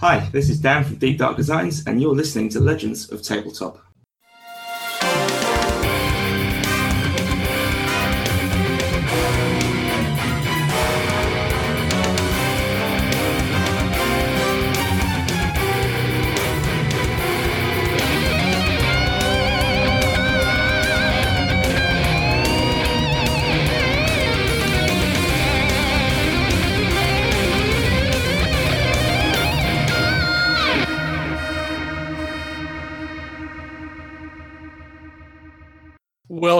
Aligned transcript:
Hi, 0.00 0.28
this 0.30 0.50
is 0.50 0.60
Dan 0.60 0.84
from 0.84 0.96
Deep 0.96 1.16
Dark 1.16 1.38
Designs, 1.38 1.86
and 1.86 2.02
you're 2.02 2.14
listening 2.14 2.50
to 2.50 2.60
Legends 2.60 3.10
of 3.10 3.22
Tabletop. 3.22 3.78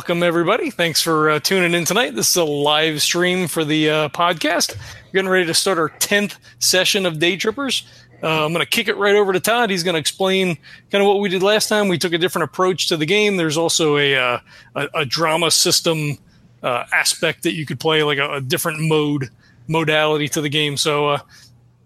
Welcome, 0.06 0.22
everybody. 0.22 0.70
Thanks 0.70 1.02
for 1.02 1.30
uh, 1.30 1.40
tuning 1.40 1.74
in 1.74 1.84
tonight. 1.84 2.14
This 2.14 2.30
is 2.30 2.36
a 2.36 2.44
live 2.44 3.02
stream 3.02 3.48
for 3.48 3.64
the 3.64 3.90
uh, 3.90 4.08
podcast. 4.10 4.76
We're 4.76 5.12
getting 5.14 5.28
ready 5.28 5.46
to 5.46 5.52
start 5.52 5.78
our 5.78 5.88
10th 5.88 6.36
session 6.60 7.06
of 7.06 7.18
Day 7.18 7.36
Trippers. 7.36 7.82
Uh, 8.22 8.44
I'm 8.44 8.52
going 8.52 8.64
to 8.64 8.70
kick 8.70 8.86
it 8.86 8.96
right 8.98 9.16
over 9.16 9.32
to 9.32 9.40
Todd. 9.40 9.68
He's 9.68 9.82
going 9.82 9.94
to 9.94 9.98
explain 9.98 10.58
kind 10.92 11.02
of 11.02 11.08
what 11.08 11.18
we 11.18 11.28
did 11.28 11.42
last 11.42 11.66
time. 11.68 11.88
We 11.88 11.98
took 11.98 12.12
a 12.12 12.18
different 12.18 12.44
approach 12.44 12.86
to 12.86 12.96
the 12.96 13.04
game. 13.04 13.36
There's 13.36 13.56
also 13.56 13.96
a, 13.96 14.14
uh, 14.14 14.38
a, 14.76 14.88
a, 14.94 15.04
drama 15.04 15.50
system 15.50 16.18
uh, 16.62 16.84
aspect 16.92 17.42
that 17.42 17.54
you 17.54 17.66
could 17.66 17.80
play, 17.80 18.04
like 18.04 18.18
a, 18.18 18.34
a, 18.34 18.40
different 18.40 18.78
mode 18.82 19.30
modality 19.66 20.28
to 20.28 20.40
the 20.40 20.48
game. 20.48 20.76
So 20.76 21.08
uh, 21.08 21.18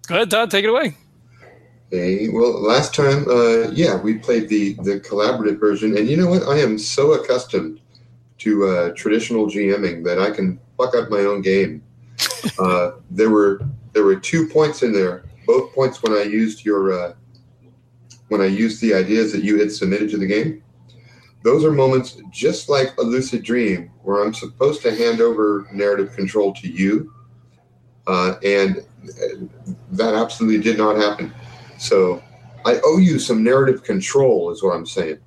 go 0.08 0.16
ahead, 0.16 0.30
Todd, 0.30 0.50
take 0.50 0.64
it 0.64 0.68
away. 0.68 0.94
Okay. 1.86 2.28
Well, 2.28 2.52
last 2.60 2.94
time, 2.94 3.26
uh, 3.30 3.70
yeah, 3.70 3.98
we 3.98 4.18
played 4.18 4.50
the 4.50 4.74
the 4.74 5.00
collaborative 5.00 5.58
version, 5.58 5.96
and 5.96 6.06
you 6.06 6.18
know 6.18 6.28
what? 6.28 6.42
I 6.42 6.58
am 6.58 6.78
so 6.78 7.14
accustomed 7.14 7.80
to 8.40 8.66
uh, 8.66 8.92
traditional 8.94 9.46
GMing 9.46 10.04
that 10.04 10.18
I 10.18 10.30
can 10.30 10.58
fuck 10.76 10.94
up 10.94 11.10
my 11.10 11.20
own 11.20 11.42
game. 11.42 11.82
Uh, 12.58 12.92
there 13.10 13.30
were 13.30 13.60
there 13.92 14.04
were 14.04 14.16
two 14.16 14.48
points 14.48 14.82
in 14.82 14.92
there. 14.92 15.24
Both 15.46 15.74
points 15.74 16.02
when 16.02 16.12
I 16.12 16.22
used 16.22 16.64
your 16.64 16.92
uh, 16.92 17.12
when 18.28 18.40
I 18.40 18.46
used 18.46 18.80
the 18.80 18.94
ideas 18.94 19.32
that 19.32 19.42
you 19.42 19.58
had 19.58 19.70
submitted 19.70 20.10
to 20.10 20.18
the 20.18 20.26
game. 20.26 20.62
Those 21.42 21.64
are 21.64 21.72
moments 21.72 22.20
just 22.30 22.68
like 22.68 22.96
a 22.98 23.02
lucid 23.02 23.42
dream, 23.42 23.90
where 24.02 24.22
I'm 24.22 24.34
supposed 24.34 24.82
to 24.82 24.94
hand 24.94 25.20
over 25.20 25.66
narrative 25.72 26.14
control 26.14 26.52
to 26.54 26.68
you, 26.68 27.12
uh, 28.06 28.34
and 28.44 28.78
uh, 28.78 29.46
that 29.92 30.14
absolutely 30.14 30.62
did 30.62 30.76
not 30.76 30.96
happen. 30.96 31.32
So 31.78 32.22
I 32.66 32.80
owe 32.84 32.98
you 32.98 33.18
some 33.18 33.42
narrative 33.42 33.82
control, 33.84 34.50
is 34.50 34.62
what 34.62 34.76
I'm 34.76 34.86
saying. 34.86 35.18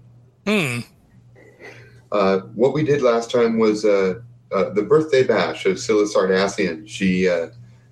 Hmm. 0.45 0.79
Uh, 2.13 2.41
what 2.53 2.73
we 2.73 2.83
did 2.83 3.01
last 3.01 3.31
time 3.31 3.57
was 3.57 3.83
uh, 3.83 4.13
uh, 4.51 4.69
the 4.69 4.83
birthday 4.83 5.23
bash 5.23 5.65
of 5.65 5.79
Scylla 5.79 6.05
Sardassian. 6.05 6.87
She 6.87 7.27
uh, 7.27 7.47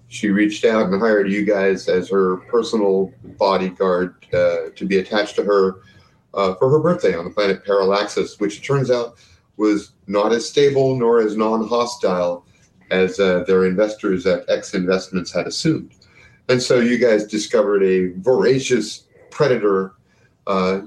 she 0.09 0.30
reached 0.30 0.64
out 0.64 0.91
and 0.91 1.02
hired 1.02 1.31
you 1.31 1.44
guys 1.44 1.89
as 1.89 2.08
her 2.09 2.38
personal 2.38 3.11
bodyguard 3.23 4.16
uh, 4.31 4.69
to 4.75 4.86
be 4.86 4.99
attached 4.99 5.36
to 5.38 5.44
her 5.44 5.81
for 6.33 6.69
her 6.69 6.80
birthday 6.80 7.16
on 7.16 7.25
the 7.25 7.31
planet 7.31 7.66
Parallaxis, 7.66 8.39
which 8.39 8.59
it 8.59 8.64
turns 8.64 8.92
out 8.92 9.17
was 9.58 9.94
not 10.08 10.31
as 10.31 10.47
stable 10.47 10.95
nor 10.95 11.22
as 11.22 11.36
non-hostile 11.36 12.45
as 12.92 13.17
their 13.17 13.66
investors 13.66 14.27
at 14.27 14.47
X 14.49 14.73
Investments 14.73 15.31
had 15.31 15.47
assumed. 15.47 15.94
And 16.47 16.61
so 16.61 16.80
you 16.80 16.97
guys 16.97 17.25
discovered 17.25 17.83
a 17.83 18.11
voracious 18.19 19.08
predator. 19.30 19.95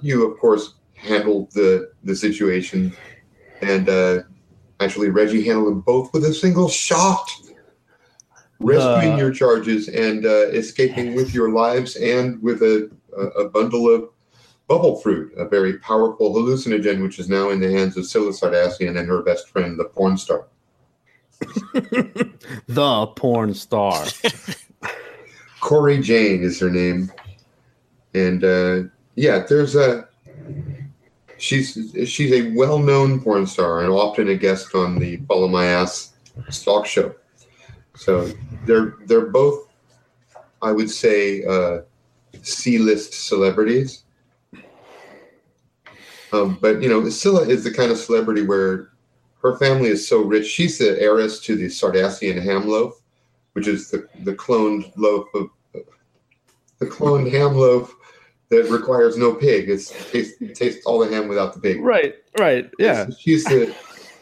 You, 0.03 0.31
of 0.31 0.39
course, 0.39 0.75
handled 0.95 1.51
the, 1.53 1.91
the 2.05 2.15
situation. 2.15 2.95
And 3.65 3.89
uh, 3.89 4.23
actually, 4.81 5.09
Reggie 5.09 5.45
handled 5.45 5.69
them 5.69 5.81
both 5.81 6.13
with 6.13 6.25
a 6.25 6.35
single 6.35 6.69
shot, 6.69 7.31
rescuing 8.61 9.15
uh, 9.15 9.17
your 9.17 9.33
charges 9.33 9.89
and 9.89 10.27
uh, 10.27 10.49
escaping 10.49 11.15
with 11.15 11.35
your 11.35 11.51
lives 11.51 11.97
and 11.97 12.43
with 12.43 12.63
a, 12.63 12.91
a, 13.39 13.49
bundle 13.49 13.93
of 13.93 14.11
bubble 14.69 14.97
fruit, 15.01 15.33
a 15.37 15.49
very 15.49 15.79
powerful 15.79 16.35
hallucinogen, 16.35 17.03
which 17.03 17.19
is 17.19 17.29
now 17.29 17.51
in 17.51 17.61
the 17.61 17.73
hands 17.73 17.97
of 17.97 18.07
Scylla 18.07 18.33
Sardassian 18.33 18.99
and 18.99 19.09
her 19.09 19.23
best 19.23 19.49
friend, 19.49 19.79
the 19.79 19.85
porn 19.85 20.19
star. 20.19 20.47
the 22.69 23.07
porn 23.17 23.55
star. 23.55 24.05
Corey 25.61 26.01
Jane 26.01 26.43
is 26.43 26.61
her 26.61 26.71
name, 26.71 27.11
and 28.13 28.45
uh, 28.45 28.83
yeah, 29.15 29.39
there's 29.49 29.75
a 29.75 30.07
she's 31.45 31.95
she's 32.07 32.33
a 32.33 32.51
well-known 32.53 33.21
porn 33.21 33.47
star 33.47 33.83
and 33.83 33.91
often 33.91 34.29
a 34.29 34.35
guest 34.35 34.75
on 34.75 34.99
the 34.99 35.19
Follow 35.29 35.49
My 35.49 35.67
Ass 35.67 36.15
talk 36.65 36.87
Show. 36.87 37.15
So 37.95 38.31
they're 38.65 38.97
they're 39.07 39.27
both, 39.27 39.69
I 40.63 40.73
would 40.73 40.91
say, 40.91 41.45
uh, 41.45 41.83
C-list 42.43 43.13
celebrities. 43.29 44.05
Um, 46.33 46.59
but 46.61 46.83
you 46.83 46.89
know, 46.89 47.09
Scylla 47.09 47.47
is 47.47 47.63
the 47.63 47.71
kind 47.71 47.93
of 47.93 47.99
celebrity 47.99 48.43
where 48.43 48.91
her 49.43 49.57
family 49.59 49.91
is 49.91 50.09
so 50.09 50.23
rich. 50.23 50.47
She's 50.47 50.79
the 50.79 51.01
heiress 51.01 51.39
to 51.41 51.55
the 51.55 51.67
Sardassian 51.67 52.43
ham 52.43 52.67
loaf, 52.67 53.03
which 53.53 53.69
is 53.69 53.91
the, 53.91 54.09
the 54.21 54.35
cloned 54.35 54.91
loaf 54.97 55.29
of 55.35 55.51
the 56.79 56.87
cloned 56.87 57.31
ham 57.31 57.55
loaf 57.55 57.95
that 58.55 58.71
requires 58.71 59.17
no 59.17 59.35
pig. 59.35 59.69
It's 59.69 59.91
taste, 60.11 60.37
tastes 60.55 60.85
all 60.87 60.99
the 60.99 61.09
ham 61.09 61.29
without 61.29 61.55
the 61.55 61.61
pig. 61.61 61.81
Right, 61.81 62.15
right, 62.39 62.71
yeah. 62.79 63.09
She's 63.19 63.45
the 63.45 63.75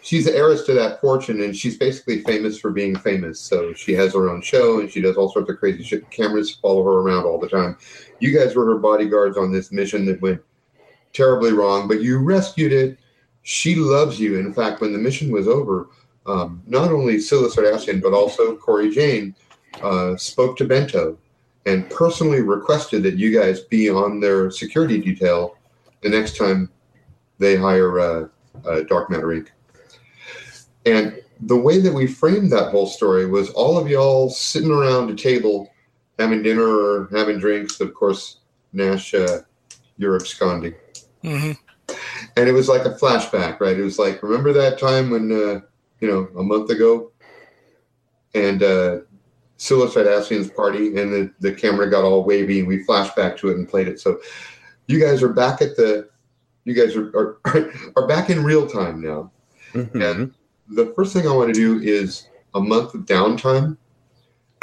she's 0.03 0.25
the 0.25 0.35
heiress 0.35 0.65
to 0.65 0.75
that 0.75 1.01
fortune, 1.01 1.43
and 1.43 1.57
she's 1.57 1.79
basically 1.79 2.23
famous 2.23 2.59
for 2.59 2.71
being 2.71 2.97
famous. 2.97 3.41
So 3.41 3.73
she 3.73 3.93
has 3.95 4.15
her 4.15 4.29
own 4.29 4.43
show, 4.43 4.81
and 4.81 4.91
she 4.91 5.01
does 5.01 5.17
all 5.17 5.31
sorts 5.31 5.51
of 5.51 5.59
crazy 5.59 5.83
shit. 5.83 6.11
Cameras 6.11 6.51
follow 6.51 6.85
her 6.85 7.01
around 7.01 7.25
all 7.25 7.39
the 7.39 7.49
time. 7.49 7.77
You 8.21 8.37
guys 8.37 8.55
were 8.55 8.67
her 8.67 8.79
bodyguards 8.79 9.37
on 9.37 9.53
this 9.53 9.73
mission 9.73 10.05
that 10.07 10.21
went 10.21 10.41
terribly 11.13 11.53
wrong, 11.53 11.89
but 11.89 12.03
you 12.03 12.19
rescued 12.19 12.73
it. 12.73 12.99
She 13.43 13.75
loves 13.75 14.21
you. 14.21 14.39
In 14.39 14.53
fact, 14.53 14.81
when 14.81 14.93
the 14.93 14.99
mission 14.99 15.31
was 15.31 15.49
over, 15.49 15.89
um, 16.27 16.63
not 16.67 16.93
only 16.93 17.19
Scylla 17.19 17.49
Sardassian, 17.49 18.01
but 18.01 18.13
also 18.13 18.57
Corey 18.57 18.91
Jane 18.91 19.35
uh, 19.83 20.17
spoke 20.17 20.57
to 20.59 20.65
Bento 20.65 21.19
and 21.67 21.89
personally 21.91 22.41
requested 22.41 23.03
that 23.05 23.17
you 23.17 23.37
guys 23.39 23.61
be 23.61 23.89
on 23.89 24.21
their 24.21 24.51
security 24.51 24.99
detail 24.99 25.57
the 26.03 26.09
next 26.09 26.37
time 26.37 26.71
they 27.39 27.57
hire 27.57 28.01
uh, 28.01 28.29
uh, 28.67 28.81
Dark 28.83 29.11
Matter 29.11 29.29
Inc. 29.29 29.49
And 30.87 31.21
the 31.41 31.57
way 31.57 31.79
that 31.81 31.93
we 31.93 32.07
framed 32.07 32.51
that 32.53 32.71
whole 32.71 32.87
story 32.87 33.27
was 33.27 33.51
all 33.51 33.79
of 33.79 33.89
y'all 33.89 34.31
sitting 34.31 34.71
around 34.71 35.11
a 35.11 35.15
table 35.15 35.71
having 36.19 36.43
dinner 36.43 36.67
or 36.67 37.09
having 37.13 37.39
drinks. 37.39 37.81
Of 37.81 37.95
course, 37.95 38.39
Nash, 38.73 39.15
uh, 39.15 39.41
you're 39.99 40.17
absconding. 40.17 40.75
Mm-hmm. 41.25 41.53
And 42.37 42.49
it 42.49 42.53
was 42.53 42.69
like 42.69 42.85
a 42.85 42.95
flashback, 42.95 43.61
right? 43.61 43.79
It 43.79 43.83
was 43.83 43.99
like, 43.99 44.23
remember 44.23 44.53
that 44.53 44.79
time 44.79 45.11
when, 45.11 45.31
uh, 45.33 45.61
you 46.01 46.09
know, 46.09 46.29
a 46.39 46.43
month 46.43 46.71
ago? 46.71 47.13
And 48.35 48.63
uh, 49.71 50.23
Scylla 50.23 50.49
party, 50.51 50.89
and 50.99 51.13
the, 51.13 51.33
the 51.41 51.53
camera 51.53 51.91
got 51.91 52.05
all 52.05 52.25
wavy, 52.25 52.61
and 52.61 52.69
we 52.69 52.83
flashed 52.85 53.15
back 53.15 53.37
to 53.39 53.49
it 53.49 53.57
and 53.57 53.69
played 53.69 53.89
it. 53.89 54.01
So 54.01 54.21
you 54.87 54.99
guys 54.99 55.23
are 55.23 55.33
back 55.33 55.63
at 55.63 55.77
the, 55.77 56.09
you 56.65 56.75
guys 56.75 56.97
are 56.97 57.09
are, 57.17 57.73
are 57.97 58.07
back 58.07 58.31
in 58.31 58.45
real 58.45 58.67
time 58.67 59.01
now. 59.01 59.31
Mm-hmm. 59.73 60.03
And 60.03 60.35
the 60.69 60.93
first 60.95 61.13
thing 61.13 61.27
I 61.27 61.33
want 61.33 61.55
to 61.55 61.61
do 61.61 61.81
is 61.81 62.29
a 62.55 62.61
month 62.61 62.95
of 62.95 63.03
downtime, 63.03 63.77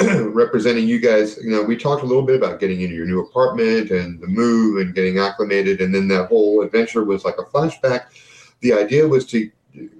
representing 0.00 0.86
you 0.86 1.00
guys. 1.00 1.38
You 1.38 1.50
know, 1.50 1.62
we 1.62 1.76
talked 1.76 2.02
a 2.02 2.06
little 2.06 2.22
bit 2.22 2.36
about 2.36 2.60
getting 2.60 2.80
into 2.80 2.94
your 2.94 3.06
new 3.06 3.20
apartment 3.20 3.90
and 3.90 4.20
the 4.20 4.26
move 4.26 4.80
and 4.80 4.94
getting 4.94 5.18
acclimated, 5.18 5.80
and 5.80 5.94
then 5.94 6.08
that 6.08 6.28
whole 6.28 6.62
adventure 6.62 7.04
was 7.04 7.24
like 7.24 7.38
a 7.38 7.44
flashback. 7.44 8.06
The 8.60 8.72
idea 8.72 9.06
was 9.08 9.26
to 9.26 9.50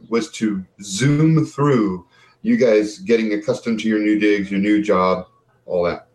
was 0.09 0.31
to 0.33 0.65
zoom 0.83 1.45
through 1.47 2.07
you 2.43 2.57
guys 2.57 2.99
getting 2.99 3.33
accustomed 3.35 3.81
to 3.81 3.89
your 3.89 3.99
new 3.99 4.19
digs, 4.19 4.51
your 4.51 4.61
new 4.61 4.83
job, 4.83 5.27
all 5.67 5.85
that. 5.85 6.09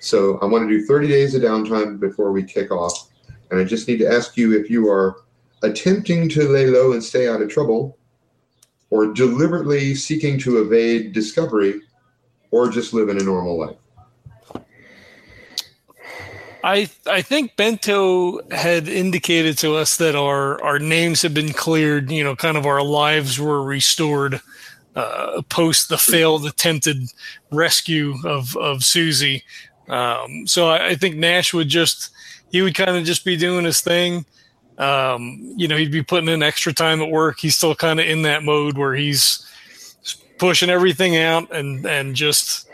So 0.00 0.38
I 0.38 0.44
want 0.44 0.68
to 0.68 0.78
do 0.78 0.84
30 0.84 1.08
days 1.08 1.34
of 1.34 1.42
downtime 1.42 1.98
before 1.98 2.32
we 2.32 2.44
kick 2.44 2.70
off. 2.70 3.08
And 3.50 3.60
I 3.60 3.64
just 3.64 3.88
need 3.88 3.98
to 3.98 4.08
ask 4.08 4.36
you 4.36 4.58
if 4.58 4.70
you 4.70 4.88
are 4.88 5.24
attempting 5.62 6.28
to 6.30 6.48
lay 6.48 6.66
low 6.66 6.92
and 6.92 7.02
stay 7.02 7.28
out 7.28 7.42
of 7.42 7.48
trouble, 7.48 7.98
or 8.90 9.12
deliberately 9.12 9.94
seeking 9.94 10.38
to 10.38 10.58
evade 10.58 11.12
discovery, 11.12 11.80
or 12.50 12.68
just 12.70 12.92
living 12.92 13.20
a 13.20 13.24
normal 13.24 13.58
life. 13.58 13.76
I 16.62 16.90
I 17.06 17.22
think 17.22 17.56
Bento 17.56 18.40
had 18.50 18.88
indicated 18.88 19.56
to 19.58 19.76
us 19.76 19.96
that 19.98 20.16
our 20.16 20.62
our 20.62 20.78
names 20.78 21.22
had 21.22 21.32
been 21.32 21.52
cleared. 21.52 22.10
You 22.10 22.24
know, 22.24 22.34
kind 22.34 22.56
of 22.56 22.66
our 22.66 22.82
lives 22.82 23.38
were 23.38 23.62
restored 23.62 24.40
uh, 24.96 25.42
post 25.50 25.88
the 25.88 25.98
failed 25.98 26.46
attempted 26.46 27.08
rescue 27.52 28.14
of 28.24 28.56
of 28.56 28.82
Susie. 28.82 29.44
Um, 29.88 30.46
so 30.46 30.68
I, 30.68 30.88
I 30.88 30.94
think 30.96 31.16
Nash 31.16 31.54
would 31.54 31.68
just 31.68 32.10
he 32.50 32.62
would 32.62 32.74
kind 32.74 32.96
of 32.96 33.04
just 33.04 33.24
be 33.24 33.36
doing 33.36 33.64
his 33.64 33.80
thing. 33.80 34.24
Um, 34.78 35.54
you 35.56 35.68
know, 35.68 35.76
he'd 35.76 35.92
be 35.92 36.02
putting 36.02 36.28
in 36.28 36.42
extra 36.42 36.72
time 36.72 37.00
at 37.00 37.10
work. 37.10 37.38
He's 37.40 37.56
still 37.56 37.74
kind 37.74 38.00
of 38.00 38.06
in 38.06 38.22
that 38.22 38.42
mode 38.42 38.76
where 38.76 38.94
he's 38.94 39.46
pushing 40.38 40.70
everything 40.70 41.16
out 41.16 41.54
and 41.54 41.84
and 41.86 42.14
just 42.14 42.68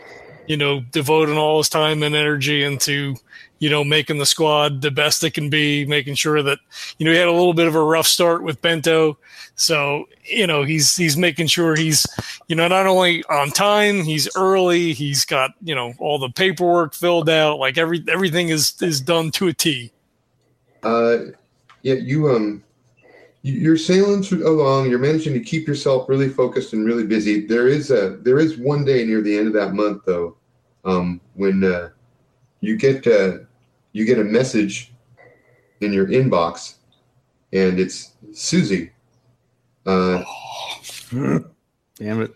you 0.47 0.57
know 0.57 0.81
devoting 0.91 1.37
all 1.37 1.57
his 1.57 1.69
time 1.69 2.03
and 2.03 2.15
energy 2.15 2.63
into 2.63 3.15
you 3.63 3.69
know 3.69 3.81
making 3.81 4.17
the 4.17 4.25
squad 4.25 4.81
the 4.81 4.91
best 4.91 5.23
it 5.23 5.33
can 5.33 5.49
be, 5.49 5.85
making 5.85 6.15
sure 6.15 6.43
that 6.43 6.59
you 6.97 7.05
know 7.05 7.13
he 7.13 7.17
had 7.17 7.29
a 7.29 7.31
little 7.31 7.53
bit 7.53 7.65
of 7.65 7.75
a 7.75 7.81
rough 7.81 8.05
start 8.05 8.43
with 8.43 8.61
Bento, 8.61 9.17
so 9.55 10.03
you 10.25 10.45
know 10.45 10.63
he's 10.63 10.97
he's 10.97 11.15
making 11.15 11.47
sure 11.47 11.73
he's 11.73 12.05
you 12.49 12.57
know 12.57 12.67
not 12.67 12.87
only 12.87 13.23
on 13.29 13.51
time, 13.51 14.03
he's 14.03 14.27
early, 14.35 14.91
he's 14.91 15.23
got 15.23 15.51
you 15.63 15.73
know 15.73 15.93
all 15.97 16.19
the 16.19 16.27
paperwork 16.27 16.93
filled 16.93 17.29
out, 17.29 17.57
like 17.57 17.77
every 17.77 18.03
everything 18.09 18.49
is 18.49 18.75
is 18.81 18.99
done 18.99 19.31
to 19.31 19.47
a 19.47 19.53
T. 19.53 19.93
Uh, 20.83 21.17
yeah, 21.83 21.93
you 21.95 22.29
um, 22.31 22.61
you- 23.43 23.61
you're 23.61 23.77
sailing 23.77 24.25
along. 24.43 24.89
You're 24.89 24.99
managing 24.99 25.33
to 25.35 25.39
keep 25.39 25.67
yourself 25.69 26.09
really 26.09 26.27
focused 26.27 26.73
and 26.73 26.85
really 26.85 27.05
busy. 27.05 27.47
There 27.47 27.69
is 27.69 27.91
a 27.91 28.17
there 28.23 28.39
is 28.39 28.57
one 28.57 28.83
day 28.83 29.05
near 29.05 29.21
the 29.21 29.37
end 29.37 29.47
of 29.47 29.53
that 29.53 29.73
month 29.73 30.01
though, 30.05 30.35
um, 30.83 31.21
when 31.35 31.63
uh, 31.63 31.91
you 32.59 32.75
get 32.75 33.07
uh, 33.07 33.37
you 33.93 34.05
get 34.05 34.19
a 34.19 34.23
message 34.23 34.91
in 35.81 35.93
your 35.93 36.07
inbox, 36.07 36.75
and 37.53 37.79
it's 37.79 38.11
Susie. 38.33 38.91
Uh, 39.85 40.23
Damn 41.11 42.21
it. 42.21 42.35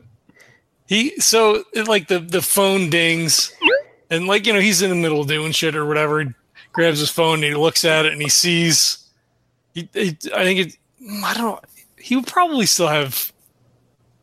He 0.88 1.20
so 1.20 1.64
it, 1.74 1.88
like 1.88 2.08
the 2.08 2.20
the 2.20 2.42
phone 2.42 2.90
dings, 2.90 3.54
and 4.10 4.28
like 4.28 4.46
you 4.48 4.54
know 4.54 4.60
he's 4.60 4.82
in 4.82 4.90
the 4.90 4.96
middle 4.96 5.22
of 5.22 5.28
doing 5.28 5.52
shit 5.52 5.76
or 5.76 5.86
whatever. 5.86 6.22
He 6.22 6.30
grabs 6.72 7.00
his 7.00 7.10
phone 7.10 7.36
and 7.36 7.44
he 7.46 7.56
looks 7.56 7.84
at 7.84 8.06
it 8.06 8.14
and 8.14 8.22
he 8.22 8.30
sees. 8.30 9.00
He, 9.74 9.90
he 9.94 10.18
I 10.34 10.44
think 10.44 10.60
it. 10.60 10.78
I 11.24 11.34
don't 11.34 11.44
know. 11.44 11.60
He 11.98 12.16
would 12.16 12.28
probably 12.28 12.66
still 12.66 12.88
have 12.88 13.34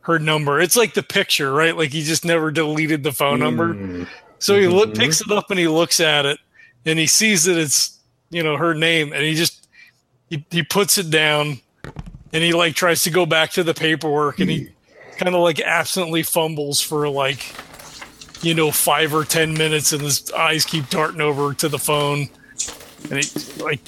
her 0.01 0.19
number. 0.19 0.61
It's 0.61 0.77
like 0.77 0.95
the 0.95 1.03
picture, 1.03 1.53
right? 1.53 1.77
Like 1.77 1.91
he 1.91 2.03
just 2.03 2.25
never 2.25 2.51
deleted 2.51 3.03
the 3.03 3.13
phone 3.13 3.41
number. 3.41 3.75
mm, 3.75 4.07
So 4.39 4.59
he 4.59 4.67
look, 4.69 4.91
Mhm. 4.91 4.99
picks 4.99 5.21
it 5.21 5.31
up 5.31 5.51
and 5.51 5.59
he 5.59 5.67
looks 5.69 5.99
at 6.01 6.25
it 6.27 6.39
and 6.87 6.99
he 6.99 7.07
sees 7.07 7.45
that 7.45 7.57
it's 7.57 7.99
you 8.31 8.43
know 8.43 8.57
her 8.57 8.75
name 8.75 9.13
and 9.13 9.23
he 9.23 9.35
just 9.35 9.69
he, 10.31 10.45
he 10.51 10.63
puts 10.63 10.99
it 10.99 11.11
down 11.11 11.61
and 12.33 12.43
he 12.43 12.53
like 12.53 12.75
tries 12.75 13.03
to 13.03 13.11
go 13.11 13.27
back 13.27 13.51
to 13.51 13.63
the 13.63 13.75
paperwork 13.75 14.41
and 14.41 14.51
he 14.51 14.69
kind 15.17 15.35
of 15.35 15.41
like 15.41 15.61
absently 15.61 16.23
fumbles 16.23 16.81
for 16.81 17.09
like 17.09 17.55
you 18.43 18.55
know 18.55 18.71
five 18.71 19.15
or 19.15 19.25
ten 19.25 19.55
minutes 19.55 19.93
and 19.93 20.03
his 20.03 20.31
eyes 20.33 20.65
keep 20.65 20.89
darting 20.91 21.21
over 21.21 21.55
to 21.55 21.69
the 21.69 21.79
phone. 21.79 22.29
And 23.11 23.23
he 23.23 23.63
like 23.63 23.81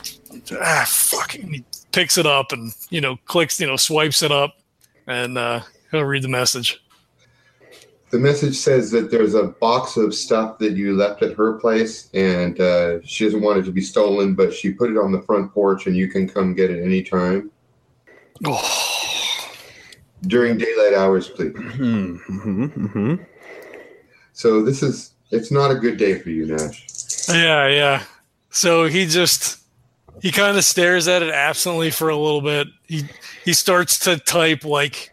ah 0.60 0.84
fucking 0.87 1.52
he 1.52 1.64
picks 1.93 2.19
it 2.19 2.26
up 2.26 2.52
and 2.52 2.72
you 2.90 3.00
know 3.00 3.16
clicks 3.26 3.60
you 3.60 3.66
know 3.66 3.76
swipes 3.76 4.22
it 4.22 4.31
up 4.31 4.56
and 5.06 5.38
uh 5.38 5.60
he'll 5.90 6.04
read 6.04 6.22
the 6.22 6.28
message 6.28 6.82
The 8.11 8.19
message 8.19 8.56
says 8.56 8.91
that 8.93 9.11
there's 9.11 9.35
a 9.35 9.44
box 9.44 9.97
of 9.97 10.14
stuff 10.14 10.58
that 10.58 10.73
you 10.75 10.94
left 10.94 11.23
at 11.23 11.37
her 11.37 11.55
place, 11.55 12.08
and 12.14 12.61
uh, 12.61 13.03
she 13.03 13.25
doesn't 13.25 13.43
want 13.43 13.58
it 13.58 13.64
to 13.64 13.73
be 13.73 13.81
stolen, 13.81 14.35
but 14.35 14.55
she 14.55 14.73
put 14.73 14.91
it 14.91 14.97
on 14.97 15.11
the 15.11 15.23
front 15.23 15.53
porch, 15.53 15.87
and 15.87 15.97
you 15.97 16.08
can 16.08 16.29
come 16.29 16.55
get 16.55 16.70
it 16.70 16.82
anytime 16.85 17.50
oh 18.44 19.49
during 20.23 20.58
daylight 20.58 20.94
hours, 20.94 21.29
please. 21.29 21.55
Mm-hmm, 21.76 22.64
mm-hmm. 22.64 23.23
So 24.32 24.62
this 24.62 24.82
is 24.82 25.12
it's 25.31 25.50
not 25.50 25.70
a 25.70 25.75
good 25.75 25.97
day 25.97 26.19
for 26.19 26.31
you, 26.31 26.47
Nash. 26.47 26.87
Yeah, 27.29 27.69
yeah. 27.69 28.05
So 28.50 28.85
he 28.85 29.06
just 29.06 29.61
he 30.23 30.31
kind 30.31 30.56
of 30.56 30.64
stares 30.64 31.08
at 31.08 31.23
it 31.23 31.32
absently 31.32 31.91
for 31.91 32.08
a 32.08 32.17
little 32.17 32.41
bit. 32.41 32.69
He 32.87 33.05
he 33.44 33.53
starts 33.53 33.99
to 34.00 34.19
type 34.19 34.64
like 34.64 35.12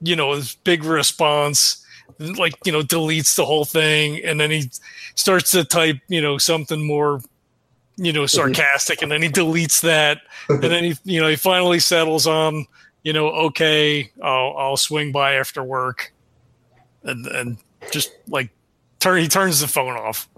you 0.00 0.16
know 0.16 0.32
his 0.32 0.54
big 0.54 0.84
response, 0.84 1.81
like 2.18 2.54
you 2.64 2.72
know 2.72 2.82
deletes 2.82 3.36
the 3.36 3.44
whole 3.44 3.64
thing, 3.64 4.22
and 4.24 4.40
then 4.40 4.50
he 4.50 4.70
starts 5.14 5.50
to 5.52 5.64
type 5.64 5.98
you 6.08 6.20
know 6.20 6.38
something 6.38 6.86
more 6.86 7.20
you 7.96 8.12
know 8.12 8.26
sarcastic, 8.26 9.02
and 9.02 9.10
then 9.10 9.22
he 9.22 9.28
deletes 9.28 9.80
that, 9.82 10.18
and 10.48 10.62
then 10.62 10.84
he 10.84 10.96
you 11.04 11.20
know 11.20 11.28
he 11.28 11.36
finally 11.36 11.78
settles 11.78 12.26
on 12.26 12.66
you 13.02 13.12
know 13.12 13.28
okay 13.28 14.10
I'll 14.22 14.54
I'll 14.56 14.76
swing 14.76 15.12
by 15.12 15.34
after 15.34 15.62
work, 15.62 16.12
and 17.04 17.26
and 17.26 17.58
just 17.90 18.12
like 18.28 18.50
turn 19.00 19.20
he 19.20 19.28
turns 19.28 19.60
the 19.60 19.68
phone 19.68 19.96
off. 19.96 20.28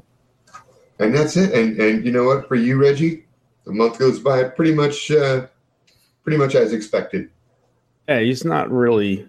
And 0.99 1.15
that's 1.15 1.37
it. 1.37 1.53
And 1.53 1.79
and 1.81 2.05
you 2.05 2.13
know 2.13 2.25
what? 2.25 2.49
For 2.49 2.55
you, 2.55 2.81
Reggie, 2.81 3.25
the 3.65 3.73
month 3.73 3.99
goes 3.99 4.19
by 4.19 4.45
pretty 4.45 4.75
much 4.75 5.11
uh, 5.11 5.47
pretty 6.23 6.39
much 6.39 6.55
as 6.55 6.73
expected. 6.73 7.31
Yeah, 8.09 8.21
he's 8.21 8.45
not 8.45 8.71
really 8.71 9.29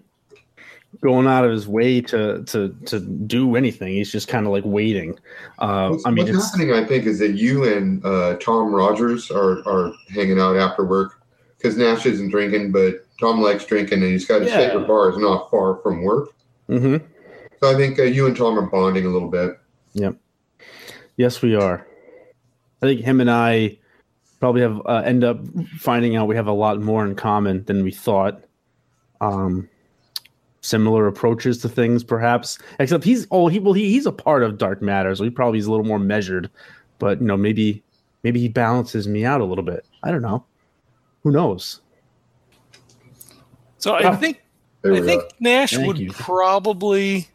going 1.00 1.26
out 1.26 1.44
of 1.44 1.50
his 1.50 1.66
way 1.68 2.00
to 2.02 2.42
to 2.44 2.74
to 2.86 3.00
do 3.00 3.56
anything. 3.56 3.92
He's 3.94 4.10
just 4.10 4.28
kind 4.28 4.46
of 4.46 4.52
like 4.52 4.64
waiting. 4.64 5.18
Uh, 5.58 5.90
What's, 5.90 6.06
I 6.06 6.10
mean, 6.10 6.24
what's 6.26 6.36
it's, 6.36 6.50
happening, 6.50 6.74
I 6.74 6.84
think, 6.84 7.06
is 7.06 7.18
that 7.18 7.32
you 7.32 7.64
and 7.64 8.04
uh, 8.04 8.36
Tom 8.36 8.74
Rogers 8.74 9.30
are 9.30 9.66
are 9.68 9.92
hanging 10.08 10.38
out 10.40 10.56
after 10.56 10.84
work 10.84 11.22
because 11.58 11.76
Nash 11.76 12.06
isn't 12.06 12.30
drinking, 12.30 12.72
but 12.72 13.06
Tom 13.18 13.40
likes 13.40 13.64
drinking, 13.64 14.02
and 14.02 14.12
he's 14.12 14.26
got 14.26 14.42
his 14.42 14.50
Yeah. 14.50 14.68
favorite 14.68 14.86
bar 14.86 15.10
is 15.10 15.18
not 15.18 15.50
far 15.50 15.76
from 15.82 16.02
work. 16.02 16.30
Mm-hmm. 16.68 17.04
So 17.62 17.70
I 17.70 17.74
think 17.74 17.98
uh, 17.98 18.02
you 18.02 18.26
and 18.26 18.36
Tom 18.36 18.58
are 18.58 18.66
bonding 18.66 19.06
a 19.06 19.08
little 19.08 19.30
bit. 19.30 19.58
Yep. 19.94 20.16
Yes, 21.16 21.40
we 21.40 21.54
are. 21.54 21.86
I 22.82 22.86
think 22.86 23.00
him 23.00 23.20
and 23.20 23.30
I 23.30 23.78
probably 24.38 24.60
have 24.60 24.82
uh, 24.84 25.02
end 25.04 25.24
up 25.24 25.40
finding 25.78 26.14
out 26.16 26.28
we 26.28 26.36
have 26.36 26.46
a 26.46 26.52
lot 26.52 26.80
more 26.80 27.06
in 27.06 27.14
common 27.14 27.64
than 27.64 27.82
we 27.82 27.90
thought. 27.90 28.42
Um, 29.22 29.68
similar 30.66 31.06
approaches 31.06 31.58
to 31.58 31.68
things, 31.68 32.02
perhaps. 32.04 32.58
Except 32.78 33.04
he's 33.04 33.26
oh 33.30 33.48
he 33.48 33.58
well 33.58 33.72
he, 33.72 33.90
he's 33.90 34.06
a 34.06 34.12
part 34.12 34.42
of 34.42 34.58
Dark 34.58 34.82
Matter, 34.82 35.14
so 35.14 35.24
he 35.24 35.30
probably 35.30 35.58
is 35.58 35.66
a 35.66 35.70
little 35.70 35.86
more 35.86 35.98
measured. 35.98 36.50
But 36.98 37.20
you 37.20 37.26
know 37.26 37.36
maybe 37.36 37.82
maybe 38.22 38.40
he 38.40 38.48
balances 38.48 39.06
me 39.08 39.24
out 39.24 39.40
a 39.40 39.44
little 39.44 39.64
bit. 39.64 39.84
I 40.02 40.10
don't 40.10 40.22
know. 40.22 40.44
Who 41.22 41.30
knows? 41.30 41.80
So 43.78 43.94
I 43.94 44.04
Ah, 44.04 44.16
think 44.16 44.42
There 44.82 44.94
I 44.94 45.00
think 45.00 45.22
are. 45.22 45.28
Nash 45.40 45.72
Thank 45.72 45.86
would 45.86 45.98
you. 45.98 46.10
probably. 46.12 47.28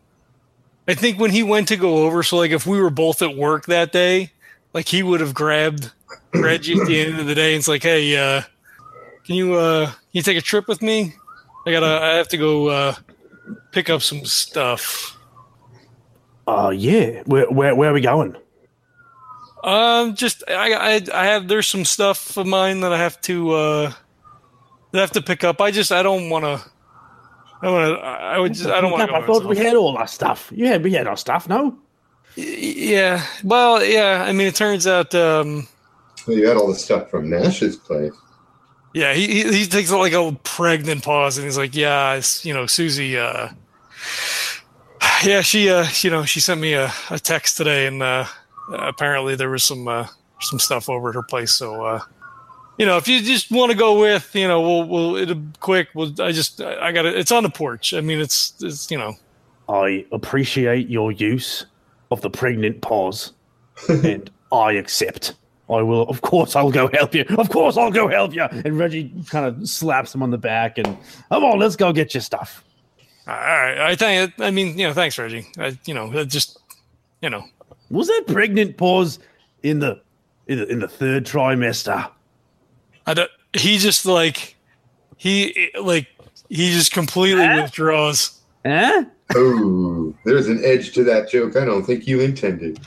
I 0.88 0.94
think 0.96 1.20
when 1.20 1.32
he 1.32 1.44
went 1.44 1.68
to 1.70 1.78
go 1.78 2.06
over, 2.06 2.24
so 2.24 2.38
like 2.38 2.52
if 2.52 2.66
we 2.66 2.82
were 2.82 2.90
both 2.90 3.22
at 3.22 3.36
work 3.38 3.66
that 3.68 3.92
day, 3.92 4.32
like 4.74 4.88
he 4.88 5.04
would 5.04 5.20
have 5.22 5.34
grabbed 5.34 5.92
Reggie 6.34 6.80
at 6.80 6.88
the 6.88 7.00
end 7.00 7.20
of 7.20 7.28
the 7.28 7.36
day 7.36 7.54
and 7.54 7.60
it's 7.60 7.68
like, 7.68 7.84
hey, 7.84 8.18
uh, 8.18 8.42
can 9.24 9.36
you 9.36 9.54
uh, 9.54 9.86
can 9.86 9.96
you 10.14 10.22
take 10.24 10.38
a 10.38 10.42
trip 10.42 10.68
with 10.68 10.82
me? 10.82 11.14
I 11.66 11.72
gotta, 11.72 11.86
I 12.04 12.16
have 12.16 12.28
to 12.30 12.38
go 12.38 12.68
uh, 12.70 12.96
pick 13.72 13.90
up 13.90 14.02
some 14.02 14.26
stuff. 14.26 15.18
Uh 16.48 16.72
yeah. 16.76 17.24
Where 17.26 17.50
where 17.50 17.76
where 17.76 17.90
are 17.92 17.94
we 17.94 18.02
going? 18.02 18.36
Um, 19.64 20.16
just 20.16 20.44
I, 20.48 20.74
I, 20.74 21.02
I 21.14 21.26
have 21.26 21.48
there's 21.48 21.68
some 21.68 21.86
stuff 21.86 22.36
of 22.38 22.48
mine 22.48 22.82
that 22.82 22.92
I 22.92 22.98
have 22.98 23.22
to 23.22 23.52
uh, 23.52 23.94
that 24.92 24.98
I 24.98 25.02
have 25.02 25.12
to 25.12 25.22
pick 25.22 25.44
up. 25.44 25.62
I 25.62 25.70
just 25.70 25.92
I 25.92 26.02
don't 26.02 26.30
want 26.32 26.46
to. 26.46 26.62
I 27.62 27.70
want 27.70 28.00
to. 28.00 28.04
I 28.04 28.40
would 28.40 28.54
just. 28.56 28.66
I 28.68 28.82
don't 28.82 28.92
want 28.92 29.08
to. 29.08 29.16
I 29.16 29.24
thought 29.24 29.46
we 29.46 29.58
had 29.58 29.76
all 29.76 29.96
our 29.98 30.08
stuff. 30.08 30.52
Yeah, 30.54 30.78
we 30.78 30.94
had 30.94 31.06
our 31.06 31.16
stuff. 31.16 31.48
No. 31.48 31.78
Yeah. 32.36 33.24
Well, 33.44 33.86
yeah. 33.86 34.26
I 34.28 34.32
mean, 34.34 34.48
it 34.48 34.56
turns 34.56 34.88
out. 34.88 35.14
Um, 35.14 35.68
Well, 36.26 36.38
you 36.38 36.48
had 36.48 36.58
all 36.58 36.68
the 36.68 36.76
stuff 36.76 37.12
from 37.12 37.30
Nash's 37.30 37.78
place. 37.78 38.14
Yeah, 38.94 39.14
he, 39.14 39.28
he 39.28 39.60
he 39.60 39.66
takes 39.66 39.92
like 39.92 40.14
a 40.14 40.38
pregnant 40.44 41.04
pause 41.04 41.38
and 41.38 41.46
he's 41.46 41.58
like, 41.58 41.76
"Yeah, 41.76 42.16
it's, 42.16 42.46
you 42.46 42.54
know, 42.54 42.66
Susie. 42.66 43.18
Uh, 43.18 43.50
yeah, 45.24 45.42
she 45.42 45.70
uh, 45.70 45.88
you 46.02 46.10
know, 46.10 46.26
she 46.26 46.40
sent 46.40 46.60
me 46.60 46.74
a, 46.74 46.92
a 47.10 47.20
text 47.20 47.58
today, 47.58 47.88
and 47.88 48.04
uh, 48.04 48.26
apparently 48.72 49.36
there 49.36 49.50
was 49.50 49.64
some 49.64 49.88
uh, 49.88 50.08
some 50.42 50.60
stuff 50.60 50.90
over 50.90 51.10
at 51.10 51.16
her 51.16 51.24
place. 51.24 51.52
So, 51.54 51.86
uh, 51.86 52.02
you 52.78 52.86
know, 52.86 52.98
if 52.98 53.08
you 53.08 53.22
just 53.22 53.52
want 53.52 53.72
to 53.72 53.78
go 53.78 54.00
with, 54.00 54.36
you 54.36 54.48
know, 54.48 54.62
we'll 54.62 54.84
we'll 54.88 55.16
it'll 55.16 55.42
quick. 55.60 55.90
We'll 55.94 56.14
I 56.22 56.32
just 56.32 56.62
I, 56.62 56.88
I 56.88 56.92
got 56.92 57.06
it. 57.06 57.18
It's 57.18 57.32
on 57.32 57.44
the 57.44 57.50
porch. 57.50 57.94
I 57.94 58.02
mean, 58.02 58.20
it's 58.20 58.54
it's 58.62 58.92
you 58.92 58.98
know, 58.98 59.16
I 59.70 60.06
appreciate 60.12 60.90
your 60.90 61.12
use 61.12 61.66
of 62.12 62.22
the 62.22 62.30
pregnant 62.30 62.82
pause, 62.82 63.32
and 63.90 64.30
I 64.52 64.74
accept. 64.74 65.34
I 65.72 65.82
will, 65.82 66.04
of 66.10 66.22
course, 66.22 66.56
I'll 66.56 66.72
go 66.72 66.90
help 66.94 67.16
you. 67.16 67.26
Of 67.38 67.50
course, 67.50 67.78
I'll 67.78 67.92
go 67.92 68.08
help 68.08 68.34
you. 68.34 68.44
And 68.44 68.78
Reggie 68.78 69.14
kind 69.30 69.46
of 69.46 69.68
slaps 69.70 70.14
him 70.14 70.22
on 70.24 70.30
the 70.32 70.38
back 70.38 70.78
and, 70.78 70.98
come 71.30 71.44
on, 71.44 71.60
let's 71.60 71.76
go 71.76 71.94
get 71.94 72.14
your 72.14 72.22
stuff. 72.22 72.64
all 73.28 73.34
right. 73.36 73.78
I 73.80 73.96
think 73.96 74.34
I 74.40 74.52
mean, 74.52 74.78
you 74.78 74.88
know, 74.88 74.94
thanks, 74.94 75.18
Reggie. 75.18 75.46
I, 75.58 75.78
you 75.86 75.94
know, 75.94 76.24
just 76.26 76.60
you 77.22 77.30
know, 77.30 77.44
Was 77.90 78.08
that 78.08 78.24
pregnant 78.28 78.78
pause 78.78 79.20
in 79.64 79.80
the 79.80 80.02
in 80.48 80.58
the, 80.60 80.68
in 80.68 80.80
the 80.80 80.88
third 80.88 81.26
trimester? 81.26 82.10
I 83.06 83.14
don't, 83.14 83.32
he 83.54 83.78
just 83.78 84.06
like 84.06 84.56
he 85.18 85.72
like 85.80 86.08
he 86.50 86.72
just 86.74 86.92
completely 86.92 87.46
Huh? 87.46 87.62
withdraws. 87.64 88.40
Huh? 88.66 89.06
Oh, 89.36 90.14
there's 90.26 90.48
an 90.48 90.62
edge 90.66 90.92
to 90.94 91.04
that 91.06 91.30
joke 91.30 91.56
I 91.56 91.64
don't 91.64 91.84
think 91.84 92.06
you 92.08 92.20
intended. 92.20 92.80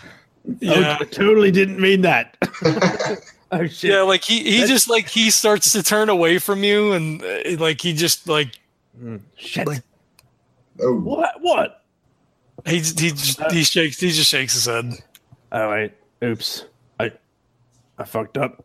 Yeah. 0.60 0.98
Oh, 1.00 1.02
I 1.02 1.04
totally 1.06 1.50
didn't 1.50 1.80
mean 1.80 2.02
that. 2.02 2.36
oh 3.52 3.66
shit. 3.66 3.90
Yeah, 3.90 4.02
like 4.02 4.22
he 4.24 4.40
he 4.42 4.50
That's- 4.60 4.68
just 4.68 4.90
like 4.90 5.08
he 5.08 5.30
starts 5.30 5.72
to 5.72 5.82
turn 5.82 6.08
away 6.08 6.38
from 6.38 6.62
you, 6.64 6.92
and 6.92 7.22
uh, 7.22 7.56
like 7.58 7.80
he 7.80 7.92
just 7.92 8.28
like 8.28 8.48
Mm, 9.02 9.20
shit. 9.36 9.66
Like- 9.66 9.82
oh, 10.80 10.94
what? 11.00 11.40
What? 11.40 11.82
he 12.66 12.76
he 12.76 12.82
just, 13.10 13.40
he 13.50 13.64
shakes 13.64 13.98
he 14.00 14.10
just 14.10 14.30
shakes 14.30 14.52
his 14.54 14.66
head. 14.66 14.92
Oh 15.50 15.70
wait. 15.70 15.92
Oops. 16.22 16.64
I 17.00 17.10
I 17.98 18.04
fucked 18.04 18.38
up. 18.38 18.64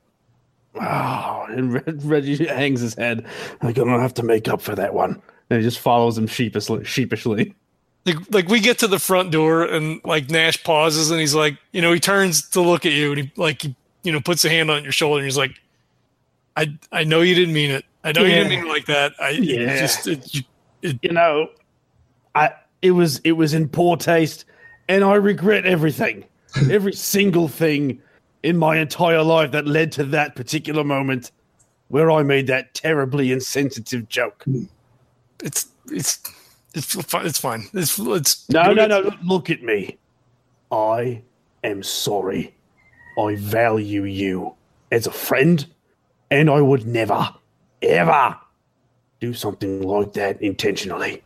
Oh, 0.76 1.46
and 1.50 1.74
Reg- 1.74 2.02
Reggie 2.04 2.46
hangs 2.46 2.82
his 2.82 2.94
head. 2.94 3.26
I'm 3.62 3.74
gonna 3.74 4.00
have 4.00 4.14
to 4.16 4.24
make 4.24 4.48
up 4.48 4.62
for 4.62 4.76
that 4.76 4.94
one. 4.94 5.22
And 5.50 5.60
he 5.60 5.64
just 5.68 5.80
follows 5.80 6.16
him 6.18 6.28
sheepishly. 6.28 6.84
sheepishly. 6.84 7.56
Like 8.16 8.34
like 8.34 8.48
we 8.48 8.60
get 8.60 8.80
to 8.80 8.88
the 8.88 9.00
front 9.00 9.32
door, 9.32 9.64
and 9.64 10.02
like 10.04 10.30
Nash 10.30 10.64
pauses, 10.64 11.12
and 11.12 11.20
he's 11.20 11.36
like, 11.36 11.58
you 11.72 11.82
know, 11.82 11.92
he 11.94 12.00
turns 12.00 12.48
to 12.50 12.62
look 12.62 12.86
at 12.86 12.92
you, 12.92 13.12
and 13.12 13.20
he 13.22 13.32
like 13.36 13.62
he, 13.62 13.76
you 14.04 14.12
know 14.12 14.20
puts 14.22 14.44
a 14.46 14.50
hand 14.50 14.70
on 14.72 14.84
your 14.84 14.92
shoulder, 14.92 15.20
and 15.20 15.26
he's 15.26 15.38
like, 15.38 15.60
I 16.56 16.78
I 16.92 17.04
know 17.04 17.22
you 17.22 17.36
didn't 17.36 17.54
mean 17.54 17.72
it. 17.72 17.86
I 18.04 18.12
know 18.14 18.22
you 18.22 18.30
didn't 18.30 18.50
mean 18.50 18.60
it 18.66 18.68
like 18.68 18.86
that. 18.86 19.14
I 19.20 19.32
it 19.32 19.80
just 19.80 20.08
it, 20.08 20.34
you- 20.34 20.44
You 21.04 21.12
know, 21.12 21.50
I 22.36 22.52
it 22.82 22.92
was 22.92 23.20
it 23.24 23.34
was 23.34 23.54
in 23.54 23.68
poor 23.70 23.98
taste, 23.98 24.46
and 24.88 25.04
I 25.04 25.16
regret 25.16 25.66
everything, 25.66 26.24
every 26.72 26.94
single 26.94 27.48
thing 27.50 28.02
in 28.44 28.56
my 28.58 28.78
entire 28.78 29.22
life 29.22 29.52
that 29.52 29.66
led 29.68 29.92
to 29.92 30.06
that 30.06 30.36
particular 30.36 30.84
moment 30.86 31.32
where 31.90 32.10
I 32.10 32.24
made 32.24 32.48
that 32.48 32.74
terribly 32.74 33.32
insensitive 33.34 34.08
joke. 34.08 34.46
it's 35.44 35.68
it's 35.92 36.20
it's 36.74 36.94
fi- 36.94 37.24
it's 37.24 37.40
fine. 37.40 37.68
It's 37.74 37.98
it's 37.98 38.50
No, 38.50 38.74
no, 38.74 38.86
no. 38.86 39.12
Look 39.24 39.50
at 39.50 39.64
me. 39.64 39.98
I 40.72 41.22
am 41.64 41.84
sorry. 41.84 42.56
I 43.18 43.36
value 43.36 44.04
you 44.04 44.54
as 44.92 45.08
a 45.08 45.12
friend, 45.12 45.66
and 46.32 46.50
I 46.50 46.62
would 46.62 46.86
never, 46.86 47.30
ever 47.82 48.38
do 49.20 49.34
something 49.34 49.82
like 49.82 50.14
that 50.14 50.42
intentionally. 50.42 51.22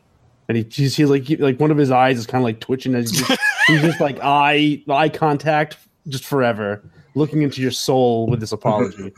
And 0.47 0.57
he 0.57 0.63
he's 0.63 0.99
like 0.99 1.29
like 1.39 1.59
one 1.59 1.71
of 1.71 1.77
his 1.77 1.91
eyes 1.91 2.17
is 2.17 2.25
kind 2.25 2.41
of 2.41 2.45
like 2.45 2.59
twitching 2.59 2.95
as 2.95 3.11
he's 3.11 3.27
just, 3.27 3.41
he's 3.67 3.81
just 3.81 4.01
like 4.01 4.19
eye 4.21 4.81
eye 4.89 5.09
contact 5.09 5.77
just 6.07 6.25
forever, 6.25 6.83
looking 7.15 7.41
into 7.41 7.61
your 7.61 7.71
soul 7.71 8.27
with 8.27 8.39
this 8.39 8.51
apology. 8.51 9.13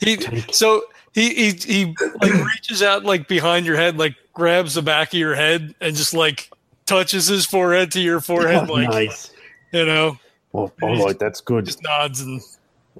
He 0.00 0.16
so 0.52 0.82
he 1.12 1.34
he 1.34 1.50
he 1.52 1.94
like 2.22 2.32
reaches 2.32 2.82
out 2.82 3.04
like 3.04 3.28
behind 3.28 3.66
your 3.66 3.76
head, 3.76 3.98
like 3.98 4.16
grabs 4.32 4.74
the 4.74 4.82
back 4.82 5.08
of 5.12 5.18
your 5.18 5.34
head 5.34 5.74
and 5.80 5.94
just 5.94 6.14
like 6.14 6.50
touches 6.86 7.26
his 7.26 7.44
forehead 7.46 7.92
to 7.92 8.00
your 8.00 8.20
forehead, 8.20 8.68
Oh, 8.68 8.72
like 8.72 8.88
nice. 8.90 9.32
you 9.72 9.84
know, 9.86 10.18
Well, 10.52 10.72
all 10.82 11.04
right, 11.06 11.18
that's 11.18 11.40
good. 11.40 11.64
just 11.66 11.82
nods 11.82 12.20
and 12.20 12.40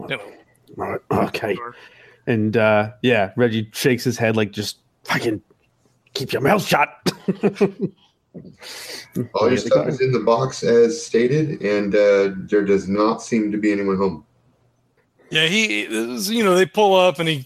you 0.09 0.17
know. 0.17 0.33
Right, 0.77 1.01
okay. 1.11 1.57
And 2.27 2.57
uh, 2.57 2.93
yeah, 3.03 3.33
Reggie 3.37 3.69
shakes 3.73 4.05
his 4.05 4.17
head 4.19 4.37
like 4.37 4.53
just 4.53 4.79
fucking 5.05 5.43
keep 6.15 6.33
your 6.33 6.43
mouth 6.43 6.65
shut. 6.65 6.89
all 9.35 9.49
your 9.49 9.57
stuff 9.59 9.89
is 9.89 10.01
in 10.01 10.13
the 10.13 10.21
box 10.21 10.63
as 10.63 11.05
stated, 11.05 11.61
and 11.63 11.95
uh, 11.95 12.31
there 12.49 12.65
does 12.65 12.89
not 12.89 13.23
seem 13.23 13.51
to 13.53 13.59
be 13.59 13.73
anyone 13.73 13.97
home. 13.97 14.25
Yeah, 15.31 15.47
he 15.47 15.85
you 16.35 16.45
know 16.45 16.55
they 16.55 16.67
pull 16.67 16.95
up 16.95 17.19
and 17.19 17.29
he 17.29 17.45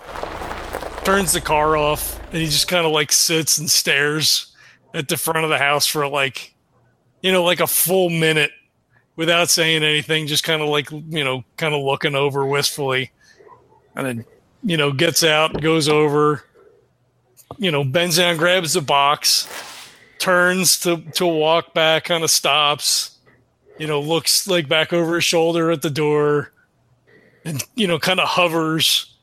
turns 1.06 1.32
the 1.32 1.40
car 1.40 1.76
off 1.76 2.18
and 2.32 2.42
he 2.42 2.46
just 2.46 2.66
kind 2.66 2.84
of 2.84 2.90
like 2.90 3.12
sits 3.12 3.58
and 3.58 3.70
stares 3.70 4.52
at 4.92 5.06
the 5.06 5.16
front 5.16 5.44
of 5.44 5.50
the 5.50 5.56
house 5.56 5.86
for 5.86 6.08
like 6.08 6.52
you 7.22 7.30
know 7.30 7.44
like 7.44 7.60
a 7.60 7.66
full 7.66 8.10
minute 8.10 8.50
without 9.14 9.48
saying 9.48 9.84
anything 9.84 10.26
just 10.26 10.42
kind 10.42 10.60
of 10.60 10.68
like 10.68 10.90
you 10.90 11.22
know 11.22 11.44
kind 11.58 11.76
of 11.76 11.80
looking 11.80 12.16
over 12.16 12.44
wistfully. 12.44 13.12
And 13.94 14.04
then 14.04 14.24
you 14.64 14.76
know 14.76 14.90
gets 14.90 15.22
out 15.22 15.60
goes 15.62 15.88
over 15.88 16.42
you 17.56 17.70
know 17.70 17.84
bends 17.84 18.16
down 18.16 18.36
grabs 18.36 18.72
the 18.72 18.80
box 18.80 19.48
turns 20.18 20.76
to 20.80 20.96
to 21.12 21.24
walk 21.24 21.72
back 21.72 22.02
kind 22.06 22.24
of 22.24 22.32
stops 22.32 23.16
you 23.78 23.86
know 23.86 24.00
looks 24.00 24.48
like 24.48 24.68
back 24.68 24.92
over 24.92 25.14
his 25.14 25.24
shoulder 25.24 25.70
at 25.70 25.82
the 25.82 25.90
door 25.90 26.52
and 27.44 27.62
you 27.76 27.86
know 27.86 27.96
kind 27.96 28.18
of 28.18 28.26
hovers 28.26 29.15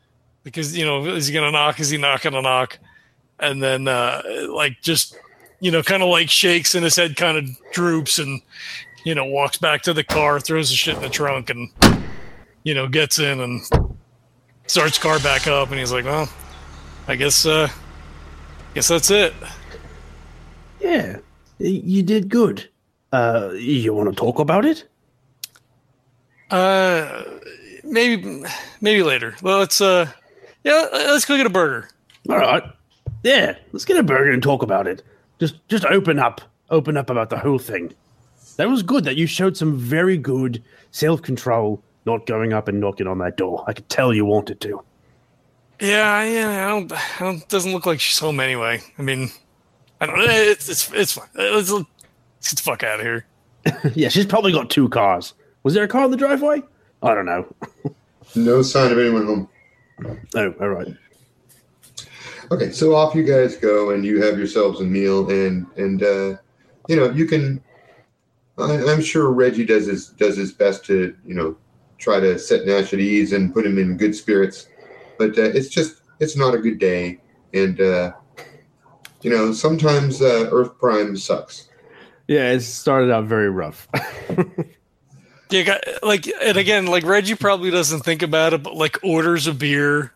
because 0.44 0.78
you 0.78 0.86
know 0.86 1.06
is 1.06 1.28
he 1.28 1.34
gonna 1.34 1.52
knock? 1.52 1.80
Is 1.80 1.90
he 1.90 1.98
not 1.98 2.22
gonna 2.22 2.42
knock? 2.42 2.78
And 3.40 3.62
then 3.62 3.88
uh 3.88 4.22
like 4.50 4.82
just 4.82 5.18
you 5.60 5.72
know 5.72 5.82
kind 5.84 6.04
of 6.04 6.10
like 6.10 6.30
shakes 6.30 6.76
and 6.76 6.84
his 6.84 6.96
head 6.96 7.16
kind 7.16 7.38
of 7.38 7.46
droops 7.72 8.20
and 8.20 8.42
you 9.06 9.16
know 9.16 9.26
walks 9.26 9.58
back 9.58 9.82
to 9.84 9.94
the 9.94 10.04
car 10.04 10.40
throws 10.40 10.70
the 10.70 10.76
shit 10.76 10.96
in 10.96 11.02
the 11.02 11.10
trunk 11.10 11.50
and 11.50 11.70
you 12.64 12.74
know 12.74 12.88
gets 12.88 13.20
in 13.20 13.40
and 13.42 13.62
starts 14.68 14.98
car 14.98 15.20
back 15.20 15.48
up. 15.48 15.70
And 15.70 15.80
he's 15.80 15.92
like 15.92 16.06
well 16.06 16.30
i 17.08 17.16
guess 17.16 17.46
uh 17.46 17.68
guess 18.74 18.88
that's 18.88 19.12
it. 19.12 19.34
Yeah, 20.80 21.18
you 21.60 22.04
did 22.04 22.28
good. 22.28 22.70
Uh, 23.14 23.52
you 23.56 23.94
want 23.94 24.10
to 24.10 24.16
talk 24.16 24.40
about 24.40 24.66
it? 24.66 24.86
uh 26.50 27.24
maybe 27.84 28.44
maybe 28.82 29.02
later. 29.04 29.36
Well 29.42 29.60
let's 29.60 29.82
uh 29.82 30.12
yeah 30.64 30.88
let's 30.92 31.26
go 31.26 31.38
get 31.38 31.46
a 31.46 31.50
burger 31.50 31.90
All 32.30 32.38
right. 32.38 32.64
Yeah, 33.24 33.56
let's 33.72 33.86
get 33.86 33.98
a 33.98 34.04
burger 34.04 34.32
and 34.32 34.44
talk 34.44 34.64
about 34.64 34.86
it. 34.88 35.02
Just, 35.40 35.66
just 35.70 35.86
open 35.86 36.20
up, 36.20 36.42
open 36.70 36.98
up 36.98 37.10
about 37.10 37.30
the 37.30 37.38
whole 37.38 37.58
thing. 37.58 37.94
That 38.58 38.70
was 38.70 38.84
good. 38.84 39.06
That 39.06 39.16
you 39.16 39.28
showed 39.28 39.56
some 39.58 39.78
very 39.78 40.18
good 40.18 40.62
self 40.92 41.22
control, 41.22 41.82
not 42.06 42.26
going 42.26 42.54
up 42.54 42.68
and 42.68 42.80
knocking 42.80 43.08
on 43.08 43.18
that 43.20 43.38
door. 43.38 43.64
I 43.66 43.74
could 43.74 43.88
tell 43.90 44.14
you 44.14 44.26
wanted 44.26 44.60
to. 44.62 44.84
Yeah, 45.80 46.24
yeah, 46.24 46.66
I 46.66 46.70
don't, 46.70 46.92
I 46.92 47.20
don't. 47.20 47.50
Doesn't 47.50 47.72
look 47.72 47.86
like 47.86 48.00
she's 48.00 48.20
home 48.20 48.40
anyway. 48.40 48.82
I 48.98 49.02
mean, 49.02 49.30
I 50.02 50.06
don't. 50.06 50.20
It's 50.20 50.70
it's 50.70 50.92
it's 50.94 51.14
fine. 51.14 51.28
Let's, 51.34 51.72
let's 51.72 51.88
get 52.42 52.58
the 52.58 52.64
fuck 52.64 52.84
out 52.84 53.00
of 53.00 53.06
here. 53.06 53.26
yeah, 53.96 54.10
she's 54.10 54.26
probably 54.26 54.52
got 54.52 54.70
two 54.70 54.88
cars. 54.90 55.34
Was 55.64 55.74
there 55.74 55.84
a 55.84 55.88
car 55.88 56.06
in 56.06 56.12
the 56.12 56.18
driveway? 56.18 56.62
I 57.02 57.16
don't 57.16 57.26
know. 57.26 57.54
No 58.36 58.62
sign 58.62 58.92
of 58.92 58.98
anyone 58.98 59.26
home. 59.26 59.50
Oh, 60.36 60.54
all 60.60 60.70
right. 60.70 60.88
Okay, 62.52 62.72
so 62.72 62.96
off 62.96 63.16
you 63.16 63.24
guys 63.24 63.56
go, 63.56 63.92
and 63.92 64.06
you 64.06 64.22
have 64.22 64.38
yourselves 64.38 64.82
a 64.82 64.84
meal, 64.84 65.30
and 65.30 65.66
and 65.78 66.04
uh, 66.04 66.38
you 66.88 66.96
know 66.96 67.10
you 67.12 67.26
can. 67.26 67.64
I, 68.58 68.84
I'm 68.86 69.02
sure 69.02 69.32
Reggie 69.32 69.66
does 69.66 69.88
his 69.88 70.10
does 70.10 70.38
his 70.38 70.52
best 70.52 70.86
to 70.86 71.16
you 71.26 71.34
know 71.34 71.58
try 71.98 72.20
to 72.20 72.38
set 72.38 72.66
Nash 72.66 72.94
at 72.94 73.00
ease 73.00 73.34
and 73.34 73.54
put 73.54 73.66
him 73.66 73.78
in 73.78 73.98
good 73.98 74.16
spirits, 74.16 74.68
but 75.18 75.38
uh, 75.38 75.44
it's 75.44 75.70
just 75.70 76.02
it's 76.20 76.36
not 76.36 76.54
a 76.54 76.60
good 76.60 76.80
day, 76.80 77.20
and 77.54 77.80
uh, 77.80 78.14
you 79.22 79.30
know 79.30 79.54
sometimes 79.54 80.22
uh, 80.22 80.50
Earth 80.52 80.78
Prime 80.80 81.16
sucks. 81.16 81.70
Yeah, 82.28 82.52
it 82.52 82.62
started 82.62 83.12
out 83.12 83.26
very 83.26 83.50
rough. 83.50 83.88
Yeah, 85.54 85.62
got, 85.64 85.84
like, 86.02 86.28
and 86.42 86.58
again, 86.58 86.88
like 86.88 87.04
Reggie 87.06 87.36
probably 87.36 87.70
doesn't 87.70 88.02
think 88.02 88.24
about 88.24 88.54
it, 88.54 88.64
but 88.64 88.76
like 88.76 88.98
orders 89.04 89.46
a 89.46 89.54
beer, 89.54 90.12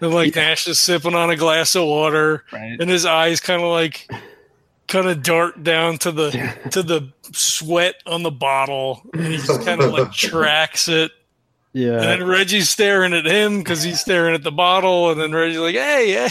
and 0.00 0.14
like 0.14 0.36
Nash 0.36 0.68
is 0.68 0.78
sipping 0.78 1.14
on 1.14 1.28
a 1.28 1.36
glass 1.36 1.74
of 1.74 1.86
water, 1.86 2.44
right. 2.52 2.76
and 2.80 2.88
his 2.88 3.04
eyes 3.04 3.40
kind 3.40 3.60
of 3.62 3.68
like 3.68 4.08
kind 4.86 5.08
of 5.08 5.22
dart 5.24 5.62
down 5.64 5.98
to 5.98 6.12
the 6.12 6.30
to 6.70 6.82
the 6.84 7.12
sweat 7.32 7.96
on 8.06 8.22
the 8.22 8.30
bottle, 8.30 9.02
and 9.12 9.26
he 9.26 9.38
just 9.38 9.62
kind 9.64 9.80
of 9.82 9.92
like 9.92 10.12
tracks 10.14 10.86
it. 10.88 11.10
And 11.74 11.82
Yeah. 11.82 11.98
then 11.98 12.24
Reggie's 12.26 12.68
staring 12.68 13.12
at 13.12 13.26
him 13.26 13.58
because 13.58 13.82
he's 13.82 14.00
staring 14.00 14.34
at 14.36 14.42
the 14.44 14.52
bottle, 14.52 15.10
and 15.10 15.20
then 15.20 15.32
Reggie's 15.32 15.58
like, 15.58 15.74
"Hey, 15.74 16.12
hey, 16.12 16.28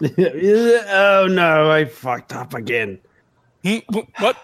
oh 0.88 1.26
no, 1.30 1.70
I 1.70 1.84
fucked 1.84 2.32
up 2.32 2.54
again. 2.54 2.98
hmm, 3.62 3.76
wh- 3.92 4.20
what?" 4.22 4.36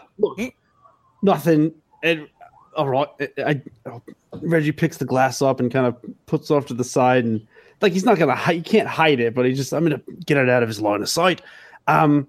Nothing. 1.23 1.73
And 2.02 2.28
all 2.77 2.89
right, 2.89 3.09
I, 3.39 3.61
I, 3.87 4.00
Reggie 4.43 4.73
picks 4.73 4.97
the 4.97 5.05
glass 5.05 5.43
up 5.43 5.61
and 5.61 5.71
kind 5.71 5.87
of 5.87 5.97
puts 6.27 6.50
it 6.50 6.55
off 6.55 6.67
to 6.67 6.75
the 6.75 6.85
side, 6.85 7.25
and 7.25 7.47
like 7.81 7.93
he's 7.93 8.05
not 8.05 8.19
gonna, 8.19 8.37
he 8.37 8.62
can't 8.62 8.89
hide 8.89 9.21
it, 9.21 9.35
but 9.35 9.47
he 9.47 9.53
just, 9.53 9.73
I'm 9.73 9.85
gonna 9.85 10.03
get 10.27 10.37
it 10.37 10.49
out 10.49 10.62
of 10.62 10.69
his 10.69 10.81
line 10.81 11.03
of 11.03 11.09
sight. 11.09 11.43
Um, 11.87 12.29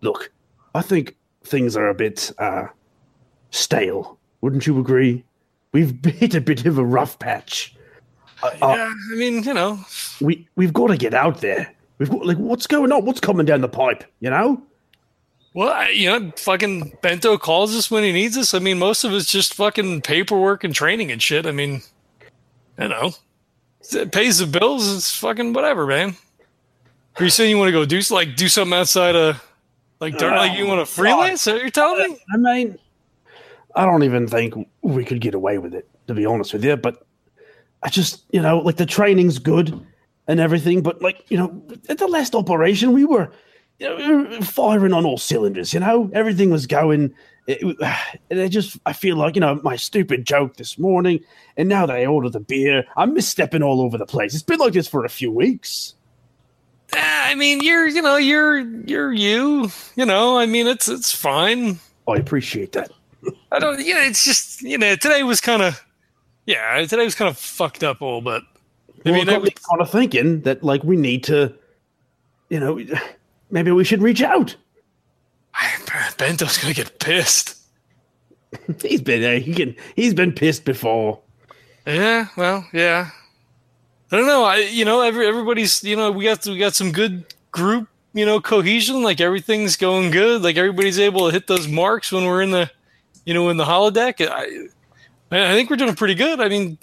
look, 0.00 0.32
I 0.74 0.82
think 0.82 1.16
things 1.44 1.76
are 1.76 1.88
a 1.88 1.94
bit 1.94 2.32
uh, 2.38 2.66
stale. 3.50 4.18
Wouldn't 4.40 4.66
you 4.66 4.78
agree? 4.78 5.24
We've 5.72 6.04
hit 6.04 6.34
a 6.34 6.40
bit 6.40 6.66
of 6.66 6.78
a 6.78 6.84
rough 6.84 7.18
patch. 7.18 7.74
Uh, 8.42 8.46
uh, 8.46 8.74
yeah, 8.76 8.92
I 9.12 9.14
mean, 9.16 9.42
you 9.42 9.54
know, 9.54 9.80
we 10.20 10.46
we've 10.56 10.72
got 10.72 10.88
to 10.88 10.96
get 10.96 11.14
out 11.14 11.40
there. 11.40 11.74
We've 11.98 12.10
got 12.10 12.26
like 12.26 12.38
what's 12.38 12.66
going 12.66 12.92
on? 12.92 13.04
What's 13.04 13.20
coming 13.20 13.46
down 13.46 13.60
the 13.60 13.68
pipe? 13.68 14.04
You 14.20 14.30
know? 14.30 14.62
Well, 15.56 15.72
I, 15.72 15.88
you 15.88 16.10
know, 16.10 16.30
fucking 16.36 16.98
Bento 17.00 17.38
calls 17.38 17.74
us 17.74 17.90
when 17.90 18.04
he 18.04 18.12
needs 18.12 18.36
us. 18.36 18.52
I 18.52 18.58
mean, 18.58 18.78
most 18.78 19.04
of 19.04 19.12
it's 19.14 19.32
just 19.32 19.54
fucking 19.54 20.02
paperwork 20.02 20.64
and 20.64 20.74
training 20.74 21.10
and 21.10 21.22
shit. 21.22 21.46
I 21.46 21.50
mean, 21.50 21.80
you 22.78 22.88
know, 22.88 23.12
it 23.90 24.12
pays 24.12 24.36
the 24.36 24.46
bills. 24.46 24.94
It's 24.94 25.16
fucking 25.16 25.54
whatever, 25.54 25.86
man. 25.86 26.14
Are 27.18 27.24
you 27.24 27.30
saying 27.30 27.48
you 27.48 27.56
want 27.56 27.68
to 27.68 27.72
go 27.72 27.86
do 27.86 28.02
like 28.10 28.36
do 28.36 28.50
something 28.50 28.76
outside 28.76 29.16
of 29.16 29.42
like 29.98 30.18
dark, 30.18 30.34
like 30.34 30.58
you 30.58 30.66
want 30.66 30.76
to 30.76 30.82
uh, 30.82 30.84
freelance? 30.84 31.40
Is 31.40 31.44
that 31.46 31.52
what 31.54 31.62
you're 31.62 31.70
telling 31.70 32.10
me? 32.10 32.18
I 32.34 32.36
mean, 32.36 32.78
I 33.74 33.86
don't 33.86 34.02
even 34.02 34.26
think 34.26 34.54
we 34.82 35.06
could 35.06 35.22
get 35.22 35.32
away 35.32 35.56
with 35.56 35.74
it, 35.74 35.88
to 36.06 36.12
be 36.12 36.26
honest 36.26 36.52
with 36.52 36.66
you. 36.66 36.76
But 36.76 37.06
I 37.82 37.88
just, 37.88 38.26
you 38.30 38.42
know, 38.42 38.58
like 38.58 38.76
the 38.76 38.84
training's 38.84 39.38
good 39.38 39.86
and 40.28 40.38
everything, 40.38 40.82
but 40.82 41.00
like, 41.00 41.24
you 41.30 41.38
know, 41.38 41.62
at 41.88 41.96
the 41.96 42.08
last 42.08 42.34
operation, 42.34 42.92
we 42.92 43.06
were, 43.06 43.32
you 43.78 43.88
know, 43.88 44.40
firing 44.42 44.92
on 44.92 45.04
all 45.04 45.18
cylinders. 45.18 45.74
You 45.74 45.80
know, 45.80 46.10
everything 46.14 46.50
was 46.50 46.66
going. 46.66 47.14
It, 47.46 47.62
and 48.30 48.40
I 48.40 48.48
just, 48.48 48.78
I 48.86 48.92
feel 48.92 49.16
like, 49.16 49.34
you 49.34 49.40
know, 49.40 49.60
my 49.62 49.76
stupid 49.76 50.24
joke 50.24 50.56
this 50.56 50.78
morning, 50.78 51.20
and 51.56 51.68
now 51.68 51.86
that 51.86 51.96
I 51.96 52.06
ordered 52.06 52.32
the 52.32 52.40
beer, 52.40 52.84
I'm 52.96 53.14
misstepping 53.14 53.64
all 53.64 53.80
over 53.80 53.98
the 53.98 54.06
place. 54.06 54.34
It's 54.34 54.42
been 54.42 54.58
like 54.58 54.72
this 54.72 54.88
for 54.88 55.04
a 55.04 55.08
few 55.08 55.30
weeks. 55.30 55.94
I 56.92 57.34
mean, 57.34 57.60
you're, 57.62 57.86
you 57.88 58.00
know, 58.02 58.16
you're, 58.16 58.58
you're 58.86 59.12
you. 59.12 59.70
You 59.96 60.06
know, 60.06 60.38
I 60.38 60.46
mean, 60.46 60.66
it's, 60.66 60.88
it's 60.88 61.12
fine. 61.12 61.78
I 62.08 62.14
appreciate 62.16 62.72
that. 62.72 62.90
I 63.52 63.58
don't. 63.58 63.80
You 63.84 63.94
know, 63.94 64.00
it's 64.02 64.24
just 64.24 64.62
you 64.62 64.78
know, 64.78 64.94
today 64.96 65.22
was 65.24 65.40
kind 65.40 65.62
of, 65.62 65.84
yeah, 66.46 66.78
today 66.86 67.04
was 67.04 67.14
kind 67.16 67.28
of 67.28 67.36
fucked 67.36 67.82
up 67.82 68.00
a 68.00 68.04
little 68.04 68.20
bit. 68.22 68.42
I 69.04 69.10
Well, 69.10 69.14
mean, 69.14 69.28
it 69.28 69.34
it 69.34 69.42
me 69.42 69.50
kind 69.68 69.80
of 69.80 69.90
thinking 69.90 70.42
that 70.42 70.62
like 70.62 70.84
we 70.84 70.96
need 70.96 71.24
to, 71.24 71.52
you 72.50 72.60
know, 72.60 72.78
maybe 73.50 73.70
we 73.70 73.84
should 73.84 74.02
reach 74.02 74.22
out. 74.22 74.56
Bento's 76.18 76.58
gonna 76.58 76.74
get 76.74 76.98
pissed. 76.98 77.56
He's 78.82 79.00
been 79.00 79.22
uh, 79.24 79.40
he 79.40 79.54
can, 79.54 79.76
he's 79.94 80.14
been 80.14 80.32
pissed 80.32 80.64
before. 80.64 81.20
Yeah, 81.86 82.26
well, 82.36 82.66
yeah. 82.72 83.10
I 84.10 84.16
don't 84.16 84.26
know. 84.26 84.44
I 84.44 84.58
you 84.58 84.84
know, 84.84 85.02
every 85.02 85.26
everybody's 85.26 85.82
you 85.82 85.96
know, 85.96 86.10
we 86.10 86.24
got 86.24 86.44
we 86.46 86.58
got 86.58 86.74
some 86.74 86.92
good 86.92 87.24
group, 87.50 87.88
you 88.12 88.24
know, 88.24 88.40
cohesion. 88.40 89.02
Like 89.02 89.20
everything's 89.20 89.76
going 89.76 90.10
good. 90.10 90.42
Like 90.42 90.56
everybody's 90.56 90.98
able 90.98 91.26
to 91.26 91.32
hit 91.32 91.46
those 91.46 91.68
marks 91.68 92.12
when 92.12 92.24
we're 92.24 92.42
in 92.42 92.50
the, 92.50 92.70
you 93.24 93.34
know, 93.34 93.48
in 93.48 93.56
the 93.56 93.64
holodeck. 93.64 94.26
I 94.26 94.68
I 95.30 95.54
think 95.54 95.70
we're 95.70 95.76
doing 95.76 95.94
pretty 95.94 96.14
good. 96.14 96.40
I 96.40 96.48
mean, 96.48 96.78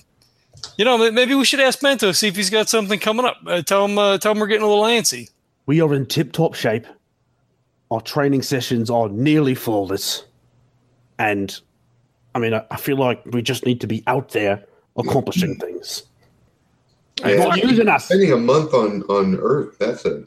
you 0.77 0.86
know, 0.86 1.12
maybe 1.12 1.34
we 1.34 1.46
should 1.46 1.62
ask 1.62 1.79
Bento 1.79 2.12
see 2.12 2.27
if 2.27 2.36
he's 2.36 2.50
got 2.50 2.70
something 2.70 3.00
coming 3.00 3.25
up. 3.25 3.38
Uh, 3.46 3.62
tell 3.62 3.86
him 3.86 3.98
uh, 3.98 4.17
tell 4.17 4.34
him 4.34 4.39
we're 4.39 4.48
getting 4.48 4.65
a 4.65 4.70
little 4.70 4.84
antsy. 4.84 5.29
We 5.65 5.82
are 5.82 5.93
in 5.93 6.05
tip 6.05 6.32
top 6.32 6.55
shape. 6.55 6.86
Our 7.91 8.01
training 8.01 8.41
sessions 8.41 8.89
are 8.89 9.08
nearly 9.10 9.55
flawless, 9.55 10.25
and 11.20 11.58
I 12.34 12.39
mean, 12.39 12.53
I, 12.53 12.65
I 12.72 12.77
feel 12.77 12.98
like 12.98 13.24
we 13.27 13.41
just 13.41 13.65
need 13.65 13.79
to 13.82 13.88
be 13.88 14.03
out 14.08 14.29
there 14.29 14.63
accomplishing 14.98 15.55
things. 15.58 16.03
Yeah. 17.24 17.36
Not 17.36 17.63
using 17.63 17.88
us. 17.88 18.05
Spending 18.05 18.32
a 18.32 18.38
month 18.38 18.74
on 18.74 19.03
on 19.03 19.36
Earth, 19.39 19.77
that's 19.77 20.05
a 20.05 20.24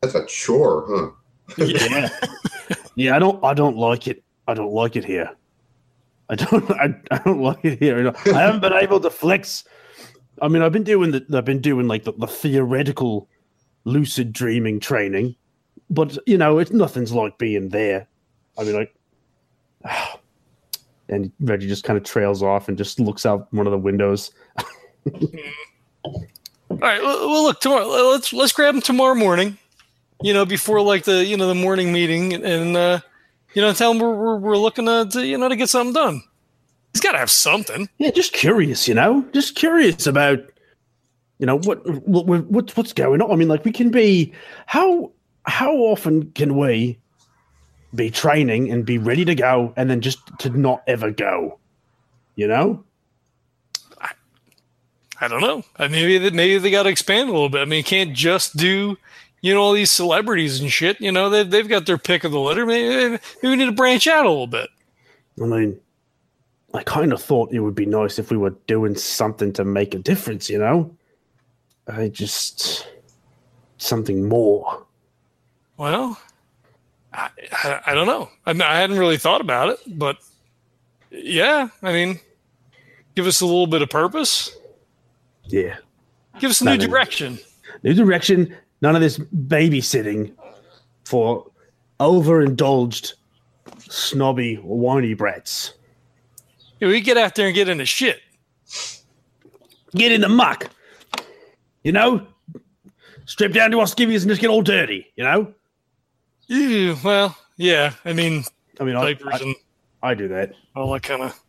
that's 0.00 0.14
a 0.14 0.26
chore, 0.26 0.84
huh? 0.88 1.10
Yeah, 1.64 2.08
yeah. 2.96 3.16
I 3.16 3.18
don't. 3.18 3.42
I 3.44 3.54
don't 3.54 3.76
like 3.76 4.08
it. 4.08 4.22
I 4.48 4.54
don't 4.54 4.72
like 4.72 4.96
it 4.96 5.04
here. 5.04 5.30
I 6.28 6.34
don't. 6.34 6.70
I, 6.72 6.94
I 7.10 7.18
don't 7.18 7.40
like 7.40 7.64
it 7.64 7.78
here. 7.78 8.12
I 8.26 8.40
haven't 8.40 8.60
been 8.60 8.72
able 8.72 9.00
to 9.00 9.10
flex. 9.10 9.64
I 10.42 10.48
mean, 10.48 10.62
I've 10.62 10.72
been 10.72 10.84
doing 10.84 11.12
the. 11.12 11.24
I've 11.32 11.44
been 11.44 11.60
doing 11.60 11.86
like 11.86 12.04
the, 12.04 12.12
the 12.12 12.26
theoretical 12.26 13.28
lucid 13.84 14.32
dreaming 14.32 14.80
training, 14.80 15.36
but 15.90 16.16
you 16.26 16.38
know, 16.38 16.58
it's 16.58 16.70
nothing's 16.70 17.12
like 17.12 17.38
being 17.38 17.68
there. 17.68 18.06
I 18.58 18.64
mean, 18.64 18.74
like, 18.74 18.94
and 21.08 21.30
Reggie 21.40 21.68
just 21.68 21.84
kind 21.84 21.96
of 21.96 22.04
trails 22.04 22.42
off 22.42 22.68
and 22.68 22.78
just 22.78 23.00
looks 23.00 23.26
out 23.26 23.52
one 23.52 23.66
of 23.66 23.72
the 23.72 23.78
windows. 23.78 24.30
All 26.04 26.80
right. 26.80 27.02
Well, 27.02 27.28
well, 27.28 27.44
look 27.44 27.60
tomorrow. 27.60 27.86
Let's 27.86 28.32
let's 28.32 28.52
grab 28.52 28.74
him 28.74 28.80
tomorrow 28.80 29.14
morning. 29.14 29.58
You 30.22 30.32
know, 30.32 30.44
before 30.44 30.80
like 30.80 31.04
the 31.04 31.24
you 31.24 31.36
know 31.36 31.46
the 31.46 31.54
morning 31.54 31.92
meeting, 31.92 32.32
and 32.34 32.76
uh, 32.76 33.00
you 33.54 33.62
know, 33.62 33.72
tell 33.72 33.92
him 33.92 33.98
we're 33.98 34.14
we're, 34.14 34.36
we're 34.36 34.56
looking 34.56 34.86
to, 34.86 35.06
to 35.12 35.26
you 35.26 35.38
know 35.38 35.48
to 35.48 35.56
get 35.56 35.68
something 35.68 35.92
done. 35.92 36.22
He's 36.94 37.00
got 37.00 37.12
to 37.12 37.18
have 37.18 37.30
something. 37.30 37.88
Yeah, 37.98 38.12
just 38.12 38.32
curious, 38.32 38.86
you 38.86 38.94
know, 38.94 39.26
just 39.32 39.56
curious 39.56 40.06
about, 40.06 40.38
you 41.44 41.46
know, 41.46 41.58
what, 41.58 41.86
what 42.06 42.46
what's 42.46 42.74
what's 42.74 42.94
going 42.94 43.20
on. 43.20 43.30
I 43.30 43.36
mean, 43.36 43.48
like 43.48 43.66
we 43.66 43.70
can 43.70 43.90
be 43.90 44.32
how 44.64 45.12
how 45.44 45.74
often 45.74 46.30
can 46.30 46.56
we 46.56 46.98
be 47.94 48.08
training 48.08 48.72
and 48.72 48.86
be 48.86 48.96
ready 48.96 49.26
to 49.26 49.34
go, 49.34 49.74
and 49.76 49.90
then 49.90 50.00
just 50.00 50.20
to 50.38 50.48
not 50.48 50.82
ever 50.86 51.10
go, 51.10 51.58
you 52.34 52.48
know? 52.48 52.82
I 55.20 55.28
don't 55.28 55.42
know. 55.42 55.62
I 55.76 55.88
maybe 55.88 56.16
they, 56.16 56.30
maybe 56.30 56.56
they 56.56 56.70
got 56.70 56.84
to 56.84 56.88
expand 56.88 57.28
a 57.28 57.32
little 57.32 57.50
bit. 57.50 57.60
I 57.60 57.66
mean, 57.66 57.76
you 57.76 57.84
can't 57.84 58.14
just 58.14 58.56
do 58.56 58.96
you 59.42 59.52
know 59.52 59.60
all 59.60 59.74
these 59.74 59.90
celebrities 59.90 60.62
and 60.62 60.72
shit. 60.72 60.98
You 60.98 61.12
know 61.12 61.28
they've 61.28 61.50
they've 61.50 61.68
got 61.68 61.84
their 61.84 61.98
pick 61.98 62.24
of 62.24 62.32
the 62.32 62.40
litter. 62.40 62.64
Maybe, 62.64 62.88
maybe 62.88 63.20
we 63.42 63.56
need 63.56 63.66
to 63.66 63.72
branch 63.72 64.06
out 64.06 64.24
a 64.24 64.30
little 64.30 64.46
bit. 64.46 64.70
I 65.42 65.44
mean, 65.44 65.78
I 66.72 66.82
kind 66.84 67.12
of 67.12 67.22
thought 67.22 67.52
it 67.52 67.60
would 67.60 67.74
be 67.74 67.84
nice 67.84 68.18
if 68.18 68.30
we 68.30 68.38
were 68.38 68.54
doing 68.66 68.96
something 68.96 69.52
to 69.52 69.64
make 69.66 69.94
a 69.94 69.98
difference, 69.98 70.48
you 70.48 70.58
know? 70.58 70.96
I 71.86 72.08
just 72.08 72.88
something 73.78 74.28
more. 74.28 74.84
Well, 75.76 76.18
I, 77.12 77.28
I, 77.52 77.80
I 77.86 77.94
don't 77.94 78.06
know. 78.06 78.30
I, 78.46 78.50
I 78.52 78.78
hadn't 78.78 78.98
really 78.98 79.18
thought 79.18 79.40
about 79.40 79.68
it, 79.68 79.78
but 79.86 80.18
yeah, 81.10 81.68
I 81.82 81.92
mean, 81.92 82.20
give 83.14 83.26
us 83.26 83.40
a 83.40 83.46
little 83.46 83.66
bit 83.66 83.82
of 83.82 83.90
purpose. 83.90 84.56
Yeah. 85.44 85.76
Give 86.38 86.50
us 86.50 86.60
a 86.60 86.64
new 86.64 86.78
direction. 86.78 87.38
New 87.82 87.94
direction. 87.94 88.56
None 88.80 88.96
of 88.96 89.00
this 89.00 89.18
babysitting 89.18 90.32
for 91.04 91.50
overindulged, 92.00 93.14
snobby, 93.78 94.56
whiny 94.56 95.14
brats. 95.14 95.74
Yeah, 96.80 96.88
we 96.88 97.00
get 97.00 97.16
out 97.16 97.34
there 97.34 97.46
and 97.46 97.54
get 97.54 97.68
into 97.68 97.86
shit. 97.86 98.20
Get 99.94 100.10
in 100.10 100.22
the 100.22 100.28
muck. 100.28 100.70
You 101.84 101.92
know? 101.92 102.26
Strip 103.26 103.52
down 103.52 103.70
to 103.70 103.80
our 103.80 103.86
skivvies 103.86 104.22
and 104.22 104.28
just 104.28 104.40
get 104.40 104.50
all 104.50 104.62
dirty, 104.62 105.12
you 105.16 105.24
know? 105.24 105.54
Ew, 106.48 106.96
well, 107.02 107.36
yeah. 107.56 107.94
I 108.04 108.12
mean, 108.12 108.44
I 108.80 108.84
mean, 108.84 108.96
I, 108.96 109.16
I, 109.30 109.38
and 109.38 109.54
I 110.02 110.14
do 110.14 110.28
that. 110.28 110.52
all 110.76 110.92
that 110.92 111.04
kind 111.04 111.22
of. 111.22 111.40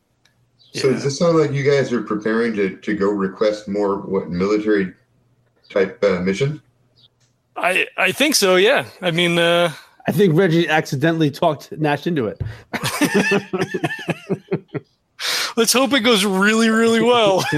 So 0.73 0.91
does 0.91 1.03
this 1.03 1.17
sound 1.17 1.37
like 1.37 1.51
you 1.51 1.63
guys 1.63 1.91
are 1.91 2.01
preparing 2.01 2.53
to, 2.55 2.77
to 2.77 2.95
go 2.95 3.09
request 3.09 3.67
more 3.67 3.99
what 4.01 4.29
military 4.29 4.93
type 5.69 6.01
uh, 6.03 6.21
mission? 6.21 6.61
I 7.55 7.87
I 7.97 8.11
think 8.11 8.35
so. 8.35 8.57
Yeah. 8.57 8.85
I 9.01 9.11
mean, 9.11 9.39
uh, 9.39 9.71
I 10.07 10.11
think 10.11 10.35
Reggie 10.35 10.67
accidentally 10.67 11.31
talked 11.31 11.71
Nash 11.71 12.05
into 12.07 12.27
it. 12.27 12.41
let's 15.57 15.73
hope 15.73 15.93
it 15.93 16.01
goes 16.01 16.23
really, 16.25 16.69
really 16.69 17.01
well. 17.01 17.43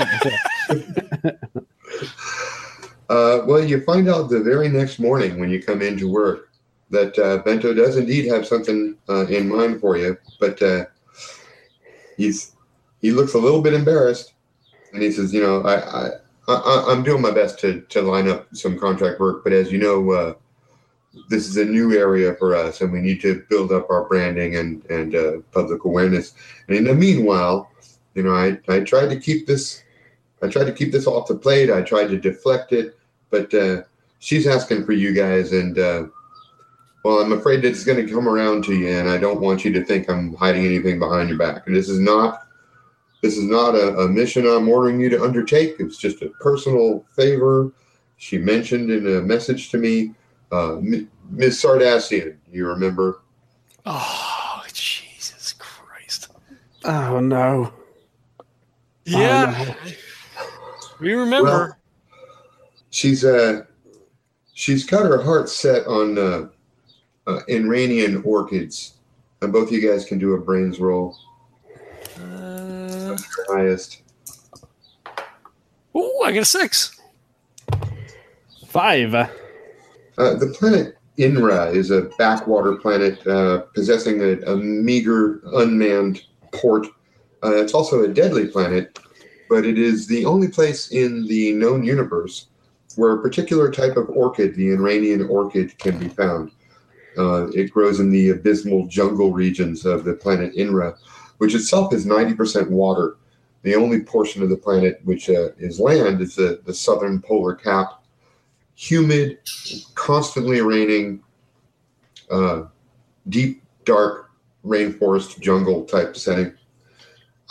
Uh, 3.09 3.41
well, 3.45 3.63
you 3.63 3.81
find 3.81 4.09
out 4.09 4.29
the 4.29 4.41
very 4.41 4.67
next 4.67 4.99
morning 4.99 5.39
when 5.39 5.49
you 5.49 5.63
come 5.63 5.81
into 5.81 6.11
work 6.11 6.49
that 6.89 7.17
uh, 7.19 7.37
Bento 7.39 7.73
does 7.73 7.97
indeed 7.97 8.25
have 8.27 8.45
something 8.45 8.95
uh, 9.09 9.25
in 9.27 9.47
mind 9.47 9.79
for 9.79 9.97
you, 9.97 10.17
but 10.39 10.61
uh, 10.61 10.85
he's 12.17 12.55
he 13.01 13.11
looks 13.11 13.33
a 13.33 13.37
little 13.37 13.61
bit 13.61 13.73
embarrassed, 13.73 14.33
and 14.93 15.01
he 15.01 15.11
says, 15.11 15.33
"You 15.33 15.41
know, 15.41 15.61
I, 15.63 16.11
I, 16.47 16.91
I'm 16.91 17.03
doing 17.03 17.21
my 17.21 17.31
best 17.31 17.59
to 17.59 17.81
to 17.81 18.01
line 18.01 18.27
up 18.27 18.47
some 18.53 18.79
contract 18.79 19.19
work, 19.19 19.43
but 19.43 19.53
as 19.53 19.71
you 19.71 19.77
know, 19.77 20.11
uh, 20.11 20.33
this 21.29 21.47
is 21.47 21.57
a 21.57 21.65
new 21.65 21.97
area 21.97 22.35
for 22.35 22.55
us, 22.55 22.81
and 22.81 22.91
we 22.91 22.99
need 22.99 23.21
to 23.21 23.43
build 23.49 23.71
up 23.71 23.89
our 23.89 24.05
branding 24.05 24.55
and 24.55 24.85
and 24.85 25.15
uh, 25.15 25.37
public 25.51 25.83
awareness. 25.83 26.33
And 26.67 26.77
in 26.77 26.83
the 26.85 26.93
meanwhile, 26.93 27.69
you 28.15 28.23
know, 28.23 28.33
I 28.33 28.57
I 28.67 28.81
tried 28.81 29.09
to 29.09 29.19
keep 29.19 29.47
this." 29.47 29.83
I 30.41 30.47
tried 30.47 30.65
to 30.65 30.73
keep 30.73 30.91
this 30.91 31.08
off 31.08 31.28
the 31.28 31.36
plate. 31.36 31.71
I 31.71 31.82
tried 31.82 32.08
to 32.08 32.17
deflect 32.17 32.71
it, 32.73 32.97
but 33.30 33.54
uh, 33.54 33.84
she's 34.19 34.47
asking 34.47 34.86
for 34.86 34.93
you 34.93 35.13
guys, 35.13 35.52
and 35.52 35.78
uh, 35.78 36.06
well, 37.04 37.19
I'm 37.19 37.32
afraid 37.32 37.65
it's 37.65 37.84
going 37.84 38.06
to 38.06 38.12
come 38.13 38.28
around 38.28 38.63
to 38.65 38.73
you, 38.76 38.89
and 38.89 39.10
I 39.10 39.17
don't 39.17 39.41
want 39.41 39.65
you 39.65 39.71
to 39.73 39.84
think 39.84 40.10
I'm 40.10 40.36
hiding 40.36 40.65
anything 40.65 41.00
behind 41.00 41.30
your 41.30 41.38
back. 41.38 41.65
And 41.65 41.76
this 41.76 41.89
is 41.89 42.00
not 42.00 42.43
this 43.21 43.38
is 43.38 43.45
not 43.45 43.76
a, 43.76 43.97
a 44.00 44.08
mission 44.08 44.45
I'm 44.45 44.69
ordering 44.69 45.00
you 45.00 45.10
to 45.10 45.23
undertake. 45.23 45.76
It's 45.80 45.97
just 45.97 46.21
a 46.21 46.30
personal 46.41 47.04
favor. 47.15 47.71
She 48.17 48.38
mentioned 48.38 48.91
in 48.91 49.08
a 49.08 49.21
message 49.21 49.69
to 49.71 49.78
me, 49.78 50.13
uh, 50.52 50.78
M- 50.78 51.10
Ms. 51.32 51.62
Sardassian. 51.62 52.38
You 52.52 52.67
remember? 52.67 53.21
oh, 53.86 54.63
Jesus 54.71 55.54
Christ. 55.54 56.30
oh, 56.84 57.19
no. 57.19 57.73
Yeah. 59.06 59.73
We 60.99 61.13
remember. 61.13 61.49
Well, 61.49 61.77
she's 62.89 63.23
uh 63.23 63.63
she's 64.53 64.86
got 64.86 65.05
her 65.05 65.21
heart 65.21 65.49
set 65.49 65.86
on 65.88 66.17
uh, 66.17 66.47
uh 67.27 67.39
Iranian 67.49 68.23
orchids. 68.23 68.93
And 69.41 69.53
both 69.53 69.67
of 69.67 69.73
you 69.73 69.88
guys 69.88 70.03
can 70.03 70.17
do 70.17 70.33
a 70.33 70.39
brains 70.39 70.79
roll. 70.79 71.15
uh, 72.19 73.15
highest. 73.47 74.01
oh, 75.93 76.23
I 76.23 76.31
got 76.31 76.41
a 76.41 76.45
six. 76.45 76.99
Five. 78.67 79.13
Uh, 79.13 79.29
the 80.17 80.53
planet 80.57 80.97
Inra 81.17 81.73
is 81.73 81.91
a 81.91 82.10
backwater 82.17 82.75
planet 82.75 83.25
uh, 83.27 83.60
possessing 83.73 84.21
a, 84.21 84.39
a 84.51 84.57
meager 84.57 85.41
unmanned 85.53 86.23
port. 86.51 86.88
Uh, 87.43 87.55
it's 87.55 87.73
also 87.73 88.03
a 88.03 88.07
deadly 88.07 88.47
planet, 88.47 88.97
but 89.49 89.65
it 89.65 89.77
is 89.77 90.07
the 90.07 90.25
only 90.25 90.47
place 90.47 90.89
in 90.89 91.25
the 91.27 91.53
known 91.53 91.83
universe 91.83 92.47
where 92.95 93.13
a 93.13 93.21
particular 93.21 93.71
type 93.71 93.95
of 93.95 94.10
orchid, 94.10 94.55
the 94.55 94.71
Iranian 94.71 95.27
orchid, 95.27 95.77
can 95.77 95.97
be 95.99 96.07
found. 96.07 96.51
Uh, 97.17 97.47
it 97.49 97.71
grows 97.71 97.99
in 97.99 98.12
the 98.12 98.29
abysmal 98.29 98.88
jungle 98.88 99.31
regions 99.31 99.86
of 99.86 100.03
the 100.03 100.13
planet 100.13 100.55
Inra, 100.55 100.97
which 101.38 101.55
itself 101.55 101.93
is 101.93 102.05
90% 102.05 102.69
water. 102.69 103.17
The 103.63 103.75
only 103.75 104.01
portion 104.01 104.41
of 104.43 104.49
the 104.49 104.57
planet 104.57 105.01
which 105.03 105.29
uh, 105.29 105.49
is 105.57 105.79
land 105.79 106.21
is 106.21 106.36
the, 106.36 106.62
the 106.65 106.73
southern 106.73 107.21
polar 107.21 107.55
cap. 107.55 108.03
Humid, 108.75 109.39
constantly 109.95 110.62
raining, 110.62 111.23
uh, 112.29 112.63
deep, 113.29 113.63
dark 113.83 114.31
rainforest 114.65 115.39
jungle 115.39 115.86
type 115.86 116.15
setting. 116.15 116.53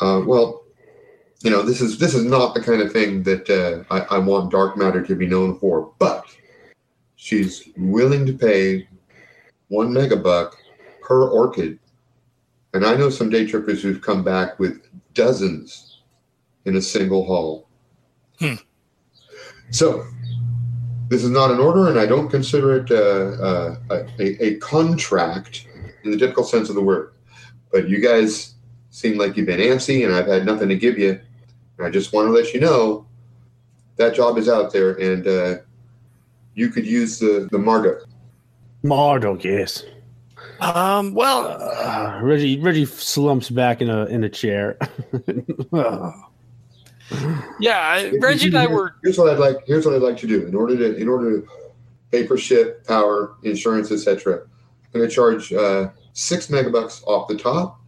Uh, 0.01 0.23
well, 0.25 0.66
you 1.47 1.53
know, 1.53 1.63
this 1.63 1.81
is 1.81 1.99
this 1.99 2.13
is 2.13 2.25
not 2.25 2.55
the 2.55 2.61
kind 2.61 2.83
of 2.83 2.91
thing 2.91 3.23
that 3.23 3.49
uh, 3.49 3.85
I, 3.95 4.17
I 4.17 4.19
want 4.19 4.51
dark 4.51 4.77
matter 4.77 5.01
to 5.01 5.15
be 5.15 5.29
known 5.29 5.57
for. 5.61 5.93
But 6.01 6.25
she's 7.15 7.69
willing 7.77 8.27
to 8.27 8.33
pay 8.33 8.89
one 9.69 9.93
megabuck 9.93 10.55
per 11.01 11.29
orchid, 11.29 11.79
and 12.75 12.85
I 12.85 12.97
know 12.97 13.11
some 13.11 13.31
day 13.31 13.47
trippers 13.47 13.81
who've 13.81 14.03
come 14.03 14.25
back 14.25 14.59
with 14.59 14.89
dozens 15.15 16.03
in 16.65 16.75
a 16.75 16.83
single 16.83 17.25
haul. 17.25 17.69
Hmm. 18.41 18.55
So 19.71 20.05
this 21.07 21.23
is 21.23 21.31
not 21.31 21.53
an 21.53 21.61
order, 21.61 21.89
and 21.89 21.97
I 21.97 22.07
don't 22.07 22.29
consider 22.29 22.79
it 22.79 22.91
uh, 22.91 23.41
uh, 23.95 24.07
a, 24.19 24.45
a 24.45 24.57
contract 24.57 25.69
in 26.03 26.11
the 26.11 26.19
typical 26.19 26.43
sense 26.43 26.71
of 26.71 26.75
the 26.75 26.83
word. 26.83 27.13
But 27.71 27.89
you 27.89 28.01
guys 28.01 28.55
seem 28.91 29.17
like 29.17 29.37
you've 29.37 29.47
been 29.47 29.61
antsy, 29.61 30.05
and 30.05 30.13
I've 30.13 30.27
had 30.27 30.45
nothing 30.45 30.69
to 30.71 30.77
give 30.77 30.99
you. 30.99 31.21
And 31.79 31.87
I 31.87 31.91
just 31.91 32.13
want 32.13 32.29
to 32.29 32.33
let 32.33 32.53
you 32.55 32.61
know 32.61 33.07
that 33.97 34.15
job 34.15 34.39
is 34.39 34.49
out 34.49 34.73
there, 34.73 34.93
and 34.93 35.27
uh, 35.27 35.57
you 36.55 36.69
could 36.71 36.87
use 36.87 37.19
the 37.19 37.49
the 37.51 37.59
Marduk. 37.59 38.07
Marduk, 38.83 39.43
yes. 39.45 39.85
Um, 40.61 41.13
well, 41.15 41.47
Uh, 41.47 42.21
Reggie 42.23 42.59
Reggie 42.61 42.87
slumps 42.87 43.51
back 43.51 43.83
in 43.83 43.91
a 43.91 44.07
in 44.07 44.25
a 44.25 44.29
chair. 44.29 44.79
yeah, 47.61 47.79
I- 47.81 48.13
Reggie 48.21 48.47
and 48.49 48.59
I 48.59 48.67
were. 48.67 48.95
Here's 49.03 49.19
what 49.19 49.31
I'd 49.31 49.39
like. 49.39 49.59
Here's 49.67 49.85
what 49.87 49.95
I'd 49.95 50.03
like 50.03 50.17
to 50.19 50.27
do. 50.27 50.47
In 50.47 50.55
order 50.55 50.77
to 50.77 50.97
in 50.97 51.09
order 51.09 51.41
to 51.41 51.49
pay 52.11 52.27
for 52.27 52.37
ship, 52.37 52.87
power, 52.87 53.37
insurance, 53.43 53.91
etc. 53.93 54.43
I'm 54.95 55.01
going 55.01 55.09
to 55.09 55.15
charge 55.15 55.53
uh, 55.53 55.91
six 56.15 56.47
megabucks 56.47 57.03
off 57.07 57.29
the 57.29 57.37
top. 57.37 57.81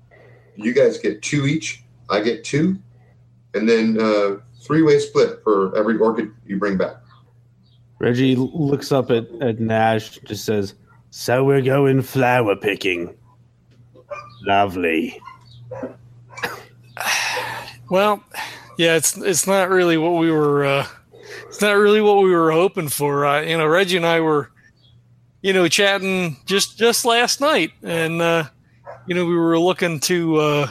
You 0.56 0.74
guys 0.74 0.98
get 0.98 1.22
two 1.22 1.46
each. 1.46 1.84
I 2.10 2.20
get 2.20 2.42
two, 2.44 2.78
and 3.58 3.68
then 3.68 4.00
uh, 4.00 4.36
three 4.60 4.82
way 4.82 4.98
split 4.98 5.40
for 5.42 5.76
every 5.76 5.98
orchid 5.98 6.32
you 6.46 6.58
bring 6.58 6.76
back. 6.76 6.96
Reggie 7.98 8.36
looks 8.36 8.92
up 8.92 9.10
at, 9.10 9.26
at 9.40 9.58
Nash, 9.58 10.18
just 10.24 10.44
says, 10.44 10.74
So 11.10 11.44
we're 11.44 11.62
going 11.62 12.02
flower 12.02 12.56
picking. 12.56 13.14
Lovely. 14.42 15.20
Well, 17.90 18.22
yeah, 18.76 18.96
it's 18.96 19.16
it's 19.16 19.46
not 19.46 19.70
really 19.70 19.96
what 19.96 20.20
we 20.20 20.30
were. 20.30 20.62
Uh, 20.62 20.86
it's 21.48 21.62
not 21.62 21.72
really 21.72 22.02
what 22.02 22.22
we 22.22 22.34
were 22.34 22.52
hoping 22.52 22.88
for. 22.88 23.24
Uh, 23.24 23.40
you 23.40 23.56
know, 23.56 23.66
Reggie 23.66 23.96
and 23.96 24.04
I 24.04 24.20
were, 24.20 24.50
you 25.40 25.54
know, 25.54 25.68
chatting 25.68 26.36
just 26.44 26.76
just 26.76 27.06
last 27.06 27.40
night, 27.40 27.72
and 27.82 28.20
uh, 28.20 28.44
you 29.06 29.14
know, 29.14 29.24
we 29.24 29.34
were 29.34 29.58
looking 29.58 30.00
to, 30.00 30.36
uh, 30.36 30.70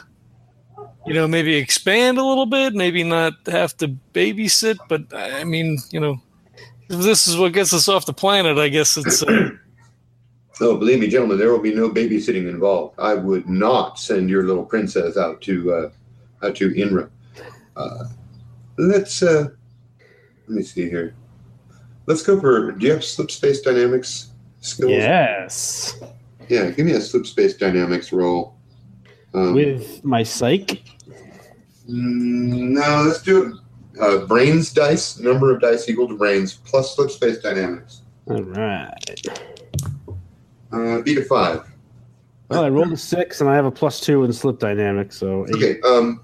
you 1.08 1.14
know, 1.14 1.28
maybe 1.28 1.56
expand 1.56 2.18
a 2.18 2.24
little 2.24 2.46
bit, 2.46 2.74
maybe 2.74 3.04
not 3.04 3.34
have 3.48 3.76
to 3.78 3.88
babysit, 4.14 4.78
but 4.90 5.02
I 5.14 5.44
mean, 5.44 5.78
you 5.92 6.00
know, 6.00 6.22
if 6.90 7.00
this 7.00 7.28
is 7.28 7.38
what 7.38 7.54
gets 7.54 7.74
us 7.74 7.88
off 7.88 8.06
the 8.06 8.14
planet, 8.14 8.58
I 8.58 8.70
guess 8.70 8.98
it's. 8.98 9.24
Uh, 9.24 9.50
Oh, 10.60 10.76
believe 10.76 11.00
me, 11.00 11.08
gentlemen, 11.08 11.38
there 11.38 11.52
will 11.52 11.62
be 11.62 11.74
no 11.74 11.90
babysitting 11.90 12.50
involved. 12.50 13.00
I 13.00 13.14
would 13.14 13.48
not 13.48 14.00
send 14.00 14.30
your 14.30 14.44
little 14.44 14.66
princess 14.66 15.16
out 15.16 15.42
to 15.44 15.72
uh, 15.72 15.90
out 16.44 16.56
to 16.56 16.72
Inra. 16.72 17.10
Uh, 17.76 18.06
let's 18.78 19.22
uh, 19.22 19.50
let 20.48 20.50
me 20.58 20.64
see 20.64 20.90
here. 20.90 21.14
Let's 22.08 22.24
go 22.24 22.40
for. 22.40 22.72
Do 22.72 22.86
you 22.86 22.94
have 22.94 23.04
slip 23.04 23.30
space 23.30 23.62
dynamics 23.62 24.32
skills? 24.62 24.92
Yes. 24.92 26.00
Yeah, 26.50 26.72
give 26.72 26.86
me 26.86 26.94
a 26.94 27.02
slip 27.02 27.28
space 27.28 27.54
dynamics 27.54 28.12
roll. 28.12 28.56
Um, 29.34 29.54
With 29.54 30.04
my 30.04 30.24
psych. 30.24 30.82
Mm, 31.90 32.70
no, 32.70 33.04
let's 33.06 33.22
do 33.22 33.46
it. 33.46 33.54
Uh, 34.00 34.26
brains 34.26 34.72
dice, 34.74 35.20
number 35.20 35.54
of 35.54 35.60
dice 35.62 35.90
equal 35.90 36.08
to 36.08 36.16
brains 36.16 36.54
plus 36.54 36.96
slip 36.96 37.10
space 37.10 37.40
dynamics. 37.40 38.02
All 38.28 38.42
right. 38.44 38.94
Uh, 40.72 41.02
beat 41.02 41.18
a 41.18 41.24
five. 41.24 41.68
Well, 42.50 42.64
I 42.64 42.70
rolled 42.70 42.92
a 42.94 42.98
six 42.98 43.42
and 43.42 43.50
I 43.50 43.56
have 43.56 43.66
a 43.66 43.72
plus 43.72 44.00
two 44.00 44.24
in 44.24 44.32
slip 44.34 44.60
dynamics, 44.60 45.18
so 45.18 45.46
eight. 45.48 45.56
Okay. 45.56 45.82
Um, 45.82 46.22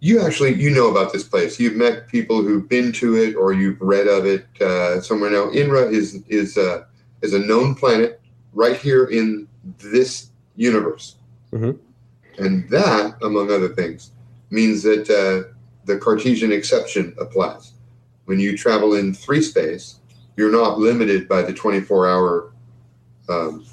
you 0.00 0.20
actually 0.20 0.54
you 0.54 0.70
know 0.70 0.90
about 0.90 1.12
this 1.12 1.24
place. 1.24 1.58
You've 1.58 1.76
met 1.76 2.08
people 2.08 2.42
who've 2.42 2.68
been 2.68 2.92
to 2.92 3.16
it 3.16 3.34
or 3.36 3.52
you've 3.52 3.80
read 3.80 4.06
of 4.06 4.26
it 4.26 4.46
uh, 4.60 5.00
somewhere. 5.00 5.30
Now, 5.30 5.46
Inra 5.50 5.90
is 5.90 6.22
is 6.28 6.56
uh, 6.58 6.84
is 7.22 7.34
a 7.34 7.38
known 7.38 7.74
planet 7.74 8.20
right 8.52 8.76
here 8.76 9.06
in 9.06 9.48
this 9.78 10.28
universe, 10.56 11.16
Mhm. 11.52 11.78
and 12.38 12.68
that, 12.70 13.16
among 13.22 13.50
other 13.50 13.68
things, 13.68 14.10
means 14.54 14.82
that 14.84 15.10
uh, 15.10 15.52
the 15.84 15.98
Cartesian 15.98 16.52
exception 16.52 17.14
applies. 17.18 17.72
When 18.24 18.38
you 18.38 18.56
travel 18.56 18.94
in 18.94 19.12
three 19.12 19.42
space, 19.42 19.96
you're 20.36 20.52
not 20.52 20.78
limited 20.78 21.28
by 21.28 21.42
the 21.42 21.52
24 21.52 22.08
hour 22.08 22.52
um, 23.28 23.66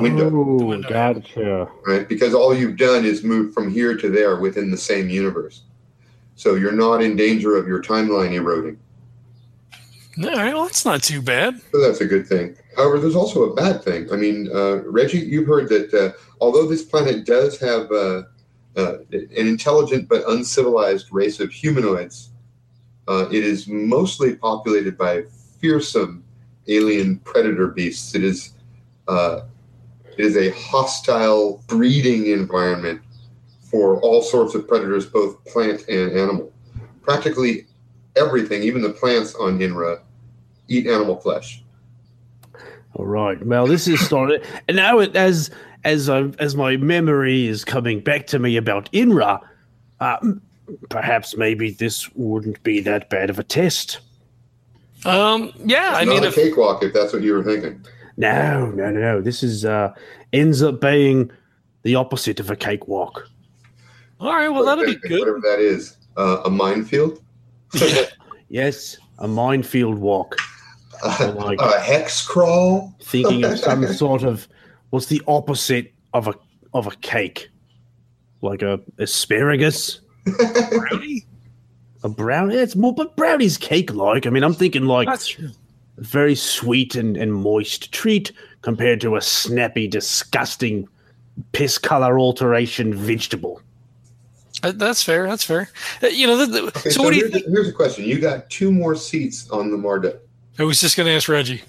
window. 0.00 0.30
Oh, 0.34 0.82
gotcha. 0.82 1.68
right? 1.86 2.08
Because 2.08 2.34
all 2.34 2.54
you've 2.54 2.76
done 2.76 3.04
is 3.04 3.22
move 3.22 3.54
from 3.54 3.70
here 3.70 3.96
to 3.96 4.10
there 4.10 4.36
within 4.36 4.70
the 4.70 4.76
same 4.76 5.08
universe. 5.08 5.62
So 6.34 6.54
you're 6.54 6.72
not 6.72 7.02
in 7.02 7.16
danger 7.16 7.56
of 7.56 7.66
your 7.66 7.82
timeline 7.82 8.32
eroding. 8.32 8.78
all 10.22 10.30
right, 10.30 10.54
well, 10.54 10.64
that's 10.64 10.84
not 10.84 11.02
too 11.02 11.22
bad. 11.22 11.60
So 11.72 11.80
that's 11.80 12.00
a 12.00 12.06
good 12.06 12.26
thing. 12.26 12.56
However, 12.76 12.98
there's 12.98 13.16
also 13.16 13.50
a 13.50 13.54
bad 13.54 13.82
thing. 13.82 14.12
I 14.12 14.16
mean, 14.16 14.48
uh, 14.54 14.82
Reggie, 14.84 15.18
you've 15.18 15.48
heard 15.48 15.68
that 15.70 15.92
uh, 15.94 16.12
although 16.40 16.66
this 16.66 16.82
planet 16.82 17.24
does 17.24 17.58
have 17.58 17.90
uh, 17.90 18.22
uh, 18.76 18.98
an 19.12 19.28
intelligent 19.32 20.08
but 20.08 20.28
uncivilized 20.28 21.08
race 21.12 21.40
of 21.40 21.50
humanoids, 21.50 22.30
uh, 23.08 23.26
it 23.30 23.44
is 23.44 23.66
mostly 23.66 24.36
populated 24.36 24.96
by 24.96 25.22
fearsome 25.60 26.22
alien 26.68 27.18
predator 27.20 27.68
beasts. 27.68 28.14
It 28.14 28.22
is 28.22 28.54
uh, 29.08 29.42
it 30.16 30.24
is 30.24 30.36
a 30.36 30.50
hostile 30.50 31.62
breeding 31.66 32.26
environment 32.26 33.00
for 33.62 34.00
all 34.00 34.22
sorts 34.22 34.54
of 34.54 34.66
predators, 34.66 35.06
both 35.06 35.42
plant 35.46 35.88
and 35.88 36.12
animal. 36.12 36.52
Practically 37.02 37.66
everything, 38.16 38.62
even 38.62 38.82
the 38.82 38.90
plants 38.90 39.34
on 39.36 39.58
Inra, 39.58 40.00
eat 40.68 40.86
animal 40.86 41.16
flesh. 41.16 41.62
All 42.94 43.06
right. 43.06 43.44
Well, 43.44 43.66
this 43.66 43.86
is 43.86 44.00
started, 44.00 44.44
and 44.66 44.76
now 44.76 44.98
it, 44.98 45.14
as 45.14 45.50
as 45.84 46.08
I, 46.08 46.22
as 46.38 46.54
my 46.56 46.76
memory 46.76 47.46
is 47.46 47.64
coming 47.64 48.00
back 48.00 48.26
to 48.28 48.38
me 48.38 48.56
about 48.56 48.90
Inra, 48.92 49.40
uh, 50.00 50.16
perhaps 50.90 51.36
maybe 51.36 51.70
this 51.70 52.10
wouldn't 52.14 52.62
be 52.62 52.80
that 52.80 53.08
bad 53.10 53.30
of 53.30 53.38
a 53.38 53.44
test. 53.44 54.00
Um, 55.04 55.52
yeah, 55.64 55.92
I 55.94 56.04
Not 56.04 56.14
mean, 56.14 56.24
a 56.24 56.28
if, 56.28 56.34
cakewalk, 56.34 56.82
if 56.82 56.92
that's 56.92 57.12
what 57.12 57.22
you 57.22 57.32
were 57.34 57.44
thinking. 57.44 57.84
No, 58.16 58.66
no, 58.70 58.90
no, 58.90 59.00
no. 59.00 59.20
This 59.20 59.42
is 59.44 59.64
uh 59.64 59.94
ends 60.32 60.60
up 60.62 60.80
being 60.80 61.30
the 61.84 61.94
opposite 61.94 62.40
of 62.40 62.50
a 62.50 62.56
cakewalk. 62.56 63.28
all 64.20 64.32
right, 64.34 64.48
well, 64.48 64.64
that'll 64.64 64.84
be 64.84 64.96
good. 64.96 65.20
Whatever 65.20 65.40
that 65.42 65.60
is, 65.60 65.96
uh, 66.16 66.42
a 66.44 66.50
minefield, 66.50 67.22
Yes, 68.48 68.96
a 69.20 69.28
minefield 69.28 69.98
walk. 69.98 70.36
a, 71.20 71.26
like- 71.32 71.60
a 71.60 71.78
hex 71.80 72.26
crawl. 72.26 72.92
Thinking 73.00 73.44
of 73.44 73.58
some 73.58 73.86
sort 73.92 74.24
of 74.24 74.48
what's 74.90 75.06
the 75.06 75.22
opposite 75.26 75.92
of 76.14 76.28
a 76.28 76.34
of 76.74 76.86
a 76.86 76.90
cake, 76.96 77.48
like 78.42 78.62
a 78.62 78.80
asparagus, 78.98 80.00
Brownie? 80.70 81.26
a 82.02 82.08
brownie. 82.08 82.56
It's 82.56 82.76
more, 82.76 82.94
but 82.94 83.16
brownie's 83.16 83.56
cake 83.56 83.92
like. 83.94 84.26
I 84.26 84.30
mean, 84.30 84.42
I'm 84.44 84.54
thinking 84.54 84.84
like 84.86 85.08
That's 85.08 85.28
true. 85.28 85.50
very 85.96 86.34
sweet 86.34 86.94
and, 86.94 87.16
and 87.16 87.34
moist 87.34 87.92
treat 87.92 88.32
compared 88.62 89.00
to 89.02 89.16
a 89.16 89.20
snappy, 89.22 89.86
disgusting 89.88 90.88
piss 91.52 91.78
color 91.78 92.18
alteration 92.18 92.92
vegetable. 92.94 93.60
Uh, 94.62 94.72
That's 94.72 95.02
fair. 95.02 95.28
That's 95.28 95.44
fair. 95.44 95.70
Uh, 96.02 96.08
you 96.08 96.26
know, 96.26 96.36
the, 96.36 96.46
the, 96.46 96.62
Okay, 96.68 96.90
so, 96.90 97.02
what 97.02 97.12
do 97.12 97.16
you 97.16 97.22
here's, 97.28 97.32
think? 97.32 97.46
here's 97.46 97.68
a 97.68 97.72
question. 97.72 98.04
You 98.04 98.18
got 98.18 98.50
two 98.50 98.72
more 98.72 98.96
seats 98.96 99.48
on 99.50 99.70
the 99.70 99.76
Marduk. 99.76 100.20
I 100.58 100.64
was 100.64 100.80
just 100.80 100.96
going 100.96 101.06
to 101.06 101.12
ask 101.12 101.28
Reggie. 101.28 101.62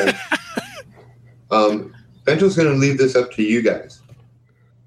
Okay. 0.00 0.18
um, 1.52 1.94
Bento's 2.24 2.56
going 2.56 2.68
to 2.68 2.74
leave 2.74 2.98
this 2.98 3.16
up 3.16 3.32
to 3.32 3.42
you 3.42 3.62
guys. 3.62 4.00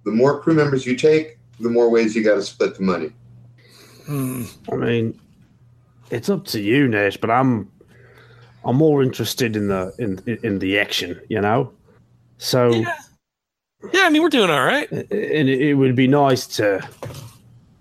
the 0.06 0.12
more 0.12 0.40
crew 0.40 0.54
members 0.54 0.86
you 0.86 0.96
take, 0.96 1.38
the 1.60 1.70
more 1.70 1.90
ways 1.90 2.16
you 2.16 2.24
got 2.24 2.36
to 2.36 2.42
split 2.42 2.76
the 2.76 2.84
money. 2.84 3.12
Hmm. 4.06 4.44
I 4.72 4.76
mean, 4.76 5.20
it's 6.12 6.30
up 6.30 6.46
to 6.46 6.62
you, 6.62 6.88
Nash, 6.88 7.18
but 7.18 7.30
I'm 7.30 7.70
I'm 8.64 8.76
more 8.78 9.04
interested 9.04 9.56
in 9.56 9.68
the 9.68 9.94
in 10.00 10.40
in 10.44 10.60
the 10.60 10.80
action, 10.80 11.20
you 11.30 11.42
know. 11.42 11.72
So, 12.38 12.70
Yeah. 12.72 12.94
Yeah, 13.94 14.04
I 14.06 14.10
mean 14.10 14.22
we're 14.24 14.30
doing 14.30 14.50
all 14.50 14.66
right. 14.66 14.90
and 14.92 15.50
it, 15.50 15.62
it 15.62 15.74
would 15.76 15.96
be 15.96 16.08
nice 16.08 16.48
to 16.58 16.82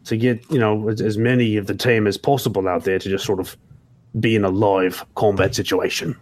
to 0.05 0.17
get 0.17 0.45
you 0.51 0.59
know 0.59 0.89
as, 0.89 1.01
as 1.01 1.17
many 1.17 1.57
of 1.57 1.67
the 1.69 1.75
team 1.75 2.07
as 2.07 2.19
possible 2.19 2.69
out 2.69 2.85
there 2.85 2.99
to 2.99 3.09
just 3.09 3.25
sort 3.25 3.41
of 3.41 3.57
be 4.21 4.37
in 4.37 4.45
a 4.45 4.51
live 4.51 5.05
combat 5.15 5.55
situation. 5.55 6.15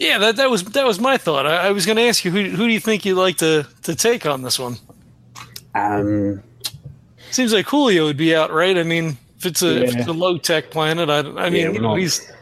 Yeah, 0.00 0.16
that, 0.16 0.36
that 0.36 0.48
was 0.50 0.64
that 0.64 0.86
was 0.86 0.98
my 0.98 1.18
thought. 1.18 1.46
I, 1.46 1.68
I 1.68 1.70
was 1.72 1.84
going 1.84 1.96
to 1.96 2.02
ask 2.08 2.24
you 2.24 2.30
who 2.30 2.44
who 2.48 2.66
do 2.66 2.72
you 2.72 2.80
think 2.80 3.04
you'd 3.04 3.16
like 3.16 3.36
to 3.36 3.66
to 3.82 3.94
take 3.94 4.24
on 4.24 4.40
this 4.40 4.58
one? 4.58 4.76
Um, 5.74 6.42
Seems 7.30 7.52
like 7.52 7.66
Julio 7.66 8.04
would 8.06 8.16
be 8.16 8.34
out, 8.34 8.50
right? 8.50 8.76
I 8.78 8.82
mean, 8.82 9.18
if 9.36 9.44
it's 9.44 9.62
a 9.62 9.84
if 9.84 9.92
Yeah. 9.92 9.98
it's 10.00 10.08
a 10.08 10.12
low 10.12 10.38
tech 10.38 10.70
planet, 10.70 11.10
I, 11.10 11.18
I 11.18 11.50
mean, 11.50 11.66
Yeah, 11.66 11.70
you 11.72 11.80
know, 11.80 11.94
he's 11.96 12.32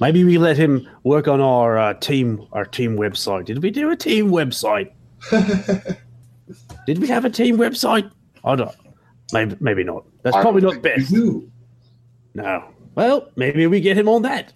maybe 0.00 0.24
we 0.24 0.38
let 0.38 0.56
him 0.56 0.88
work 1.04 1.28
on 1.28 1.40
our 1.42 1.76
uh, 1.78 1.94
team 1.94 2.46
our 2.52 2.64
team 2.64 2.96
website. 2.96 3.44
Did 3.44 3.62
we 3.62 3.70
do 3.70 3.90
a 3.90 3.96
team 3.96 4.30
website? 4.30 4.90
Did 6.86 6.98
we 6.98 7.08
have 7.08 7.26
a 7.26 7.30
team 7.30 7.58
website? 7.58 8.10
I 8.42 8.56
don't. 8.56 8.74
Maybe 9.34 9.54
maybe 9.60 9.84
not. 9.84 10.04
That's 10.22 10.34
I 10.34 10.40
probably 10.40 10.62
don't 10.62 10.76
not 10.76 10.82
think 10.82 10.96
we 10.96 11.02
best. 11.02 11.44
No. 12.34 12.64
Well, 12.94 13.28
maybe 13.36 13.66
we 13.66 13.80
get 13.80 13.98
him 13.98 14.08
on 14.08 14.22
that. 14.22 14.52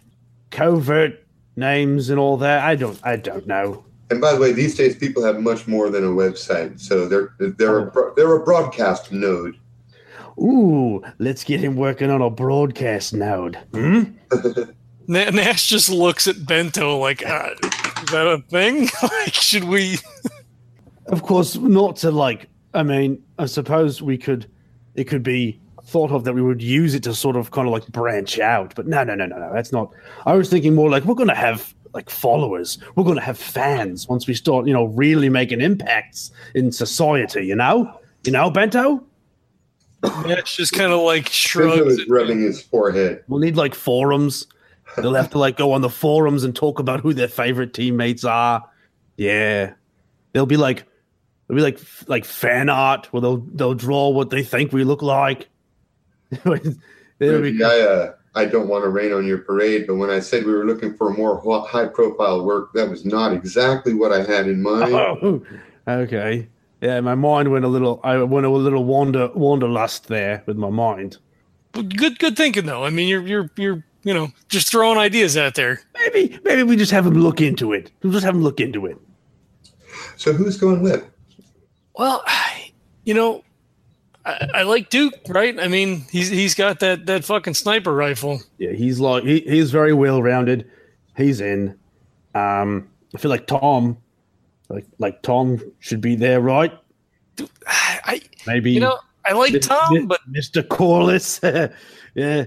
Covert 0.50 1.23
names 1.56 2.10
and 2.10 2.18
all 2.18 2.36
that. 2.38 2.62
I 2.64 2.74
don't. 2.76 2.98
I 3.04 3.16
don't 3.16 3.46
know. 3.46 3.84
And 4.10 4.20
by 4.20 4.32
the 4.34 4.40
way, 4.40 4.52
these 4.52 4.74
days 4.76 4.96
people 4.96 5.24
have 5.24 5.40
much 5.40 5.66
more 5.66 5.88
than 5.90 6.04
a 6.04 6.08
website, 6.08 6.78
so 6.80 7.08
they're 7.08 7.34
they're 7.38 7.90
Oh. 7.96 8.10
a, 8.10 8.14
they're 8.14 8.34
a 8.36 8.44
broadcast 8.44 9.12
node. 9.12 9.56
Ooh, 10.38 11.02
let's 11.18 11.44
get 11.44 11.60
him 11.60 11.76
working 11.76 12.10
on 12.10 12.20
a 12.20 12.28
broadcast 12.30 13.14
node. 13.14 13.56
Hmm? 13.72 14.02
Na- 15.06 15.30
Nash 15.30 15.68
just 15.68 15.88
looks 15.90 16.26
at 16.26 16.44
Bento 16.46 16.96
like, 16.98 17.24
uh, 17.24 17.50
is 17.62 18.10
that 18.10 18.26
a 18.26 18.38
thing? 18.48 18.88
like, 19.02 19.34
should 19.34 19.64
we? 19.64 19.98
Of 21.06 21.22
course, 21.22 21.56
not 21.56 21.96
to 21.96 22.10
like. 22.10 22.48
I 22.72 22.82
mean, 22.82 23.22
I 23.38 23.46
suppose 23.46 24.02
we 24.02 24.18
could. 24.18 24.46
It 24.94 25.04
could 25.04 25.22
be 25.22 25.60
thought 25.84 26.10
of 26.10 26.24
that 26.24 26.34
we 26.34 26.42
would 26.42 26.62
use 26.62 26.94
it 26.94 27.02
to 27.04 27.14
sort 27.14 27.36
of 27.36 27.50
kind 27.50 27.68
of 27.68 27.72
like 27.72 27.86
branch 27.88 28.38
out. 28.38 28.74
But 28.74 28.86
no, 28.86 29.04
no, 29.04 29.14
no, 29.14 29.26
no, 29.26 29.38
no. 29.38 29.52
That's 29.52 29.72
not. 29.72 29.92
I 30.26 30.34
was 30.34 30.48
thinking 30.48 30.74
more 30.74 30.90
like 30.90 31.04
we're 31.04 31.14
going 31.14 31.28
to 31.28 31.34
have 31.34 31.74
like 31.92 32.10
followers. 32.10 32.78
We're 32.96 33.04
going 33.04 33.16
to 33.16 33.22
have 33.22 33.38
fans 33.38 34.08
once 34.08 34.26
we 34.26 34.34
start, 34.34 34.66
you 34.66 34.72
know, 34.72 34.84
really 34.84 35.28
making 35.28 35.60
impacts 35.60 36.32
in 36.54 36.72
society. 36.72 37.46
You 37.46 37.56
know, 37.56 37.98
you 38.24 38.32
know, 38.32 38.50
Bento. 38.50 39.04
Nash 40.26 40.56
just 40.56 40.74
kind 40.74 40.92
of 40.92 41.00
like 41.00 41.24
Bento 41.24 41.32
shrugs. 41.32 41.98
is 41.98 42.08
rubbing 42.08 42.40
his 42.40 42.62
forehead. 42.62 43.22
We'll 43.28 43.40
need 43.40 43.56
like 43.56 43.74
forums. 43.74 44.46
They'll 44.96 45.14
have 45.14 45.30
to 45.30 45.38
like 45.38 45.56
go 45.56 45.72
on 45.72 45.80
the 45.80 45.90
forums 45.90 46.44
and 46.44 46.54
talk 46.54 46.78
about 46.78 47.00
who 47.00 47.14
their 47.14 47.28
favorite 47.28 47.74
teammates 47.74 48.24
are. 48.24 48.62
Yeah, 49.16 49.72
they'll 50.32 50.46
be 50.46 50.56
like, 50.56 50.84
they'll 51.48 51.56
be 51.56 51.62
like 51.62 51.80
like 52.06 52.24
fan 52.24 52.68
art 52.68 53.12
where 53.12 53.20
they'll 53.20 53.38
they'll 53.54 53.74
draw 53.74 54.10
what 54.10 54.30
they 54.30 54.42
think 54.42 54.72
we 54.72 54.84
look 54.84 55.02
like. 55.02 55.48
It'll 57.20 57.42
be- 57.42 57.62
I 57.62 57.80
uh, 57.80 58.12
I 58.34 58.44
don't 58.46 58.68
want 58.68 58.84
to 58.84 58.88
rain 58.88 59.12
on 59.12 59.26
your 59.26 59.38
parade, 59.38 59.86
but 59.86 59.94
when 59.96 60.10
I 60.10 60.20
said 60.20 60.44
we 60.44 60.52
were 60.52 60.64
looking 60.64 60.96
for 60.96 61.12
more 61.12 61.40
high 61.66 61.86
profile 61.86 62.44
work, 62.44 62.72
that 62.74 62.88
was 62.90 63.04
not 63.04 63.32
exactly 63.32 63.94
what 63.94 64.12
I 64.12 64.24
had 64.24 64.48
in 64.48 64.60
mind. 64.62 64.92
oh, 64.92 65.42
okay. 65.88 66.48
Yeah, 66.80 67.00
my 67.00 67.14
mind 67.14 67.50
went 67.50 67.64
a 67.64 67.68
little. 67.68 68.00
I 68.02 68.18
went 68.18 68.44
a 68.44 68.50
little 68.50 68.84
wander 68.84 69.28
wanderlust 69.28 70.08
there 70.08 70.42
with 70.46 70.56
my 70.56 70.70
mind. 70.70 71.18
Good, 71.72 72.18
good 72.18 72.36
thinking 72.36 72.66
though. 72.66 72.84
I 72.84 72.90
mean, 72.90 73.08
you're 73.08 73.22
you're 73.22 73.50
you're 73.56 73.84
you 74.02 74.12
know 74.12 74.28
just 74.48 74.68
throwing 74.68 74.98
ideas 74.98 75.36
out 75.36 75.54
there. 75.54 75.80
Maybe 75.94 76.38
maybe 76.44 76.62
we 76.62 76.76
just 76.76 76.92
have 76.92 77.04
them 77.04 77.14
look 77.14 77.40
into 77.40 77.72
it. 77.72 77.90
We'll 78.02 78.12
just 78.12 78.24
have 78.24 78.34
them 78.34 78.42
look 78.42 78.60
into 78.60 78.86
it. 78.86 78.98
So 80.16 80.32
who's 80.32 80.56
going 80.56 80.82
with? 80.82 81.08
Well, 81.96 82.24
you 83.04 83.14
know, 83.14 83.44
I, 84.26 84.48
I 84.54 84.62
like 84.62 84.90
Duke, 84.90 85.14
right? 85.28 85.58
I 85.58 85.68
mean, 85.68 86.06
he's 86.10 86.30
he's 86.30 86.54
got 86.54 86.80
that 86.80 87.06
that 87.06 87.24
fucking 87.24 87.54
sniper 87.54 87.94
rifle. 87.94 88.40
Yeah, 88.58 88.72
he's 88.72 89.00
like 89.00 89.24
he, 89.24 89.40
he's 89.40 89.70
very 89.70 89.92
well 89.92 90.22
rounded. 90.22 90.70
He's 91.16 91.40
in. 91.40 91.78
Um, 92.34 92.88
I 93.14 93.18
feel 93.18 93.30
like 93.30 93.46
Tom, 93.46 93.98
like 94.68 94.86
like 94.98 95.22
Tom 95.22 95.60
should 95.78 96.00
be 96.00 96.16
there, 96.16 96.40
right? 96.40 96.72
I 97.66 98.22
Maybe 98.46 98.72
you 98.72 98.80
know 98.80 98.98
I 99.26 99.32
like 99.32 99.52
Mis- 99.52 99.66
Tom, 99.66 100.06
but 100.06 100.20
Mr. 100.30 100.66
Corliss. 100.66 101.40
yeah, 102.14 102.44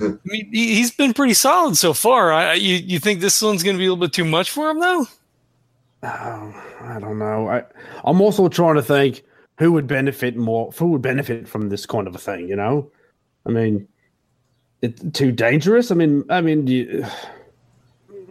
I 0.00 0.16
mean 0.24 0.50
he, 0.52 0.74
he's 0.74 0.90
been 0.90 1.14
pretty 1.14 1.34
solid 1.34 1.76
so 1.76 1.92
far. 1.94 2.32
I, 2.32 2.50
I 2.50 2.54
you 2.54 2.76
you 2.76 2.98
think 2.98 3.20
this 3.20 3.40
one's 3.40 3.62
going 3.62 3.76
to 3.76 3.78
be 3.78 3.86
a 3.86 3.90
little 3.90 4.04
bit 4.04 4.12
too 4.12 4.24
much 4.24 4.50
for 4.50 4.70
him 4.70 4.80
though? 4.80 5.06
Oh, 6.02 6.62
I 6.82 6.98
don't 7.00 7.18
know. 7.18 7.48
I 7.48 7.64
I'm 8.04 8.20
also 8.20 8.48
trying 8.48 8.74
to 8.74 8.82
think 8.82 9.22
who 9.58 9.72
would 9.72 9.86
benefit 9.86 10.36
more. 10.36 10.70
Who 10.72 10.88
would 10.92 11.02
benefit 11.02 11.48
from 11.48 11.68
this 11.68 11.86
kind 11.86 12.06
of 12.06 12.14
a 12.14 12.18
thing? 12.18 12.48
You 12.48 12.56
know, 12.56 12.90
I 13.46 13.50
mean, 13.50 13.86
it's 14.82 15.02
too 15.12 15.32
dangerous. 15.32 15.90
I 15.90 15.94
mean, 15.94 16.24
I 16.30 16.40
mean, 16.40 16.66
you, 16.66 17.04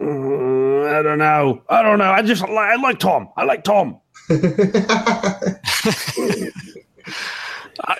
I 0.98 1.02
don't 1.02 1.18
know. 1.18 1.62
I 1.68 1.82
don't 1.82 1.98
know. 1.98 2.10
I 2.10 2.22
just 2.22 2.42
I 2.42 2.76
like 2.76 2.98
Tom. 2.98 3.28
I 3.36 3.44
like 3.44 3.64
Tom. 3.64 4.00
I, 4.30 5.36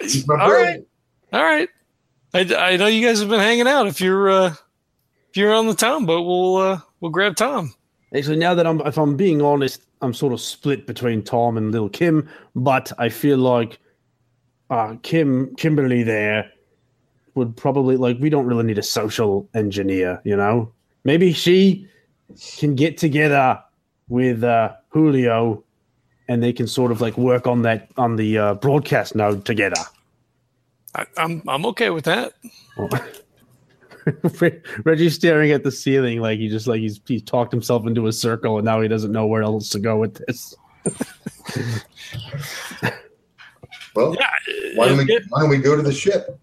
He's 0.11 0.27
my 0.27 0.35
all 0.41 0.49
bro. 0.49 0.63
right, 0.63 0.85
all 1.33 1.43
right. 1.43 1.69
I, 2.35 2.41
I 2.55 2.77
know 2.77 2.87
you 2.87 3.07
guys 3.07 3.21
have 3.21 3.29
been 3.29 3.41
hanging 3.41 3.67
out. 3.69 3.87
If 3.87 4.01
you're 4.01 4.31
uh, 4.31 4.55
if 5.31 5.37
you're 5.37 5.55
on 5.55 5.67
the 5.67 5.75
town 5.75 6.07
boat, 6.07 6.23
we'll 6.27 6.57
uh, 6.57 6.81
we'll 7.01 7.11
grab 7.11 7.37
Tom. 7.37 7.75
Actually, 8.15 8.37
now 8.37 8.55
that 8.55 8.67
I'm, 8.67 8.81
if 8.83 8.99
I'm 8.99 9.17
being 9.17 9.43
honest, 9.43 9.83
I'm 10.01 10.15
sort 10.15 10.33
of 10.33 10.41
split 10.41 10.87
between 10.87 11.23
Tom 11.23 11.57
and 11.57 11.73
Little 11.73 11.89
Kim. 11.89 12.29
But 12.55 12.93
I 12.99 13.09
feel 13.09 13.39
like 13.39 13.79
uh, 14.71 14.97
Kim, 15.03 15.55
Kimberly, 15.57 16.03
there 16.03 16.51
would 17.35 17.57
probably 17.57 17.97
like. 17.97 18.19
We 18.21 18.31
don't 18.31 18.47
really 18.47 18.65
need 18.65 18.79
a 18.79 18.83
social 18.83 19.49
engineer, 19.55 20.21
you 20.25 20.37
know. 20.37 20.73
Maybe 21.05 21.33
she 21.33 21.89
can 22.59 22.75
get 22.75 22.99
together 22.99 23.63
with 24.09 24.45
uh, 24.45 24.73
Julio, 24.89 25.65
and 26.29 26.43
they 26.43 26.53
can 26.53 26.67
sort 26.67 26.93
of 26.93 27.01
like 27.01 27.17
work 27.19 27.47
on 27.47 27.63
that 27.63 27.91
on 27.97 28.17
the 28.17 28.39
uh, 28.39 28.55
broadcast 28.55 29.15
node 29.15 29.45
together. 29.45 29.77
I, 30.95 31.07
I'm 31.17 31.43
I'm 31.49 31.67
okay 31.67 31.91
with 31.91 32.05
that. 32.05 32.35
Reggie's 34.85 35.15
staring 35.15 35.51
at 35.51 35.65
the 35.65 35.71
ceiling 35.73 36.21
like 36.21 36.39
he 36.39 36.49
just 36.49 36.67
like 36.67 36.81
he's 36.81 37.01
he 37.07 37.21
talked 37.21 37.53
himself 37.53 37.87
into 37.87 38.07
a 38.07 38.13
circle 38.13 38.57
and 38.59 38.65
now 38.65 38.81
he 38.81 38.89
doesn't 38.89 39.13
know 39.13 39.27
where 39.27 39.43
else 39.43 39.69
to 39.71 39.79
go 39.79 39.97
with 39.99 40.15
this. 40.27 40.55
well, 43.95 44.15
Yeah. 44.19 44.27
why 44.75 44.89
don't 44.89 44.99
we 44.99 45.05
it- 45.15 45.25
why 45.29 45.41
don't 45.41 45.51
we 45.51 45.59
go 45.59 45.77
to 45.77 45.83
the 45.83 45.93
ship? 45.93 46.41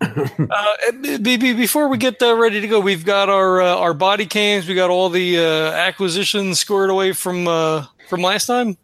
Uh, 0.00 0.76
be, 1.20 1.36
be, 1.36 1.52
before 1.52 1.88
we 1.88 1.96
get 1.98 2.20
uh, 2.22 2.34
ready 2.36 2.60
to 2.60 2.66
go, 2.68 2.80
we've 2.80 3.04
got 3.04 3.28
our 3.28 3.60
uh, 3.60 3.76
our 3.76 3.94
body 3.94 4.26
cams. 4.26 4.66
We 4.68 4.74
got 4.74 4.90
all 4.90 5.08
the 5.08 5.38
uh, 5.38 5.70
acquisitions 5.72 6.58
squared 6.60 6.90
away 6.90 7.12
from 7.12 7.46
uh, 7.48 7.86
from 8.08 8.22
last 8.22 8.46
time. 8.46 8.76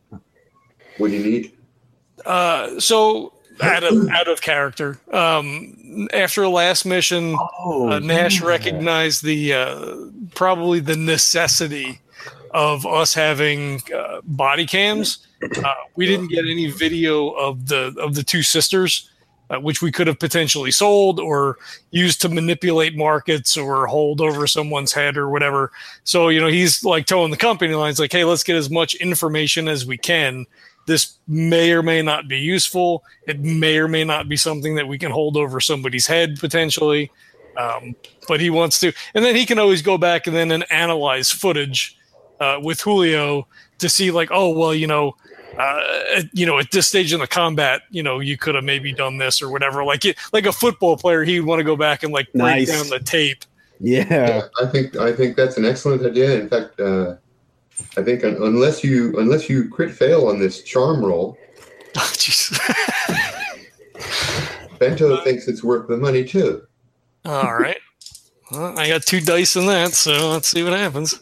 What 0.99 1.09
do 1.11 1.17
you 1.17 1.25
need? 1.25 1.53
Uh, 2.25 2.79
so 2.81 3.34
out 3.62 3.85
of 3.85 4.09
out 4.11 4.29
of 4.29 4.40
character. 4.40 4.99
Um, 5.12 6.09
after 6.12 6.43
the 6.43 6.49
last 6.51 6.85
mission, 6.85 7.37
Oh, 7.59 7.90
uh, 7.90 7.99
Nash 7.99 8.40
recognized 8.40 9.25
the 9.25 9.53
uh, 9.55 9.97
probably 10.35 10.81
the 10.81 10.97
necessity 10.97 12.01
of 12.51 12.87
us 12.87 13.14
having 13.14 13.81
uh, 13.95 14.21
body 14.25 14.67
cams. 14.67 15.27
Uh, 15.43 15.75
we 15.97 16.07
didn't 16.07 16.29
get 16.29 16.47
any 16.47 16.71
video 16.71 17.31
of 17.31 17.69
the 17.69 17.95
of 17.99 18.14
the 18.14 18.23
two 18.23 18.43
sisters, 18.43 19.11
uh, 19.51 19.61
which 19.61 19.83
we 19.83 19.93
could 19.93 20.07
have 20.07 20.19
potentially 20.19 20.71
sold 20.71 21.21
or 21.21 21.59
used 21.90 22.21
to 22.23 22.29
manipulate 22.29 22.97
markets 22.97 23.57
or 23.57 23.87
hold 23.87 24.21
over 24.21 24.47
someone's 24.47 24.93
head 24.93 25.17
or 25.17 25.29
whatever. 25.29 25.71
So 26.05 26.29
you 26.29 26.40
know 26.40 26.47
he's 26.49 26.83
like 26.85 27.07
towing 27.07 27.31
the 27.31 27.37
company 27.37 27.75
lines, 27.75 27.99
like, 27.99 28.12
hey, 28.12 28.25
let's 28.25 28.45
get 28.45 28.57
as 28.57 28.71
much 28.71 28.95
information 28.95 29.69
as 29.69 29.85
we 29.85 29.99
can. 29.99 30.47
This 30.87 31.18
may 31.27 31.73
or 31.73 31.83
may 31.83 32.03
not 32.03 32.29
be 32.29 32.38
useful. 32.38 33.03
It 33.27 33.40
may 33.40 33.79
or 33.79 33.88
may 33.88 34.05
not 34.05 34.29
be 34.29 34.37
something 34.37 34.75
that 34.75 34.87
we 34.87 34.99
can 34.99 35.11
hold 35.11 35.37
over 35.37 35.61
somebody's 35.61 36.07
head 36.07 36.38
potentially. 36.38 37.11
Um, 37.57 37.94
but 38.27 38.40
he 38.40 38.51
wants 38.51 38.81
to, 38.81 38.92
and 39.14 39.25
then 39.25 39.37
he 39.37 39.47
can 39.47 39.59
always 39.59 39.81
go 39.81 39.97
back 39.97 40.27
and 40.27 40.35
then 40.35 40.51
and 40.51 40.70
analyze 40.73 41.31
footage 41.31 41.97
uh, 42.40 42.59
with 42.62 42.81
Julio 42.81 43.47
to 43.79 43.88
see 43.88 44.11
like, 44.11 44.31
oh 44.33 44.51
well, 44.51 44.75
you 44.75 44.87
know, 44.87 45.14
uh, 45.57 45.81
at, 46.16 46.25
you 46.33 46.47
know, 46.47 46.59
at 46.59 46.73
this 46.73 46.88
stage 46.88 47.12
in 47.12 47.20
the 47.20 47.29
combat, 47.29 47.83
you 47.90 48.03
know, 48.03 48.18
you 48.18 48.37
could 48.37 48.57
have 48.57 48.64
maybe 48.64 48.92
done 48.92 49.18
this 49.18 49.40
or 49.40 49.51
whatever. 49.51 49.85
Like 49.85 50.05
it, 50.05 50.18
like 50.33 50.47
a 50.47 50.53
football 50.53 50.97
player, 50.97 51.23
he'd 51.23 51.40
want 51.42 51.61
to 51.61 51.64
go 51.64 51.77
back 51.77 52.03
and 52.03 52.12
like 52.12 52.27
break 52.33 52.68
Nice. 52.68 52.73
down 52.73 52.88
the 52.88 52.99
tape. 52.99 53.44
Yeah. 53.81 54.05
Yeah, 54.11 54.42
I 54.61 54.66
think 54.66 54.97
I 54.97 55.12
think 55.12 55.37
that's 55.37 55.57
an 55.57 55.64
excellent 55.64 56.05
idea. 56.05 56.40
In 56.40 56.49
fact, 56.49 56.81
uh, 56.81 57.14
I 57.97 58.03
think 58.03 58.25
un- 58.25 58.37
unless 58.41 58.83
you 58.85 59.19
unless 59.19 59.49
you 59.49 59.69
crit 59.69 59.93
fail 59.93 60.29
on 60.29 60.39
this 60.39 60.63
charm 60.63 61.05
roll, 61.05 61.39
Oh, 61.97 62.11
jeez. 62.15 62.51
Bento 64.79 65.23
thinks 65.23 65.47
it's 65.49 65.63
worth 65.63 65.89
the 65.89 65.97
money 65.97 66.25
too. 66.25 66.63
All 67.25 67.55
right. 67.55 67.79
Well, 68.51 68.79
I 68.79 68.89
got 68.89 69.03
two 69.03 69.21
dice 69.21 69.57
in 69.57 69.67
that, 69.67 69.93
so 69.93 70.31
let's 70.31 70.49
see 70.49 70.63
what 70.63 70.73
happens. 70.73 71.21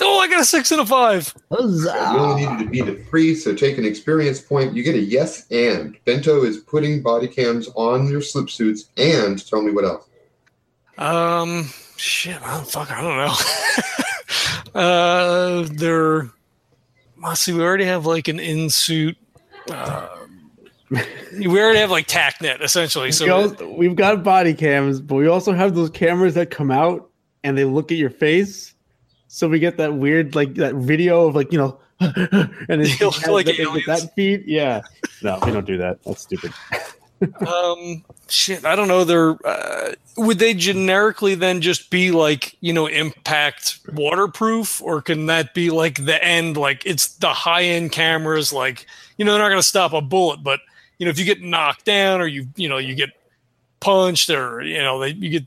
Oh, 0.00 0.18
I 0.20 0.28
got 0.28 0.40
a 0.40 0.44
six 0.44 0.70
and 0.70 0.80
a 0.80 0.86
five. 0.86 1.32
You 1.50 1.80
only 1.88 2.42
needed 2.46 2.58
to 2.64 2.70
beat 2.70 2.88
a 2.88 3.04
three, 3.04 3.34
so 3.34 3.54
take 3.54 3.78
an 3.78 3.84
experience 3.84 4.40
point. 4.40 4.74
You 4.74 4.82
get 4.82 4.94
a 4.94 5.00
yes 5.00 5.46
and. 5.50 5.96
Bento 6.04 6.44
is 6.44 6.58
putting 6.58 7.02
body 7.02 7.26
cams 7.28 7.68
on 7.74 8.08
your 8.08 8.20
slip 8.20 8.50
suits 8.50 8.90
and 8.96 9.44
tell 9.48 9.62
me 9.62 9.72
what 9.72 9.84
else. 9.84 10.08
Um, 10.98 11.70
shit, 11.96 12.40
I 12.42 12.56
don't, 12.56 12.68
fuck, 12.68 12.90
I 12.90 13.00
don't 13.00 13.16
know. 13.16 13.34
uh, 14.74 15.66
they're. 15.72 16.30
Let's 17.22 17.40
see, 17.40 17.52
we 17.52 17.62
already 17.62 17.84
have 17.86 18.04
like 18.06 18.28
an 18.28 18.38
in 18.38 18.68
suit. 18.70 19.16
Uh, 19.70 20.08
we 20.90 21.46
already 21.60 21.78
have 21.78 21.90
like 21.90 22.06
TACnet 22.06 22.60
essentially. 22.62 23.06
We 23.06 23.12
So 23.12 23.34
also- 23.34 23.72
we've 23.74 23.96
got 23.96 24.22
body 24.22 24.52
cams, 24.54 25.00
but 25.00 25.14
we 25.16 25.26
also 25.26 25.52
have 25.52 25.74
those 25.74 25.90
cameras 25.90 26.34
that 26.34 26.50
come 26.50 26.70
out 26.70 27.08
and 27.42 27.56
they 27.56 27.64
look 27.64 27.90
at 27.90 27.98
your 27.98 28.10
face. 28.10 28.74
So 29.28 29.48
we 29.48 29.58
get 29.58 29.78
that 29.78 29.94
weird, 29.94 30.34
like 30.34 30.54
that 30.56 30.74
video 30.74 31.26
of 31.26 31.34
like 31.34 31.50
you 31.50 31.58
know, 31.58 31.80
and 32.00 32.82
it's 32.82 33.00
like 33.26 33.46
that- 33.46 33.82
that 33.86 34.12
feed. 34.14 34.44
Yeah, 34.46 34.82
no, 35.22 35.38
we 35.44 35.50
don't 35.50 35.66
do 35.66 35.78
that. 35.78 36.02
That's 36.04 36.20
stupid. 36.22 36.52
um, 37.46 38.04
shit, 38.28 38.64
I 38.64 38.76
don't 38.76 38.88
know. 38.88 39.04
They're 39.04 39.36
uh, 39.46 39.94
would 40.16 40.38
they 40.38 40.54
generically 40.54 41.34
then 41.34 41.60
just 41.60 41.90
be 41.90 42.10
like 42.10 42.56
you 42.60 42.72
know 42.72 42.86
impact 42.86 43.80
waterproof, 43.92 44.80
or 44.82 45.02
can 45.02 45.26
that 45.26 45.54
be 45.54 45.70
like 45.70 46.04
the 46.04 46.22
end? 46.22 46.56
Like 46.56 46.84
it's 46.86 47.08
the 47.16 47.28
high 47.28 47.64
end 47.64 47.92
cameras, 47.92 48.52
like 48.52 48.86
you 49.16 49.24
know 49.24 49.32
they're 49.32 49.42
not 49.42 49.48
going 49.48 49.60
to 49.60 49.66
stop 49.66 49.92
a 49.92 50.00
bullet, 50.00 50.42
but 50.42 50.60
you 50.98 51.06
know 51.06 51.10
if 51.10 51.18
you 51.18 51.24
get 51.24 51.42
knocked 51.42 51.84
down 51.84 52.20
or 52.20 52.26
you 52.26 52.46
you 52.56 52.68
know 52.68 52.78
you 52.78 52.94
get 52.94 53.10
punched 53.80 54.30
or 54.30 54.62
you 54.62 54.78
know 54.78 55.00
they, 55.00 55.10
you 55.10 55.30
get 55.30 55.44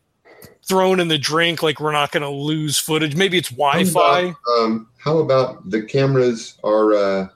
thrown 0.67 0.99
in 0.99 1.07
the 1.07 1.17
drink, 1.17 1.63
like 1.63 1.79
we're 1.79 1.93
not 1.93 2.11
going 2.11 2.23
to 2.23 2.29
lose 2.29 2.77
footage. 2.77 3.15
Maybe 3.15 3.37
it's 3.37 3.49
Wi-Fi. 3.49 4.35
um, 4.59 4.89
how 4.97 5.19
about 5.19 5.69
the 5.69 5.81
cameras 5.81 6.57
are 6.63 6.93
uh, 6.93 7.27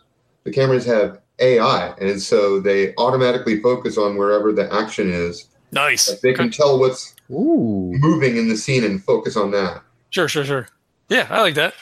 the 0.44 0.52
cameras 0.52 0.86
have 0.86 1.21
AI, 1.42 1.94
and 2.00 2.22
so 2.22 2.60
they 2.60 2.94
automatically 2.96 3.60
focus 3.60 3.98
on 3.98 4.16
wherever 4.16 4.52
the 4.54 4.72
action 4.74 5.12
is. 5.12 5.48
Nice. 5.72 6.10
Like 6.10 6.22
they 6.22 6.34
can 6.34 6.52
tell 6.52 6.80
what's 6.80 7.16
Ooh, 7.32 7.94
moving 7.98 8.38
in 8.38 8.48
the 8.50 8.58
scene 8.58 8.84
and 8.84 9.04
focus 9.04 9.36
on 9.36 9.52
that. 9.52 9.82
Sure, 10.10 10.28
sure, 10.28 10.44
sure. 10.44 10.68
Yeah, 11.10 11.28
I 11.30 11.42
like 11.42 11.56
that. 11.56 11.74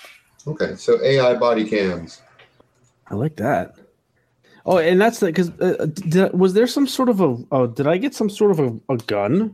Okay, 0.48 0.76
so 0.76 1.02
AI 1.04 1.36
body 1.36 1.68
cams. 1.68 2.22
I 3.08 3.16
like 3.16 3.36
that. 3.38 3.76
Oh, 4.66 4.78
and 4.78 5.02
that's 5.02 5.20
because 5.20 5.50
uh, 5.60 5.88
did, 5.94 6.34
was 6.34 6.54
there 6.54 6.68
some 6.68 6.88
sort 6.88 7.10
of 7.10 7.22
a? 7.22 7.38
Oh, 7.52 7.68
did 7.68 7.88
I 7.88 7.98
get 7.98 8.14
some 8.14 8.30
sort 8.30 8.52
of 8.52 8.60
a, 8.60 8.94
a 8.94 8.98
gun? 8.98 9.54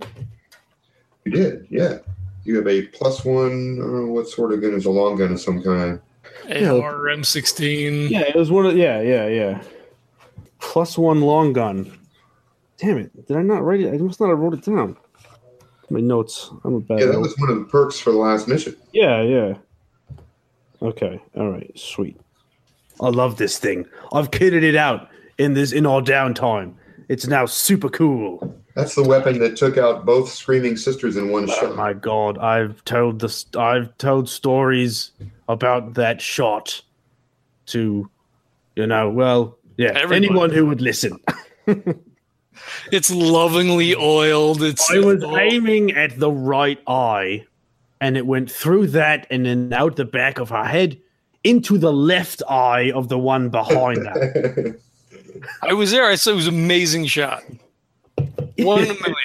You 1.23 1.31
did, 1.31 1.67
yeah. 1.69 1.99
You 2.43 2.57
have 2.57 2.67
a 2.67 2.83
plus 2.87 3.23
one. 3.25 3.79
Uh, 3.81 4.11
what 4.11 4.27
sort 4.27 4.53
of 4.53 4.61
gun 4.61 4.73
is 4.73 4.85
a 4.85 4.91
long 4.91 5.15
gun 5.15 5.31
of 5.31 5.41
some 5.41 5.63
kind? 5.63 5.99
Yeah. 6.47 6.71
AR 6.73 7.05
M16. 7.05 8.09
Yeah, 8.09 8.21
it 8.21 8.35
was 8.35 8.51
one 8.51 8.65
of 8.65 8.75
yeah, 8.75 9.01
yeah, 9.01 9.27
yeah. 9.27 9.63
Plus 10.71 10.97
one 10.97 11.21
long 11.21 11.53
gun. 11.53 11.91
Damn 12.77 12.97
it! 12.97 13.27
Did 13.27 13.37
I 13.37 13.41
not 13.41 13.63
write 13.63 13.79
it? 13.81 13.93
I 13.93 13.97
must 13.97 14.19
not 14.19 14.29
have 14.29 14.39
wrote 14.39 14.53
it 14.55 14.65
down. 14.65 14.97
My 15.89 15.99
notes. 16.01 16.49
I'm 16.63 16.73
a 16.73 16.79
bad. 16.79 16.99
Yeah, 16.99 17.05
that 17.05 17.13
note. 17.13 17.21
was 17.21 17.37
one 17.37 17.49
of 17.51 17.59
the 17.59 17.65
perks 17.65 17.99
for 17.99 18.11
the 18.11 18.17
last 18.17 18.47
mission. 18.47 18.75
Yeah, 18.91 19.21
yeah. 19.21 19.53
Okay. 20.81 21.21
All 21.37 21.51
right. 21.51 21.71
Sweet. 21.77 22.19
I 22.99 23.09
love 23.09 23.37
this 23.37 23.59
thing. 23.59 23.85
I've 24.11 24.31
kitted 24.31 24.63
it 24.63 24.75
out 24.75 25.09
in 25.37 25.53
this 25.53 25.71
in 25.71 25.85
our 25.85 26.01
downtime. 26.01 26.73
It's 27.07 27.27
now 27.27 27.45
super 27.45 27.89
cool. 27.89 28.53
That's 28.75 28.95
the 28.95 29.03
weapon 29.03 29.39
that 29.39 29.55
took 29.55 29.77
out 29.77 30.05
both 30.05 30.29
screaming 30.29 30.75
sisters 30.75 31.15
in 31.15 31.29
one 31.31 31.43
Oh 31.49 31.53
shot. 31.53 31.75
my 31.75 31.93
god! 31.93 32.37
I've 32.39 32.83
told 32.85 33.19
the 33.19 33.45
I've 33.57 33.95
told 33.97 34.27
stories 34.27 35.11
about 35.47 35.93
that 35.93 36.19
shot 36.19 36.81
to, 37.67 38.09
you 38.75 38.87
know, 38.87 39.09
well, 39.09 39.57
yeah, 39.77 40.07
anyone 40.11 40.49
who 40.51 40.65
would 40.67 40.81
listen. 40.81 41.19
It's 42.91 43.11
lovingly 43.11 43.95
oiled. 43.95 44.63
It's 44.63 44.89
I 44.89 44.99
was 44.99 45.23
all- 45.23 45.37
aiming 45.37 45.91
at 45.91 46.17
the 46.19 46.31
right 46.31 46.79
eye, 46.87 47.45
and 47.99 48.15
it 48.17 48.25
went 48.25 48.49
through 48.49 48.87
that 48.87 49.27
and 49.29 49.45
then 49.45 49.73
out 49.73 49.95
the 49.97 50.05
back 50.05 50.39
of 50.39 50.49
her 50.49 50.63
head 50.63 50.97
into 51.43 51.77
the 51.77 51.91
left 51.91 52.41
eye 52.49 52.91
of 52.91 53.09
the 53.09 53.19
one 53.19 53.49
behind 53.49 54.07
her. 54.07 54.77
I 55.61 55.73
was 55.73 55.91
there. 55.91 56.05
I 56.05 56.15
said 56.15 56.31
it 56.31 56.35
was 56.35 56.47
an 56.47 56.55
amazing 56.55 57.05
shot. 57.07 57.43
One 58.57 58.81
million. 58.83 59.15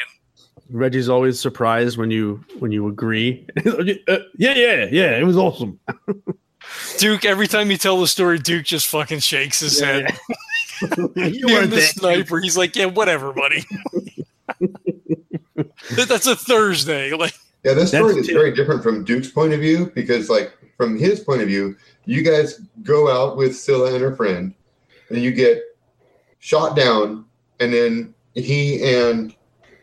Reggie's 0.69 1.09
always 1.09 1.39
surprised 1.39 1.97
when 1.99 2.11
you 2.11 2.45
when 2.59 2.73
you 2.73 2.89
agree. 2.89 3.47
Uh, 3.65 3.85
yeah, 4.37 4.55
yeah, 4.55 4.87
yeah. 4.91 5.17
It 5.19 5.25
was 5.25 5.37
awesome. 5.37 5.79
Duke, 6.99 7.25
every 7.25 7.47
time 7.47 7.71
you 7.71 7.77
tell 7.77 8.01
the 8.01 8.07
story, 8.07 8.39
Duke 8.39 8.65
just 8.65 8.87
fucking 8.89 9.21
shakes 9.21 9.61
his 9.61 9.81
Yeah, 9.81 9.87
head. 9.87 10.19
you 11.17 11.47
Being 11.47 11.71
the 11.71 11.81
sniper, 11.81 12.41
he's 12.41 12.57
like, 12.57 12.77
yeah, 12.77 12.87
whatever, 12.87 13.33
buddy. 13.33 13.65
That- 15.97 16.07
That's 16.09 16.27
a 16.27 16.37
Thursday. 16.37 17.13
Like, 17.13 17.35
Yeah, 17.65 17.75
this 17.75 17.91
story 17.91 18.15
That's 18.15 18.29
is 18.29 18.35
very 18.35 18.55
different 18.55 18.83
from 18.83 19.05
Duke's 19.05 19.31
point 19.31 19.53
of 19.53 19.61
view 19.61 19.91
because, 19.95 20.29
like, 20.31 20.53
from 20.77 20.99
his 20.99 21.21
point 21.21 21.43
of 21.43 21.49
view, 21.49 21.77
you 22.07 22.23
guys 22.23 22.61
go 22.83 23.11
out 23.11 23.37
with 23.37 23.57
Scylla 23.57 23.93
and 23.93 24.01
her 24.03 24.17
friend, 24.17 24.55
and 25.11 25.23
you 25.23 25.31
get 25.33 25.63
shot 26.39 26.75
down, 26.77 27.27
and 27.61 27.73
then 27.73 28.15
he 28.35 28.83
and 28.95 29.35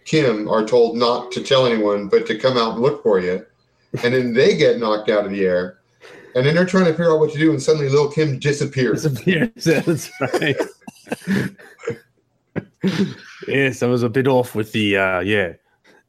Kim 0.05 0.49
are 0.49 0.65
told 0.65 0.97
not 0.97 1.31
to 1.33 1.43
tell 1.43 1.65
anyone, 1.67 2.07
but 2.07 2.25
to 2.27 2.37
come 2.39 2.57
out 2.57 2.73
and 2.73 2.81
look 2.81 3.03
for 3.03 3.19
you, 3.19 3.45
and 4.03 4.13
then 4.13 4.33
they 4.33 4.55
get 4.57 4.79
knocked 4.79 5.09
out 5.09 5.25
of 5.25 5.31
the 5.31 5.45
air, 5.45 5.76
and 6.37 6.45
then 6.45 6.55
they're 6.55 6.65
trying 6.65 6.85
to 6.85 6.91
figure 6.91 7.11
out 7.11 7.19
what 7.19 7.31
to 7.33 7.39
do, 7.39 7.49
and 7.51 7.61
suddenly 7.61 7.89
little 7.89 8.11
Kim 8.11 8.39
disappears. 8.39 9.03
Disappears. 9.03 9.49
That's 9.63 10.11
right. 10.21 10.55
yes, 13.47 13.83
I 13.83 13.87
was 13.87 14.03
a 14.03 14.09
bit 14.09 14.27
off 14.27 14.55
with 14.55 14.71
the. 14.71 14.97
uh 14.97 15.19
Yeah, 15.21 15.53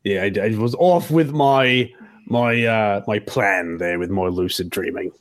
yeah. 0.05 0.23
I, 0.23 0.33
I 0.47 0.49
was 0.57 0.75
off 0.77 1.11
with 1.11 1.31
my 1.33 1.91
my 2.27 2.64
uh 2.64 3.03
my 3.07 3.19
plan 3.21 3.79
there 3.79 3.99
with 3.99 4.11
my 4.11 4.27
lucid 4.27 4.71
dreaming. 4.71 5.12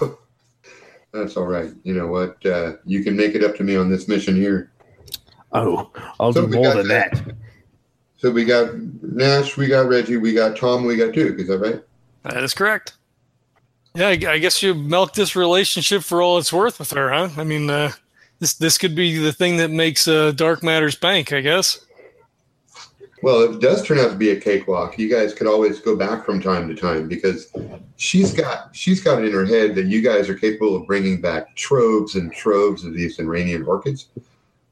That's 1.12 1.36
all 1.36 1.46
right. 1.46 1.70
You 1.84 1.94
know 1.94 2.06
what? 2.08 2.44
Uh, 2.44 2.74
you 2.84 3.02
can 3.02 3.16
make 3.16 3.34
it 3.34 3.42
up 3.42 3.56
to 3.56 3.64
me 3.64 3.74
on 3.76 3.88
this 3.90 4.06
mission 4.08 4.36
here. 4.36 4.70
Oh, 5.52 5.90
I'll 6.20 6.32
So 6.32 6.46
do 6.46 6.54
more 6.54 6.74
than 6.74 6.88
that. 6.88 7.12
that. 7.14 7.34
So 8.18 8.30
we 8.30 8.44
got 8.44 8.74
Nash, 9.02 9.56
we 9.56 9.66
got 9.66 9.88
Reggie, 9.88 10.16
we 10.18 10.34
got 10.34 10.56
Tom, 10.56 10.84
we 10.84 10.96
got 10.96 11.12
Duke. 11.12 11.38
Is 11.38 11.48
that 11.48 11.58
right? 11.58 11.82
that 12.24 12.42
is 12.42 12.52
correct. 12.54 12.94
Yeah, 13.96 14.08
I, 14.08 14.36
guess 14.36 14.62
you 14.62 14.74
milk 14.74 15.14
this 15.14 15.34
relationship 15.34 16.02
for 16.02 16.20
all 16.20 16.36
it's 16.36 16.52
worth 16.52 16.78
with 16.78 16.90
her, 16.90 17.10
huh? 17.10 17.30
I 17.38 17.44
mean, 17.44 17.70
uh, 17.70 17.92
this 18.40 18.52
this 18.52 18.76
could 18.76 18.94
be 18.94 19.16
the 19.16 19.32
thing 19.32 19.56
that 19.56 19.70
makes 19.70 20.06
uh, 20.06 20.32
Dark 20.32 20.62
Matters 20.62 20.94
bank, 20.94 21.32
I 21.32 21.40
guess. 21.40 21.80
Well, 23.22 23.40
it 23.40 23.58
does 23.58 23.82
turn 23.82 23.98
out 23.98 24.10
to 24.10 24.16
be 24.16 24.32
a 24.32 24.38
cakewalk, 24.38 24.98
you 24.98 25.08
guys 25.08 25.32
could 25.32 25.46
always 25.46 25.80
go 25.80 25.96
back 25.96 26.26
from 26.26 26.42
time 26.42 26.68
to 26.68 26.74
time 26.74 27.08
because 27.08 27.50
she's 27.96 28.34
got 28.34 28.76
she's 28.76 29.02
got 29.02 29.22
it 29.22 29.28
in 29.28 29.32
her 29.32 29.46
head 29.46 29.74
that 29.76 29.86
you 29.86 30.02
guys 30.02 30.28
are 30.28 30.34
capable 30.34 30.76
of 30.76 30.86
bringing 30.86 31.22
back 31.22 31.56
troves 31.56 32.16
and 32.16 32.30
troves 32.34 32.84
of 32.84 32.92
these 32.92 33.18
Iranian 33.18 33.64
orchids. 33.64 34.08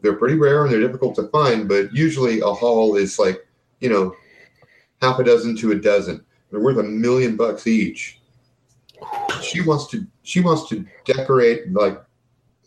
They're 0.03 0.17
pretty 0.17 0.37
rare 0.37 0.65
and 0.65 0.71
they're 0.71 0.81
difficult 0.81 1.15
to 1.15 1.29
find, 1.29 1.67
but 1.67 1.95
usually 1.95 2.41
a 2.41 2.53
haul 2.53 2.97
is 2.97 3.19
like 3.19 3.47
you 3.81 3.89
know 3.89 4.15
half 5.01 5.19
a 5.19 5.25
dozen 5.25 5.57
to 5.57 5.73
a 5.73 5.77
dozen. 5.77 6.23
They're 6.51 6.61
worth 6.61 6.77
a 6.77 6.83
million 6.83 7.37
bucks 7.37 7.67
each. 7.67 8.21
She 9.43 9.61
wants 9.61 9.89
to 9.89 10.07
she 10.23 10.41
wants 10.41 10.69
to 10.71 10.85
decorate 11.05 11.73
like 11.73 12.03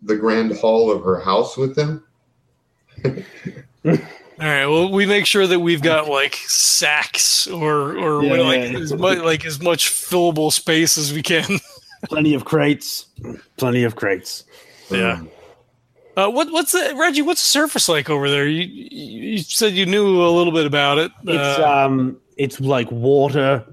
the 0.04 0.16
grand 0.16 0.56
hall 0.58 0.92
of 0.92 1.04
her 1.04 1.20
house 1.20 1.58
with 1.58 1.76
them. 1.76 2.04
All 3.06 4.46
right. 4.46 4.66
Well, 4.68 4.92
we 4.92 5.06
make 5.06 5.26
sure 5.26 5.48
that 5.48 5.60
we've 5.60 5.82
got 5.82 6.08
like 6.08 6.36
sacks 6.46 7.48
or 7.48 7.98
or 7.98 8.24
Yeah, 8.24 8.34
like 8.42 8.72
yeah. 8.72 8.80
as 8.80 8.94
much 8.94 9.18
like 9.20 9.46
as 9.46 9.62
much 9.62 9.90
fillable 9.90 10.52
space 10.52 10.98
as 10.98 11.12
we 11.14 11.24
can. 11.24 11.60
Plenty 12.06 12.36
of 12.36 12.46
crates. 12.46 13.08
Plenty 13.58 13.84
of 13.84 13.96
crates. 13.96 14.44
Yeah. 14.92 15.14
Um, 15.14 15.30
Uh, 16.16 16.30
what 16.30 16.52
what's 16.52 16.72
the 16.72 16.96
Reggie? 17.00 17.22
What's 17.24 17.42
the 17.42 17.48
surface 17.48 17.90
like 17.90 18.10
over 18.10 18.30
there? 18.30 18.48
You 18.48 18.62
you 18.64 19.30
you 19.32 19.38
said 19.40 19.74
you 19.74 19.86
knew 19.86 20.22
a 20.24 20.30
little 20.30 20.54
bit 20.54 20.66
about 20.68 20.98
it. 21.00 21.12
It's 21.24 21.60
Uh, 21.60 21.86
um, 21.86 22.18
it's 22.38 22.60
like 22.60 22.92
water. 22.92 23.64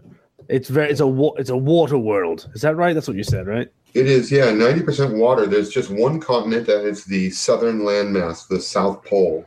It's 0.49 0.69
very. 0.69 0.91
It's 0.91 1.01
a 1.01 1.31
It's 1.37 1.51
a 1.51 1.57
water 1.57 1.99
world. 1.99 2.49
Is 2.55 2.63
that 2.63 2.77
right? 2.77 2.93
That's 2.93 3.09
what 3.09 3.17
you 3.17 3.25
said, 3.25 3.47
right? 3.47 3.69
It 3.95 4.09
is, 4.09 4.31
yeah, 4.33 4.47
90% 4.47 5.17
water. 5.17 5.47
There's 5.47 5.71
just 5.71 5.89
one 5.89 6.19
continent, 6.19 6.67
that 6.67 6.85
is 6.85 7.05
the 7.05 7.31
southern 7.31 7.83
landmass, 7.83 8.49
the 8.49 8.61
South 8.61 9.05
Pole. 9.05 9.47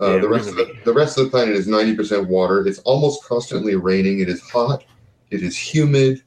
Uh, 0.00 0.14
Yeah, 0.14 0.18
the 0.18 0.28
rest 0.28 0.48
of 0.48 0.56
the, 0.56 0.74
the 0.84 0.92
rest 0.92 1.16
of 1.18 1.24
the 1.24 1.30
planet 1.30 1.54
is 1.54 1.68
90% 1.68 2.26
water. 2.26 2.66
It's 2.66 2.80
almost 2.80 3.22
constantly 3.24 3.76
raining. 3.76 4.18
It 4.18 4.28
is 4.28 4.40
hot. 4.40 4.82
It 5.30 5.44
is 5.44 5.56
humid. 5.56 6.22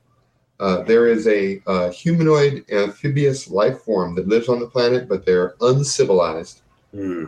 Uh, 0.61 0.83
there 0.83 1.07
is 1.07 1.27
a 1.27 1.61
uh, 1.67 1.89
humanoid 1.89 2.63
amphibious 2.71 3.49
life 3.49 3.81
form 3.81 4.15
that 4.15 4.29
lives 4.29 4.47
on 4.47 4.61
the 4.61 4.67
planet, 4.67 5.09
but 5.09 5.25
they're 5.25 5.55
uncivilized. 5.59 6.61
Hmm. 6.93 7.25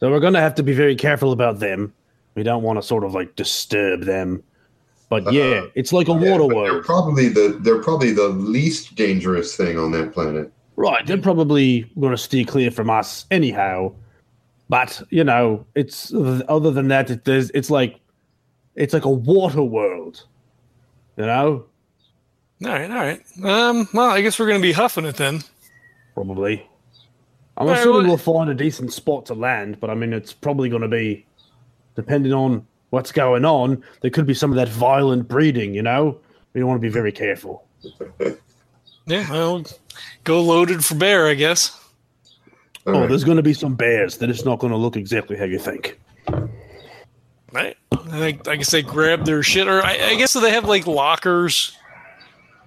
So 0.00 0.10
we're 0.10 0.18
gonna 0.18 0.40
have 0.40 0.56
to 0.56 0.64
be 0.64 0.72
very 0.72 0.96
careful 0.96 1.30
about 1.30 1.60
them. 1.60 1.92
We 2.34 2.42
don't 2.42 2.64
want 2.64 2.78
to 2.78 2.82
sort 2.82 3.04
of 3.04 3.14
like 3.14 3.36
disturb 3.36 4.02
them. 4.02 4.42
But 5.10 5.30
yeah, 5.32 5.42
Uh, 5.64 5.66
it's 5.74 5.92
like 5.92 6.08
a 6.08 6.12
Yeah, 6.12 6.30
water 6.38 6.54
but 6.54 6.62
they're 6.62 6.72
world. 6.74 6.84
probably 6.84 7.28
the 7.28 7.58
they're 7.60 7.82
probably 7.82 8.12
the 8.12 8.28
least 8.28 8.94
dangerous 8.94 9.54
thing 9.56 9.76
on 9.78 9.90
that 9.92 10.14
planet. 10.14 10.50
Right, 10.76 11.06
they're 11.06 11.18
probably 11.18 11.90
going 12.00 12.12
to 12.12 12.16
steer 12.16 12.44
clear 12.46 12.70
from 12.70 12.88
us 12.88 13.26
anyhow. 13.30 13.92
But 14.70 15.02
you 15.10 15.24
know, 15.24 15.66
it's 15.74 16.14
other 16.48 16.70
than 16.70 16.88
that, 16.88 17.10
it, 17.10 17.24
there's 17.24 17.50
it's 17.50 17.70
like 17.70 17.98
it's 18.76 18.94
like 18.94 19.04
a 19.04 19.10
water 19.10 19.62
world. 19.64 20.24
You 21.16 21.26
know, 21.26 21.64
All 22.64 22.70
right, 22.70 22.90
all 22.90 22.96
right. 22.96 23.20
Um, 23.44 23.88
well, 23.92 24.10
I 24.10 24.20
guess 24.22 24.38
we're 24.38 24.46
gonna 24.46 24.60
be 24.60 24.72
huffing 24.72 25.04
it 25.06 25.16
then. 25.16 25.40
probably. 26.14 26.66
I'm 27.56 27.66
Right, 27.66 27.78
assuming 27.78 28.02
well- 28.02 28.06
we'll 28.10 28.16
find 28.16 28.48
a 28.48 28.54
decent 28.54 28.92
spot 28.92 29.26
to 29.26 29.34
land, 29.34 29.80
but 29.80 29.90
I 29.90 29.94
mean, 29.94 30.12
it's 30.12 30.32
probably 30.32 30.68
going 30.70 30.80
to 30.82 30.88
be 30.88 31.26
depending 31.94 32.32
on 32.32 32.64
what's 32.90 33.12
going 33.12 33.44
on. 33.44 33.82
There 34.02 34.10
could 34.10 34.26
be 34.26 34.34
some 34.34 34.50
of 34.50 34.56
that 34.56 34.68
violent 34.68 35.28
breeding. 35.28 35.74
You 35.74 35.82
know, 35.82 36.18
we 36.52 36.62
want 36.62 36.80
to 36.80 36.82
be 36.82 36.92
very 36.92 37.12
careful. 37.12 37.66
Yeah, 39.06 39.28
well, 39.28 39.64
go 40.22 40.40
loaded 40.40 40.84
for 40.84 40.94
bear, 40.94 41.26
I 41.26 41.34
guess. 41.34 41.76
All 42.86 42.94
oh, 42.94 43.00
right. 43.00 43.08
there's 43.08 43.24
going 43.24 43.38
to 43.38 43.42
be 43.42 43.52
some 43.52 43.74
bears 43.74 44.18
that 44.18 44.30
it's 44.30 44.44
not 44.44 44.60
going 44.60 44.72
to 44.72 44.76
look 44.76 44.96
exactly 44.96 45.36
how 45.36 45.46
you 45.46 45.58
think. 45.58 45.98
Right. 47.52 47.76
I, 47.90 47.96
think, 47.96 48.46
I 48.46 48.54
guess 48.56 48.70
they 48.70 48.82
grab 48.82 49.24
their 49.24 49.42
shit, 49.42 49.66
or 49.66 49.82
I, 49.82 49.94
I 49.94 50.14
guess 50.14 50.34
they 50.34 50.52
have 50.52 50.66
like 50.66 50.86
lockers, 50.86 51.76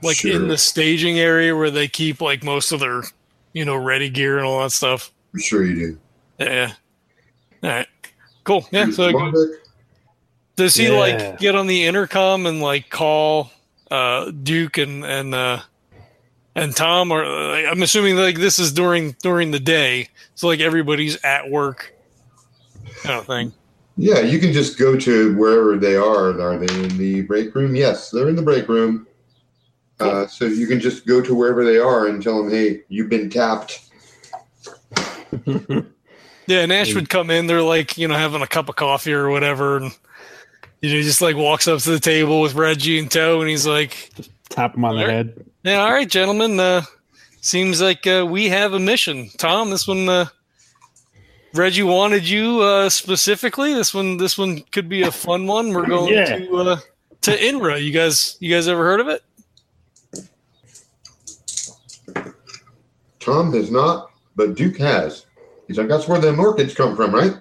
like 0.02 0.18
Sure. 0.18 0.36
in 0.36 0.50
the 0.50 0.58
staging 0.58 1.18
area 1.18 1.56
where 1.56 1.72
they 1.72 1.88
keep 1.88 2.20
like 2.20 2.44
most 2.44 2.74
of 2.74 2.82
their, 2.82 3.04
you 3.54 3.64
know, 3.64 3.78
ready 3.78 4.10
gear 4.10 4.38
and 4.38 4.46
all 4.46 4.62
that 4.64 4.72
stuff. 4.72 5.12
I'm 5.34 5.40
sure 5.40 5.66
you 5.66 5.76
do. 5.76 6.00
Yeah. 6.40 6.74
All 7.64 7.70
right. 7.70 7.88
Cool. 8.44 8.68
Yeah. 8.72 8.92
So 8.92 9.14
Marvick, 9.14 9.56
does 10.56 10.76
he 10.76 10.88
Yeah. 10.88 10.98
like 11.00 11.40
get 11.40 11.56
on 11.56 11.68
the 11.68 11.86
intercom 11.86 12.46
and 12.46 12.62
like 12.62 12.90
call 12.90 13.52
uh, 13.92 14.32
Duke 14.32 14.78
and 14.78 15.04
and 15.06 15.34
uh, 15.36 15.60
and 16.56 16.76
Tom? 16.76 17.12
Or 17.12 17.24
uh, 17.24 17.70
I'm 17.70 17.82
assuming 17.82 18.16
like 18.16 18.38
this 18.38 18.60
is 18.60 18.72
during 18.72 19.16
during 19.24 19.52
the 19.52 19.60
day, 19.60 20.10
so 20.36 20.48
like 20.48 20.60
everybody's 20.60 21.18
at 21.24 21.50
work, 21.50 21.94
kind 23.04 23.20
of 23.20 23.26
thing. 23.26 23.54
Yeah, 23.96 24.20
you 24.22 24.40
can 24.40 24.52
just 24.54 24.80
go 24.80 24.98
to 24.98 25.38
wherever 25.38 25.78
they 25.78 25.96
are. 25.96 26.40
Are 26.42 26.58
they 26.58 26.74
in 26.84 26.98
the 26.98 27.22
break 27.22 27.54
room? 27.54 27.76
Yes, 27.76 28.10
they're 28.10 28.28
in 28.30 28.36
the 28.36 28.42
break 28.42 28.68
room. 28.68 29.06
Uh, 30.00 30.26
so 30.26 30.46
you 30.46 30.66
can 30.66 30.80
just 30.80 31.06
go 31.06 31.22
to 31.22 31.36
wherever 31.36 31.64
they 31.64 31.78
are 31.78 32.08
and 32.08 32.22
tell 32.22 32.44
them, 32.44 32.52
"Hey, 32.52 32.82
you've 32.90 33.10
been 33.10 33.30
tapped." 33.30 33.82
Yeah, 36.46 36.60
and 36.60 36.74
Ash 36.74 36.94
would 36.94 37.08
come 37.08 37.30
in. 37.30 37.48
They're 37.48 37.62
like, 37.62 37.98
you 37.98 38.06
know, 38.10 38.16
having 38.16 38.42
a 38.42 38.48
cup 38.48 38.68
of 38.68 38.76
coffee 38.76 39.14
or 39.14 39.30
whatever, 39.30 39.78
and 39.78 39.98
you 40.84 40.90
know, 40.90 40.96
he 40.98 41.02
just 41.04 41.22
like 41.22 41.36
walks 41.36 41.68
up 41.68 41.80
to 41.80 41.90
the 41.92 42.00
table 42.00 42.42
with 42.42 42.54
Reggie 42.56 43.00
and 43.00 43.10
tow, 43.10 43.40
and 43.42 43.50
he's 43.50 43.66
like, 43.66 44.12
just 44.16 44.30
Tap 44.50 44.76
him 44.76 44.86
on 44.86 44.96
the 44.98 45.02
Alright. 45.02 45.16
head. 45.16 45.46
"Yeah, 45.64 45.78
all 45.80 45.92
right, 45.92 46.08
gentlemen. 46.08 46.60
Uh, 46.60 46.84
seems 47.42 47.82
like 47.82 48.06
uh, 48.06 48.24
we 48.30 48.50
have 48.50 48.74
a 48.74 48.80
mission. 48.80 49.30
Tom, 49.38 49.72
this 49.72 49.88
one, 49.88 50.08
uh, 50.08 50.26
Reggie 51.56 51.82
wanted 51.84 52.28
you 52.30 52.60
uh, 52.62 52.90
specifically. 52.90 53.74
This 53.74 53.94
one, 53.96 54.18
this 54.18 54.38
one 54.38 54.60
could 54.72 54.88
be 54.90 55.02
a 55.04 55.12
fun 55.12 55.48
one. 55.48 55.74
We're 55.74 55.88
going 55.88 56.14
Yeah. 56.14 56.38
to 56.38 56.56
uh, 56.58 56.78
to 57.22 57.32
Inra. 57.32 57.82
You 57.84 57.92
guys, 57.92 58.38
you 58.42 58.54
guys 58.54 58.68
ever 58.68 58.84
heard 58.84 59.00
of 59.00 59.08
it? 59.08 59.24
Tom 63.20 63.54
has 63.54 63.72
not, 63.72 64.12
but 64.36 64.56
Duke 64.56 64.78
has. 64.78 65.26
He's 65.68 65.78
like, 65.78 65.88
"That's 65.88 66.08
where 66.08 66.20
the 66.20 66.36
orchids 66.36 66.74
come 66.76 66.96
from, 66.96 67.16
right?" 67.16 67.34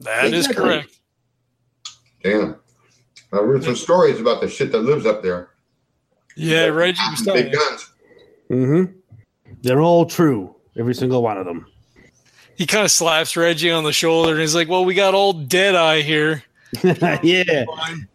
That 0.00 0.26
is 0.32 0.46
Exactly. 0.46 0.64
correct. 0.64 0.98
Damn. 2.22 2.56
I 3.36 3.40
read 3.40 3.64
some 3.64 3.76
stories 3.76 4.20
about 4.20 4.40
the 4.40 4.48
shit 4.48 4.72
that 4.72 4.80
lives 4.80 5.06
up 5.06 5.22
there. 5.22 5.50
Yeah, 6.36 6.66
Reggie 6.66 7.00
was 7.10 7.22
telling 7.22 7.44
Big 7.44 7.52
guns. 7.52 7.92
Mm-hmm. 8.50 8.92
They're 9.62 9.80
all 9.80 10.06
true, 10.06 10.54
every 10.76 10.94
single 10.94 11.22
one 11.22 11.38
of 11.38 11.46
them. 11.46 11.66
He 12.56 12.66
kind 12.66 12.84
of 12.84 12.90
slaps 12.90 13.36
Reggie 13.36 13.70
on 13.70 13.84
the 13.84 13.92
shoulder, 13.92 14.32
and 14.32 14.40
he's 14.40 14.54
like, 14.54 14.68
"Well, 14.68 14.84
we 14.84 14.94
got 14.94 15.14
old 15.14 15.48
Deadeye 15.48 16.02
here." 16.02 16.42
yeah. 17.22 17.64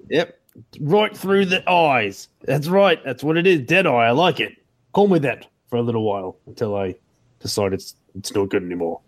Yep. 0.10 0.40
Right 0.80 1.16
through 1.16 1.46
the 1.46 1.68
eyes. 1.70 2.28
That's 2.42 2.68
right. 2.68 3.04
That's 3.04 3.24
what 3.24 3.38
it 3.38 3.48
is. 3.48 3.62
Dead 3.62 3.88
eye. 3.88 4.08
I 4.08 4.12
like 4.12 4.40
it. 4.40 4.58
Call 4.94 5.08
me 5.08 5.20
that 5.20 5.48
for 5.70 5.78
a 5.78 5.82
little 5.82 6.04
while 6.04 6.38
until 6.48 6.76
I 6.76 6.96
decide 7.40 7.74
it's 7.74 7.96
it's 8.16 8.34
not 8.34 8.50
good 8.50 8.64
anymore. 8.64 9.00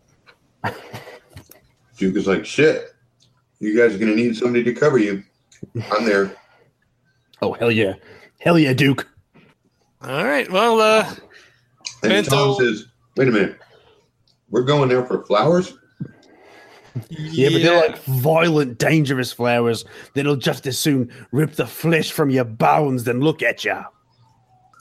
Duke 1.97 2.15
is 2.15 2.27
like, 2.27 2.45
"Shit, 2.45 2.93
you 3.59 3.77
guys 3.77 3.95
are 3.95 3.99
gonna 3.99 4.15
need 4.15 4.35
somebody 4.35 4.63
to 4.63 4.73
cover 4.73 4.97
you." 4.97 5.23
I'm 5.91 6.05
there. 6.05 6.35
Oh 7.41 7.53
hell 7.53 7.71
yeah. 7.71 7.93
Hell 8.39 8.57
yeah, 8.59 8.73
Duke. 8.73 9.07
All 10.01 10.25
right. 10.25 10.49
Well, 10.51 10.79
uh, 10.81 11.05
And 12.03 12.09
Bento- 12.11 12.29
Tom 12.29 12.55
says, 12.59 12.85
"Wait 13.15 13.27
a 13.27 13.31
minute, 13.31 13.57
we're 14.49 14.63
going 14.63 14.89
there 14.89 15.05
for 15.05 15.23
flowers." 15.25 15.73
Yeah, 17.09 17.49
but 17.49 17.61
they're 17.63 17.87
like 17.87 18.03
violent, 18.03 18.77
dangerous 18.77 19.31
flowers 19.31 19.83
that'll 20.13 20.35
just 20.35 20.67
as 20.67 20.77
soon 20.77 21.11
rip 21.31 21.53
the 21.53 21.65
flesh 21.65 22.11
from 22.11 22.29
your 22.29 22.43
bones 22.43 23.03
than 23.05 23.19
look 23.19 23.41
at 23.41 23.65
you. 23.65 23.81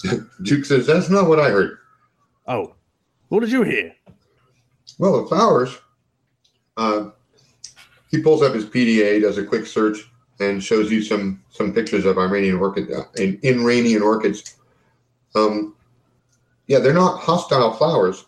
Duke 0.43 0.65
says, 0.65 0.87
"That's 0.87 1.09
not 1.09 1.29
what 1.29 1.41
I 1.41 1.49
heard." 1.51 1.79
Oh, 2.47 2.75
what 3.29 3.41
did 3.41 3.53
you 3.53 3.63
hear? 3.63 3.95
Well, 4.99 5.23
the 5.23 5.29
flowers. 5.29 5.79
Uh, 6.77 7.11
he 8.11 8.21
pulls 8.21 8.43
up 8.43 8.55
his 8.55 8.65
PDA, 8.67 9.21
does 9.23 9.39
a 9.39 9.45
quick 9.45 9.67
search, 9.67 10.11
and 10.43 10.63
shows 10.63 10.91
you 10.91 11.03
some 11.03 11.43
some 11.51 11.73
pictures 11.73 12.05
of 12.05 12.19
Iranian 12.19 12.57
orchid 12.57 12.93
uh, 12.93 13.05
in 13.17 13.39
Iranian 13.43 14.03
orchids. 14.03 14.57
Um, 15.35 15.75
yeah, 16.67 16.79
they're 16.79 16.95
not 16.95 17.21
hostile 17.21 17.73
flowers. 17.73 18.25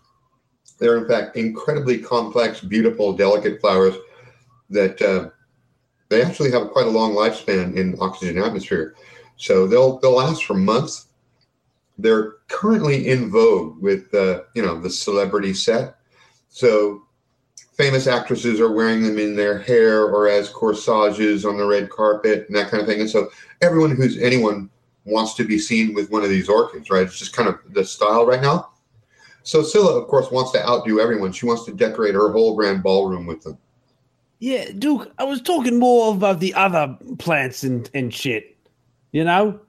They're 0.79 0.99
in 0.99 1.09
fact 1.09 1.37
incredibly 1.37 1.99
complex, 1.99 2.61
beautiful, 2.61 3.13
delicate 3.13 3.61
flowers 3.61 3.95
that 4.71 5.01
uh, 5.01 5.31
they 6.09 6.23
actually 6.23 6.51
have 6.51 6.71
quite 6.71 6.87
a 6.87 6.91
long 6.91 7.13
lifespan 7.13 7.77
in 7.77 7.97
oxygen 8.01 8.43
atmosphere. 8.43 8.95
So 9.37 9.67
they'll 9.67 9.99
they'll 9.99 10.17
last 10.17 10.45
for 10.45 10.55
months. 10.55 11.07
They're 11.97 12.35
currently 12.49 13.09
in 13.09 13.31
vogue 13.31 13.81
with 13.81 14.13
uh, 14.15 14.43
you 14.55 14.63
know 14.63 14.81
the 14.81 14.91
celebrity 14.91 15.55
set. 15.55 15.97
So 16.49 17.04
famous 17.75 18.07
actresses 18.07 18.61
are 18.61 18.73
wearing 18.73 19.03
them 19.03 19.19
in 19.19 19.35
their 19.35 19.59
hair 19.59 20.05
or 20.05 20.29
as 20.29 20.49
corsages 20.49 21.45
on 21.45 21.57
the 21.57 21.67
red 21.67 21.91
carpet 21.91 22.47
and 22.47 22.57
that 22.57 22.71
kind 22.71 22.81
of 22.81 22.89
thing. 22.89 23.01
And 23.01 23.11
so 23.11 23.31
everyone 23.61 23.91
who's 23.91 24.17
anyone 24.19 24.71
wants 25.05 25.35
to 25.35 25.45
be 25.45 25.59
seen 25.59 25.93
with 25.93 26.11
one 26.11 26.23
of 26.23 26.31
these 26.31 26.49
orchids, 26.49 26.89
right? 26.89 27.03
It's 27.03 27.19
just 27.19 27.35
kind 27.35 27.49
of 27.49 27.59
the 27.71 27.85
style 27.85 28.27
right 28.27 28.41
now. 28.41 28.71
So 29.43 29.63
Scylla, 29.63 30.01
of 30.01 30.09
course, 30.09 30.31
wants 30.31 30.53
to 30.53 30.67
outdo 30.67 31.01
everyone. 31.01 31.33
She 31.33 31.47
wants 31.47 31.65
to 31.67 31.75
decorate 31.75 32.15
her 32.15 32.33
whole 32.33 32.57
grand 32.57 32.83
ballroom 32.83 33.27
with 33.27 33.43
them. 33.43 33.59
Yeah, 34.39 34.71
Duke, 34.79 35.13
I 35.19 35.25
was 35.25 35.43
talking 35.43 35.79
more 35.79 36.15
about 36.15 36.41
the 36.41 36.55
other 36.55 36.97
plants 37.19 37.63
and, 37.63 37.91
and 37.93 38.13
shit. 38.13 38.57
You 39.13 39.25
know? 39.25 39.61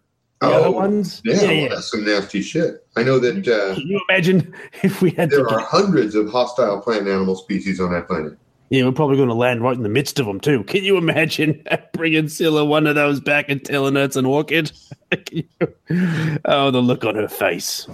The 0.49 0.55
other 0.55 0.71
ones? 0.71 1.21
Oh, 1.25 1.29
yeah, 1.31 1.35
yeah, 1.35 1.41
well, 1.43 1.53
yeah. 1.53 1.67
that's 1.69 1.91
some 1.91 2.05
nasty 2.05 2.41
shit. 2.41 2.85
I 2.95 3.03
know 3.03 3.19
that 3.19 3.47
uh, 3.47 3.75
Can 3.75 3.87
you 3.87 4.01
imagine 4.09 4.53
if 4.83 5.01
we 5.01 5.11
had 5.11 5.29
there 5.29 5.39
to 5.39 5.45
are 5.49 5.59
get, 5.59 5.67
hundreds 5.67 6.15
of 6.15 6.29
hostile 6.29 6.81
plant 6.81 7.01
and 7.01 7.09
animal 7.09 7.35
species 7.35 7.79
on 7.79 7.91
that 7.91 8.07
planet. 8.07 8.37
Yeah, 8.69 8.83
we're 8.85 8.93
probably 8.93 9.15
going 9.17 9.29
to 9.29 9.35
land 9.35 9.61
right 9.61 9.75
in 9.77 9.83
the 9.83 9.89
midst 9.89 10.19
of 10.19 10.25
them, 10.25 10.39
too. 10.39 10.63
Can 10.63 10.83
you 10.83 10.97
imagine 10.97 11.63
bringing 11.93 12.27
Scylla 12.27 12.65
one 12.65 12.87
of 12.87 12.95
those 12.95 13.19
back 13.19 13.45
and 13.47 13.63
telling 13.63 13.95
her 13.95 14.03
it's 14.03 14.15
an 14.15 14.25
orchid? 14.25 14.71
Can 15.11 15.43
you- 15.89 16.39
oh, 16.45 16.71
the 16.71 16.81
look 16.81 17.05
on 17.05 17.15
her 17.15 17.27
face 17.27 17.87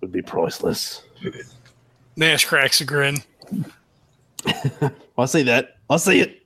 would 0.00 0.10
be 0.10 0.22
priceless. 0.22 1.02
Nash 2.16 2.44
cracks 2.44 2.80
a 2.80 2.84
grin. 2.84 3.18
I'll 5.16 5.26
see 5.28 5.42
that. 5.44 5.76
I'll 5.88 5.98
see 5.98 6.20
it. 6.20 6.42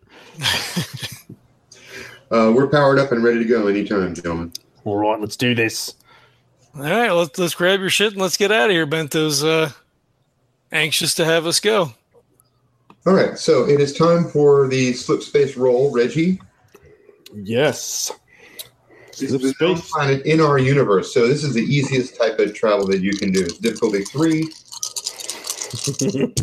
Uh, 2.30 2.52
we're 2.54 2.66
powered 2.66 2.98
up 2.98 3.12
and 3.12 3.22
ready 3.22 3.38
to 3.38 3.44
go 3.44 3.68
anytime, 3.68 4.14
gentlemen. 4.14 4.52
All 4.84 4.96
right, 4.96 5.20
let's 5.20 5.36
do 5.36 5.54
this. 5.54 5.94
All 6.74 6.82
right, 6.82 7.10
let's 7.10 7.38
let's 7.38 7.54
grab 7.54 7.80
your 7.80 7.90
shit 7.90 8.12
and 8.12 8.20
let's 8.20 8.36
get 8.36 8.52
out 8.52 8.70
of 8.70 8.72
here. 8.72 8.86
Bento's 8.86 9.42
uh, 9.44 9.70
anxious 10.72 11.14
to 11.14 11.24
have 11.24 11.46
us 11.46 11.60
go. 11.60 11.92
All 13.06 13.14
right, 13.14 13.38
so 13.38 13.68
it 13.68 13.80
is 13.80 13.92
time 13.92 14.24
for 14.24 14.66
the 14.68 14.92
slip 14.94 15.22
space 15.22 15.56
roll, 15.56 15.92
Reggie. 15.92 16.40
Yes. 17.34 18.12
This 19.18 19.30
Slip 19.30 19.42
is 19.42 19.54
the 19.54 19.76
space. 19.76 19.90
planet 19.90 20.26
in 20.26 20.40
our 20.40 20.58
universe, 20.58 21.14
so 21.14 21.28
this 21.28 21.44
is 21.44 21.54
the 21.54 21.62
easiest 21.62 22.16
type 22.16 22.38
of 22.40 22.54
travel 22.54 22.86
that 22.88 23.00
you 23.00 23.12
can 23.12 23.30
do. 23.30 23.42
It's 23.42 23.58
difficulty 23.58 24.02
three. 24.04 24.50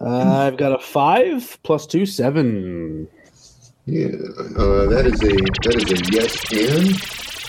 I've 0.00 0.56
got 0.56 0.72
a 0.72 0.78
five 0.78 1.58
plus 1.64 1.86
two, 1.86 2.06
seven. 2.06 3.08
Yeah, 3.88 4.08
uh, 4.58 4.84
that 4.84 5.06
is 5.06 5.22
a 5.22 5.34
that 5.64 5.76
is 5.76 5.90
a 5.90 6.12
yes 6.12 6.52
and. 6.52 6.94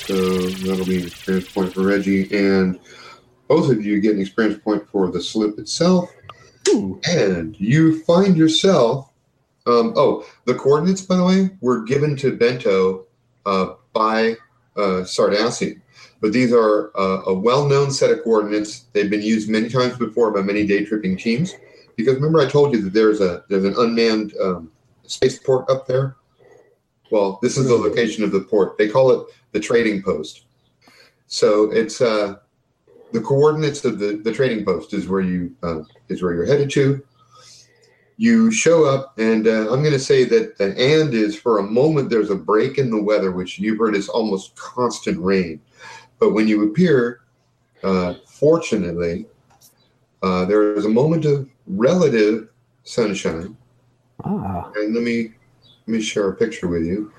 So 0.07 0.47
that'll 0.65 0.85
be 0.85 1.01
an 1.01 1.07
experience 1.07 1.51
point 1.51 1.73
for 1.73 1.81
Reggie, 1.81 2.33
and 2.33 2.79
both 3.49 3.69
of 3.69 3.85
you 3.85 3.99
get 3.99 4.15
an 4.15 4.21
experience 4.21 4.57
point 4.63 4.87
for 4.87 5.11
the 5.11 5.21
slip 5.21 5.59
itself. 5.59 6.09
Ooh. 6.69 7.01
and 7.09 7.59
you 7.59 8.01
find 8.03 8.37
yourself. 8.37 9.11
Um, 9.67 9.93
oh, 9.97 10.25
the 10.45 10.55
coordinates, 10.55 11.01
by 11.01 11.17
the 11.17 11.25
way, 11.25 11.49
were 11.59 11.83
given 11.83 12.15
to 12.17 12.37
Bento 12.37 13.05
uh, 13.45 13.73
by 13.91 14.37
uh, 14.77 15.03
Sardassian. 15.03 15.81
But 16.21 16.31
these 16.31 16.53
are 16.53 16.97
uh, 16.97 17.23
a 17.25 17.33
well-known 17.33 17.91
set 17.91 18.11
of 18.11 18.23
coordinates. 18.23 18.85
They've 18.93 19.09
been 19.09 19.21
used 19.21 19.49
many 19.49 19.67
times 19.67 19.97
before 19.97 20.31
by 20.31 20.41
many 20.41 20.65
day 20.65 20.85
tripping 20.85 21.17
teams. 21.17 21.53
Because 21.97 22.15
remember, 22.15 22.39
I 22.39 22.47
told 22.47 22.73
you 22.73 22.81
that 22.83 22.93
there's 22.93 23.19
a 23.19 23.43
there's 23.49 23.65
an 23.65 23.75
unmanned 23.77 24.33
um, 24.41 24.71
spaceport 25.03 25.69
up 25.69 25.85
there. 25.85 26.15
Well, 27.11 27.39
this 27.41 27.57
is 27.57 27.67
the 27.67 27.75
location 27.75 28.23
of 28.23 28.31
the 28.31 28.41
port. 28.41 28.77
They 28.77 28.87
call 28.87 29.11
it 29.11 29.27
the 29.51 29.59
trading 29.59 30.03
post. 30.03 30.45
So 31.27 31.71
it's 31.71 32.01
uh, 32.01 32.35
the 33.11 33.21
coordinates 33.21 33.83
of 33.85 33.99
the, 33.99 34.21
the 34.23 34.33
trading 34.33 34.65
post 34.65 34.93
is 34.93 35.07
where 35.07 35.21
you 35.21 35.55
uh, 35.63 35.81
is 36.09 36.21
where 36.21 36.33
you're 36.33 36.45
headed 36.45 36.69
to. 36.71 37.03
You 38.17 38.51
show 38.51 38.83
up, 38.83 39.17
and 39.17 39.47
uh, 39.47 39.71
I'm 39.71 39.81
going 39.81 39.93
to 39.93 39.99
say 39.99 40.25
that 40.25 40.57
the 40.57 40.65
and 40.77 41.13
is 41.13 41.39
for 41.39 41.59
a 41.59 41.63
moment 41.63 42.09
there's 42.09 42.31
a 42.31 42.35
break 42.35 42.77
in 42.77 42.89
the 42.91 43.01
weather, 43.01 43.31
which 43.31 43.59
you've 43.59 43.79
heard 43.79 43.95
is 43.95 44.09
almost 44.09 44.55
constant 44.55 45.19
rain. 45.19 45.61
But 46.19 46.33
when 46.33 46.47
you 46.47 46.69
appear, 46.69 47.21
uh, 47.81 48.15
fortunately, 48.25 49.25
uh, 50.21 50.45
there 50.45 50.73
is 50.73 50.85
a 50.85 50.89
moment 50.89 51.25
of 51.25 51.49
relative 51.65 52.49
sunshine. 52.83 53.55
Ah. 54.25 54.69
And 54.75 54.93
let 54.93 55.03
me 55.03 55.31
let 55.89 55.97
me 55.97 56.01
share 56.03 56.29
a 56.29 56.35
picture 56.35 56.67
with 56.67 56.85
you. 56.85 57.11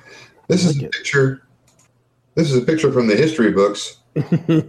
This 0.47 0.65
is 0.65 0.81
a 0.81 0.85
it. 0.85 0.93
picture. 0.93 1.43
This 2.37 2.53
is 2.53 2.57
a 2.57 2.65
picture 2.65 2.93
from 2.93 3.09
the 3.09 3.17
history 3.17 3.51
books. 3.53 3.99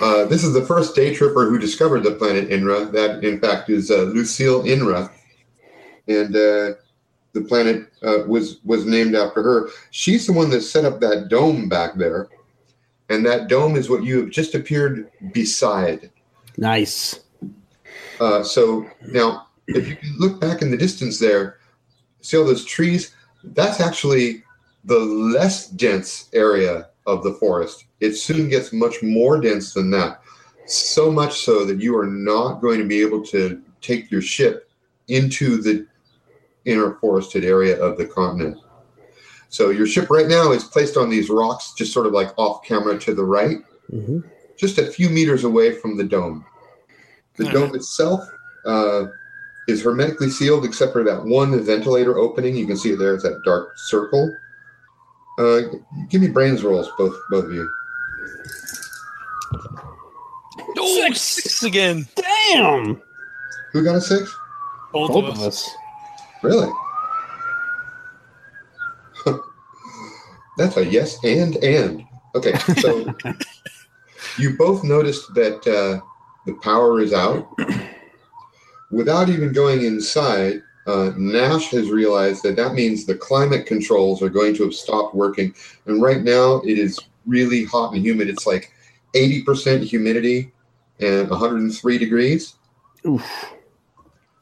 Uh, 0.00 0.24
this 0.26 0.44
is 0.44 0.52
the 0.54 0.64
first 0.64 0.94
day 0.94 1.12
tripper 1.12 1.50
who 1.50 1.58
discovered 1.58 2.04
the 2.04 2.12
planet 2.12 2.48
Inra. 2.50 2.92
That, 2.92 3.24
in 3.24 3.40
fact, 3.40 3.68
is 3.68 3.90
uh, 3.90 4.02
Lucille 4.02 4.62
Inra, 4.62 5.10
and 6.06 6.36
uh, 6.36 6.78
the 7.32 7.44
planet 7.48 7.92
uh, 8.04 8.18
was 8.28 8.60
was 8.64 8.86
named 8.86 9.16
after 9.16 9.42
her. 9.42 9.70
She's 9.90 10.24
the 10.24 10.32
one 10.32 10.50
that 10.50 10.60
set 10.60 10.84
up 10.84 11.00
that 11.00 11.26
dome 11.28 11.68
back 11.68 11.96
there, 11.96 12.28
and 13.08 13.26
that 13.26 13.48
dome 13.48 13.74
is 13.74 13.90
what 13.90 14.04
you 14.04 14.20
have 14.20 14.30
just 14.30 14.54
appeared 14.54 15.10
beside. 15.32 16.12
nice. 16.56 17.18
Uh, 18.20 18.44
so 18.44 18.86
now, 19.08 19.48
if 19.66 19.88
you 19.88 19.96
look 20.16 20.40
back 20.40 20.62
in 20.62 20.70
the 20.70 20.76
distance 20.76 21.18
there, 21.18 21.58
see 22.20 22.36
all 22.36 22.44
those 22.44 22.64
trees? 22.64 23.14
That's 23.44 23.80
actually 23.80 24.44
the 24.84 24.98
less 24.98 25.68
dense 25.68 26.28
area 26.32 26.88
of 27.06 27.22
the 27.22 27.34
forest. 27.34 27.84
It 28.00 28.14
soon 28.14 28.48
gets 28.48 28.72
much 28.72 29.02
more 29.02 29.40
dense 29.40 29.74
than 29.74 29.90
that. 29.92 30.22
So 30.66 31.10
much 31.10 31.40
so 31.40 31.64
that 31.64 31.80
you 31.80 31.96
are 31.96 32.06
not 32.06 32.60
going 32.60 32.78
to 32.78 32.86
be 32.86 33.00
able 33.00 33.24
to 33.26 33.62
take 33.80 34.10
your 34.10 34.22
ship 34.22 34.70
into 35.08 35.62
the 35.62 35.86
inner 36.64 36.94
forested 36.94 37.44
area 37.44 37.80
of 37.82 37.96
the 37.96 38.06
continent. 38.06 38.58
So 39.48 39.70
your 39.70 39.86
ship 39.86 40.10
right 40.10 40.28
now 40.28 40.52
is 40.52 40.64
placed 40.64 40.98
on 40.98 41.08
these 41.08 41.30
rocks, 41.30 41.72
just 41.72 41.92
sort 41.92 42.06
of 42.06 42.12
like 42.12 42.36
off 42.36 42.62
camera 42.62 42.98
to 42.98 43.14
the 43.14 43.24
right 43.24 43.58
hmm 43.90 44.20
just 44.58 44.78
a 44.78 44.86
few 44.86 45.08
meters 45.08 45.44
away 45.44 45.72
from 45.72 45.96
the 45.96 46.04
dome. 46.04 46.44
The 47.36 47.46
All 47.46 47.52
dome 47.52 47.74
itself 47.76 48.20
uh, 48.66 49.06
is 49.68 49.82
hermetically 49.82 50.30
sealed 50.30 50.64
except 50.64 50.92
for 50.92 51.04
that 51.04 51.22
one 51.24 51.62
ventilator 51.64 52.18
opening. 52.18 52.56
You 52.56 52.66
can 52.66 52.76
see 52.76 52.90
it 52.90 52.98
there. 52.98 53.14
It's 53.14 53.22
that 53.22 53.42
dark 53.44 53.72
circle. 53.76 54.34
Uh, 55.38 55.60
give 56.08 56.20
me 56.20 56.28
brains 56.28 56.64
rolls, 56.64 56.88
both 56.98 57.14
both 57.30 57.44
of 57.44 57.52
you. 57.52 57.70
Oh, 60.76 61.02
Six. 61.06 61.20
six 61.20 61.62
again. 61.62 62.06
Damn. 62.16 63.00
Who 63.72 63.84
got 63.84 63.96
a 63.96 64.00
six? 64.00 64.34
Both, 64.92 65.10
Both 65.12 65.24
of 65.24 65.30
of 65.30 65.40
us. 65.40 65.68
us. 65.68 65.70
Really? 66.42 66.70
That's 70.56 70.76
a 70.76 70.84
yes 70.84 71.22
and 71.24 71.54
and. 71.58 72.02
Okay, 72.34 72.52
so 72.80 73.14
you 74.38 74.56
both 74.56 74.82
noticed 74.82 75.32
that 75.34 75.58
uh, 75.68 76.00
the 76.46 76.54
power 76.62 77.00
is 77.00 77.12
out. 77.12 77.48
Without 78.90 79.28
even 79.28 79.52
going 79.52 79.84
inside, 79.84 80.62
uh, 80.86 81.12
Nash 81.16 81.70
has 81.70 81.90
realized 81.90 82.42
that 82.42 82.56
that 82.56 82.72
means 82.72 83.04
the 83.04 83.14
climate 83.14 83.66
controls 83.66 84.22
are 84.22 84.30
going 84.30 84.54
to 84.54 84.64
have 84.64 84.74
stopped 84.74 85.14
working. 85.14 85.54
And 85.86 86.00
right 86.00 86.22
now, 86.22 86.62
it 86.62 86.78
is 86.78 86.98
really 87.26 87.64
hot 87.64 87.92
and 87.92 88.02
humid. 88.02 88.28
It's 88.28 88.46
like 88.46 88.72
80% 89.14 89.82
humidity 89.82 90.52
and 91.00 91.28
103 91.28 91.98
degrees. 91.98 92.54
Oof. 93.06 93.52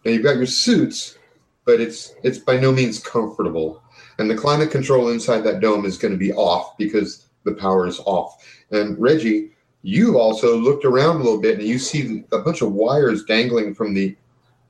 Now 0.05 0.13
you've 0.13 0.23
got 0.23 0.37
your 0.37 0.47
suits, 0.47 1.19
but 1.65 1.81
it's 1.81 2.15
it's 2.23 2.39
by 2.39 2.59
no 2.59 2.71
means 2.71 3.01
comfortable. 3.01 3.83
And 4.19 4.31
the 4.31 4.37
climate 4.37 4.71
control 4.71 5.09
inside 5.09 5.41
that 5.41 5.61
dome 5.61 5.85
is 5.85 5.99
going 5.99 6.13
to 6.13 6.19
be 6.19 6.33
off 6.33 6.77
because 6.79 7.27
the 7.45 7.53
power 7.53 7.87
is 7.87 8.01
off. 8.07 8.45
And 8.71 8.99
Reggie, 8.99 9.51
you 9.83 10.19
also 10.19 10.57
looked 10.57 10.85
around 10.85 11.17
a 11.17 11.25
little 11.25 11.41
bit 11.41 11.59
and 11.59 11.67
you 11.67 11.79
see 11.79 12.25
a 12.33 12.39
bunch 12.39 12.63
of 12.63 12.73
wires 12.73 13.25
dangling 13.25 13.75
from 13.75 13.95
the 13.95 14.17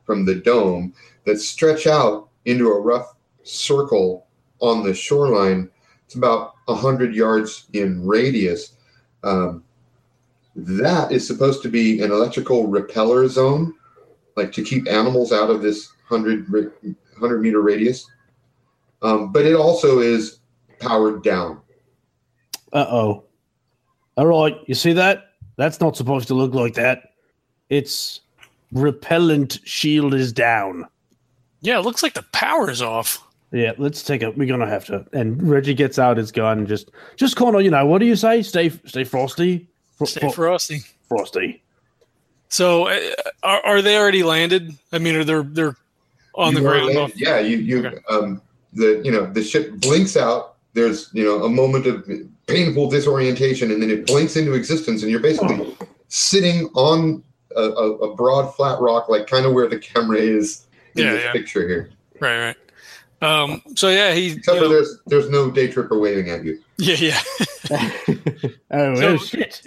from 0.07 0.25
the 0.25 0.37
dome 0.37 0.95
that 1.25 1.39
stretch 1.39 1.87
out 1.87 2.29
into 2.45 2.71
a 2.71 2.81
rough 2.81 3.15
circle 3.43 4.27
on 4.61 4.83
the 4.83 4.95
shoreline. 4.95 5.69
It's 6.07 6.15
about 6.15 6.55
hundred 6.69 7.15
yards 7.15 7.67
in 7.75 8.07
radius. 8.07 8.77
Um, 9.23 9.63
that 10.55 11.13
is 11.13 11.27
supposed 11.27 11.63
to 11.63 11.69
be 11.69 12.01
an 12.01 12.11
electrical 12.11 12.67
repeller 12.67 13.29
zone 13.29 13.75
like 14.37 14.53
to 14.53 14.63
keep 14.63 14.89
animals 14.89 15.33
out 15.33 15.51
of 15.51 15.63
this 15.63 15.93
100, 16.09 16.49
100 16.51 17.41
meter 17.41 17.61
radius. 17.61 18.07
Um, 19.03 19.33
but 19.33 19.45
it 19.45 19.55
also 19.55 20.01
is 20.01 20.39
powered 20.81 21.23
down. 21.23 21.61
Uh 22.73 22.87
oh. 22.89 23.25
All 24.17 24.27
right. 24.27 24.57
You 24.67 24.75
see 24.75 24.93
that? 24.95 25.33
That's 25.57 25.81
not 25.81 25.97
supposed 25.97 26.29
to 26.29 26.35
look 26.35 26.55
like 26.55 26.75
that. 26.75 27.13
Its 27.69 28.21
repellent 28.73 29.59
shield 29.65 30.15
is 30.15 30.33
down. 30.33 30.87
Yeah, 31.61 31.79
it 31.79 31.83
looks 31.85 32.03
like 32.03 32.15
the 32.15 32.25
power's 32.33 32.83
off. 32.83 33.23
Yeah, 33.53 33.73
let's 33.79 34.03
take 34.03 34.23
it. 34.23 34.37
We're 34.37 34.47
gonna 34.49 34.67
have 34.69 34.85
to. 34.87 35.07
And 35.13 35.43
Reggie 35.49 35.75
gets 35.75 35.99
out 35.99 36.17
his 36.17 36.31
gun. 36.33 36.59
and 36.59 36.69
Just, 36.69 36.91
just 37.17 37.37
Connor. 37.37 37.61
You 37.61 37.71
know 37.71 37.87
what 37.87 37.99
do 37.99 38.07
you 38.07 38.17
say? 38.17 38.43
Stay, 38.43 38.71
stay 38.85 39.05
frosty. 39.05 39.69
Fro- 39.97 40.07
Stay 40.07 40.31
frosty. 40.31 40.81
frosty. 41.09 41.63
So, 42.49 42.87
uh, 42.89 43.01
are, 43.43 43.61
are 43.65 43.83
they 43.83 43.97
already 43.97 44.23
landed? 44.23 44.73
I 44.93 44.99
mean, 44.99 45.15
are 45.17 45.25
they 45.25 45.41
they're 45.43 45.77
on 46.35 46.53
You 46.53 46.59
the 46.61 46.69
ground? 46.69 46.97
off- 46.97 47.19
Yeah, 47.19 47.39
you 47.41 47.57
you 47.59 47.87
Okay. 47.87 47.97
um 48.11 48.43
the 48.75 49.01
you 49.05 49.11
know 49.11 49.27
the 49.33 49.43
ship 49.43 49.73
blinks 49.81 50.17
out. 50.17 50.57
There's 50.75 51.09
you 51.15 51.25
know 51.25 51.45
a 51.45 51.49
moment 51.49 51.87
of 51.87 52.07
painful 52.47 52.91
disorientation, 52.91 53.71
and 53.71 53.81
then 53.83 53.91
it 53.91 54.07
blinks 54.07 54.37
into 54.37 54.53
existence, 54.53 55.03
and 55.03 55.11
you're 55.11 55.21
basically 55.21 55.75
sitting 56.09 56.67
on 56.75 57.23
a, 57.57 57.61
a, 57.63 57.93
a 58.11 58.15
broad 58.15 58.55
flat 58.55 58.81
rock, 58.81 59.09
like 59.09 59.27
kind 59.27 59.47
of 59.47 59.53
where 59.53 59.69
the 59.69 59.79
camera 59.79 60.19
is 60.19 60.67
in 60.95 61.05
Yeah, 61.05 61.13
this 61.13 61.25
yeah. 61.25 61.33
picture 61.33 61.67
here. 61.69 61.91
Right, 62.21 62.39
right. 62.39 62.57
Um, 63.23 63.63
so 63.75 63.89
yeah, 63.89 64.13
he. 64.13 64.33
Except 64.33 64.59
for 64.59 64.65
know- 64.65 64.69
there's 64.69 64.99
there's 65.07 65.31
no 65.31 65.51
day 65.51 65.69
tripper 65.69 65.99
waving 65.99 66.29
at 66.31 66.45
you. 66.45 66.63
yeah, 66.77 66.97
yeah. 66.97 67.21
oh, 68.71 68.95
So- 68.95 69.17
shit! 69.19 69.63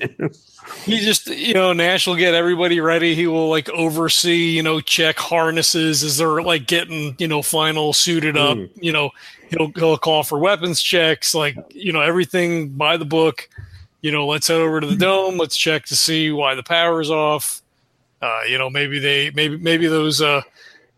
He 0.85 0.99
just, 0.99 1.25
you 1.27 1.55
know, 1.55 1.73
Nash 1.73 2.05
will 2.05 2.15
get 2.15 2.35
everybody 2.35 2.79
ready. 2.79 3.15
He 3.15 3.25
will 3.25 3.49
like 3.49 3.67
oversee, 3.69 4.51
you 4.51 4.61
know, 4.61 4.79
check 4.81 5.17
harnesses 5.17 6.03
as 6.03 6.17
they're 6.17 6.43
like 6.43 6.67
getting, 6.67 7.15
you 7.17 7.27
know, 7.27 7.41
final 7.41 7.91
suited 7.91 8.37
up. 8.37 8.55
Mm. 8.55 8.69
You 8.75 8.91
know, 8.91 9.09
he'll 9.49 9.71
he'll 9.75 9.97
call 9.97 10.21
for 10.23 10.37
weapons 10.37 10.79
checks, 10.81 11.33
like 11.33 11.57
you 11.71 11.91
know, 11.91 12.01
everything 12.01 12.69
by 12.69 12.97
the 12.97 13.05
book. 13.05 13.49
You 14.01 14.11
know, 14.11 14.27
let's 14.27 14.47
head 14.47 14.57
over 14.61 14.79
to 14.79 14.85
the 14.87 14.95
dome. 14.95 15.37
Let's 15.37 15.57
check 15.57 15.85
to 15.87 15.95
see 15.95 16.31
why 16.31 16.53
the 16.55 16.63
power's 16.63 17.09
off. 17.09 17.61
Uh, 18.21 18.41
you 18.47 18.57
know, 18.57 18.69
maybe 18.69 18.99
they, 18.99 19.31
maybe 19.31 19.57
maybe 19.57 19.87
those 19.87 20.21
uh, 20.21 20.41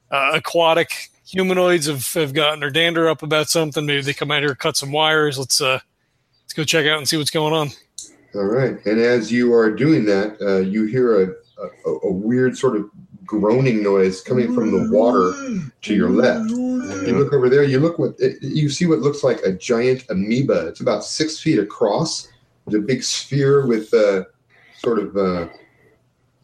uh, 0.09 0.31
aquatic 0.33 1.09
humanoids 1.25 1.85
have, 1.85 2.11
have 2.13 2.33
gotten 2.33 2.59
their 2.59 2.69
dander 2.69 3.09
up 3.09 3.23
about 3.23 3.49
something. 3.49 3.85
Maybe 3.85 4.01
they 4.01 4.13
come 4.13 4.31
out 4.31 4.41
here, 4.41 4.55
cut 4.55 4.75
some 4.75 4.91
wires. 4.91 5.37
Let's 5.37 5.61
uh, 5.61 5.79
let's 6.43 6.53
go 6.53 6.63
check 6.63 6.85
out 6.87 6.97
and 6.97 7.07
see 7.07 7.17
what's 7.17 7.29
going 7.31 7.53
on. 7.53 7.69
All 8.33 8.45
right. 8.45 8.83
And 8.85 8.99
as 8.99 9.31
you 9.31 9.53
are 9.53 9.69
doing 9.69 10.05
that, 10.05 10.41
uh, 10.41 10.59
you 10.59 10.85
hear 10.85 11.23
a, 11.23 11.27
a, 11.85 11.89
a 12.03 12.11
weird 12.11 12.57
sort 12.57 12.75
of 12.75 12.89
groaning 13.25 13.83
noise 13.83 14.21
coming 14.21 14.53
from 14.53 14.71
the 14.71 14.91
water 14.91 15.31
to 15.81 15.93
your 15.93 16.09
left. 16.09 16.49
You 16.49 17.17
look 17.17 17.33
over 17.33 17.49
there. 17.49 17.63
You 17.63 17.79
look 17.79 17.99
what 17.99 18.15
you 18.41 18.69
see. 18.69 18.85
What 18.85 18.99
looks 18.99 19.23
like 19.23 19.39
a 19.43 19.51
giant 19.53 20.05
amoeba. 20.09 20.67
It's 20.67 20.81
about 20.81 21.03
six 21.03 21.39
feet 21.39 21.59
across. 21.59 22.29
It's 22.67 22.75
a 22.75 22.79
big 22.79 23.03
sphere 23.03 23.65
with 23.65 23.93
uh, 23.93 24.25
sort 24.79 24.99
of 24.99 25.15
uh, 25.15 25.47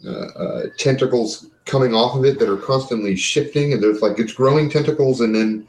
uh, 0.06 0.10
uh, 0.10 0.64
tentacles 0.78 1.48
coming 1.66 1.93
off 1.93 2.16
of 2.16 2.24
it 2.24 2.39
that 2.39 2.50
are 2.50 2.58
constantly 2.58 3.16
shifting, 3.16 3.74
and 3.74 3.82
there's 3.82 4.02
like 4.02 4.20
it's 4.20 4.34
growing 4.34 4.70
tentacles 4.70 5.22
and 5.22 5.36
then 5.36 5.68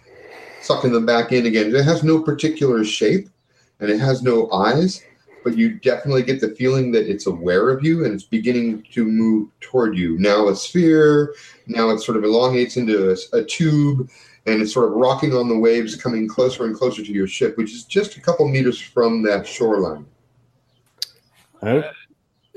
sucking 0.61 0.93
them 0.93 1.07
back 1.07 1.33
in 1.33 1.47
again. 1.47 1.74
It 1.74 1.85
has 1.85 2.03
no 2.03 2.20
particular 2.22 2.85
shape, 2.85 3.29
and 3.81 3.91
it 3.91 3.99
has 3.99 4.22
no 4.22 4.51
eyes. 4.53 5.03
but 5.45 5.57
you 5.57 5.74
definitely 5.79 6.22
get 6.22 6.41
the 6.41 6.51
feeling 6.51 6.93
that 6.93 7.11
it's 7.11 7.26
aware 7.26 7.70
of 7.70 7.85
you 7.85 8.05
and 8.05 8.12
it's 8.12 8.24
beginning 8.24 8.83
to 8.93 9.05
move 9.05 9.49
toward 9.61 9.97
you. 9.97 10.18
Now 10.18 10.49
a 10.49 10.57
sphere, 10.57 11.35
now 11.66 11.91
it 11.91 12.01
sort 12.01 12.18
of 12.18 12.24
elongates 12.24 12.76
into 12.76 13.11
a, 13.12 13.39
a 13.39 13.45
tube, 13.45 14.11
and 14.47 14.61
it's 14.61 14.72
sort 14.72 14.89
of 14.89 14.93
rocking 14.97 15.35
on 15.35 15.49
the 15.49 15.59
waves, 15.59 15.97
coming 15.97 16.29
closer 16.29 16.66
and 16.66 16.76
closer 16.76 17.03
to 17.03 17.12
your 17.12 17.26
ship, 17.26 17.57
which 17.57 17.72
is 17.72 17.85
just 17.85 18.16
a 18.16 18.20
couple 18.20 18.49
meters 18.49 18.81
from 18.81 19.22
that 19.22 19.47
shoreline. 19.47 20.07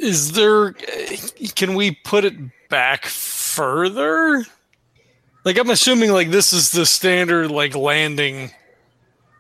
Is 0.02 0.32
there? 0.32 0.74
Can 1.56 1.76
we 1.76 1.92
put 1.92 2.26
it 2.26 2.34
back 2.70 3.06
further? 3.06 4.44
Like 5.46 5.58
I'm 5.58 5.70
assuming, 5.70 6.12
like 6.12 6.32
this 6.32 6.54
is 6.54 6.72
the 6.72 6.86
standard 6.86 7.52
like 7.52 7.76
landing. 7.76 8.52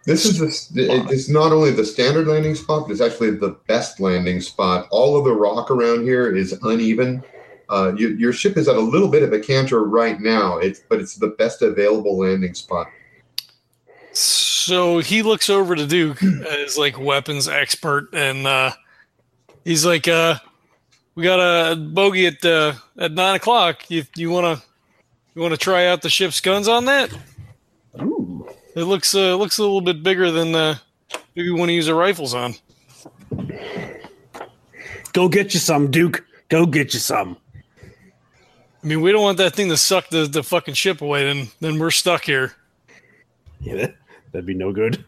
This 0.05 0.26
is 0.26 0.68
the, 0.70 0.84
it- 0.95 1.12
it's 1.12 1.30
not 1.30 1.51
only 1.51 1.72
the 1.72 1.86
standard 1.86 2.28
landing 2.28 2.55
spot, 2.55 2.84
but 2.88 2.91
it's 2.91 3.01
actually 3.01 3.32
the 3.32 3.57
best 3.68 3.99
landing 3.99 4.41
spot. 4.41 4.88
All 4.91 5.18
of 5.18 5.26
the 5.26 5.34
rock 5.34 5.70
around 5.72 6.03
here 6.03 6.36
is 6.36 6.53
uneven. 6.64 7.24
Uh, 7.70 7.93
you, 7.95 8.09
your 8.09 8.34
ship 8.34 8.57
is 8.57 8.68
at 8.68 8.76
a 8.76 8.80
little 8.80 9.07
bit 9.07 9.24
of 9.24 9.32
a 9.32 9.39
canter 9.39 9.84
right 9.84 10.20
now, 10.20 10.57
it's, 10.57 10.82
but 10.89 10.99
it's 10.99 11.16
the 11.16 11.28
best 11.28 11.62
available 11.62 12.18
landing 12.18 12.53
spot. 12.53 12.88
So 14.12 14.99
he 14.99 15.22
looks 15.22 15.49
over 15.49 15.76
to 15.76 15.86
Duke 15.88 16.22
as 16.24 16.78
like 16.78 16.99
weapons 16.99 17.47
expert, 17.47 18.09
and 18.14 18.45
uh, 18.45 18.72
he's 19.64 19.86
like, 19.86 20.07
uh, 20.07 20.36
"We 21.22 21.28
got 21.28 21.39
a 21.39 21.76
bogey 21.76 22.26
at 22.26 22.43
uh, 22.43 22.74
at 22.97 23.11
nine 23.11 23.36
o'clock. 23.36 23.91
You 23.91 24.05
you 24.15 24.32
wanna 24.32 24.59
you 25.36 25.41
wanna 25.43 25.55
try 25.55 25.86
out 25.86 26.01
the 26.01 26.09
ship's 26.09 26.41
guns 26.41 26.67
on 26.67 26.86
that? 26.86 27.15
ooh. 28.01 28.49
It 28.76 28.86
looks 28.86 29.13
uh, 29.13 29.36
looks 29.36 29.59
a 29.59 29.61
little 29.61 29.82
bit 29.82 30.01
bigger 30.01 30.32
than 30.32 30.55
uh, 30.55 30.78
maybe 31.36 31.51
we 31.51 31.59
want 31.59 31.69
to 31.69 31.74
use 31.74 31.88
our 31.88 31.93
rifles 31.93 32.34
on." 32.34 32.55
Go 35.13 35.30
get 35.30 35.53
you 35.53 35.59
some, 35.59 35.91
Duke. 35.91 36.26
Go 36.49 36.65
get 36.65 36.95
you 36.95 36.99
some. 36.99 37.38
I 38.84 38.88
mean, 38.88 39.01
we 39.01 39.11
don't 39.11 39.22
want 39.22 39.38
that 39.38 39.53
thing 39.53 39.69
to 39.69 39.78
suck 39.78 40.09
the, 40.09 40.26
the 40.26 40.41
fucking 40.41 40.74
ship 40.74 41.03
away. 41.03 41.26
Then 41.26 41.49
then 41.59 41.78
we're 41.78 41.91
stuck 41.91 42.24
here. 42.24 42.53
Yeah, 43.59 43.76
that, 43.76 43.95
that'd 44.32 44.47
be 44.47 44.55
no 44.55 44.74
good. 44.74 45.05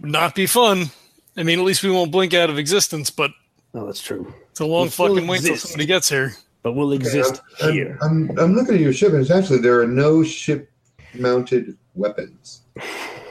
Not 0.00 0.34
be 0.34 0.44
fun. 0.44 0.90
I 1.34 1.44
mean, 1.44 1.58
at 1.58 1.64
least 1.64 1.82
we 1.82 1.90
won't 1.90 2.12
blink 2.12 2.34
out 2.34 2.50
of 2.50 2.58
existence. 2.58 3.08
But 3.08 3.30
No, 3.74 3.86
that's 3.86 4.00
true. 4.02 4.32
it's 4.50 4.60
a 4.60 4.66
long 4.66 4.82
We'll 4.82 4.90
fucking 4.90 5.26
wait 5.26 5.40
till 5.40 5.52
exist. 5.52 5.68
somebody 5.72 5.86
gets 5.86 6.08
here. 6.08 6.32
But 6.62 6.72
we'll 6.74 6.92
exist 6.92 7.40
I'm, 7.62 7.72
here. 7.72 7.98
I'm, 8.02 8.30
I'm 8.38 8.54
looking 8.54 8.74
at 8.76 8.80
your 8.80 8.92
ship, 8.92 9.12
and 9.12 9.20
it's 9.20 9.30
actually 9.30 9.58
there 9.58 9.80
are 9.80 9.86
no 9.86 10.22
ship 10.22 10.70
mounted 11.14 11.76
weapons. 11.94 12.62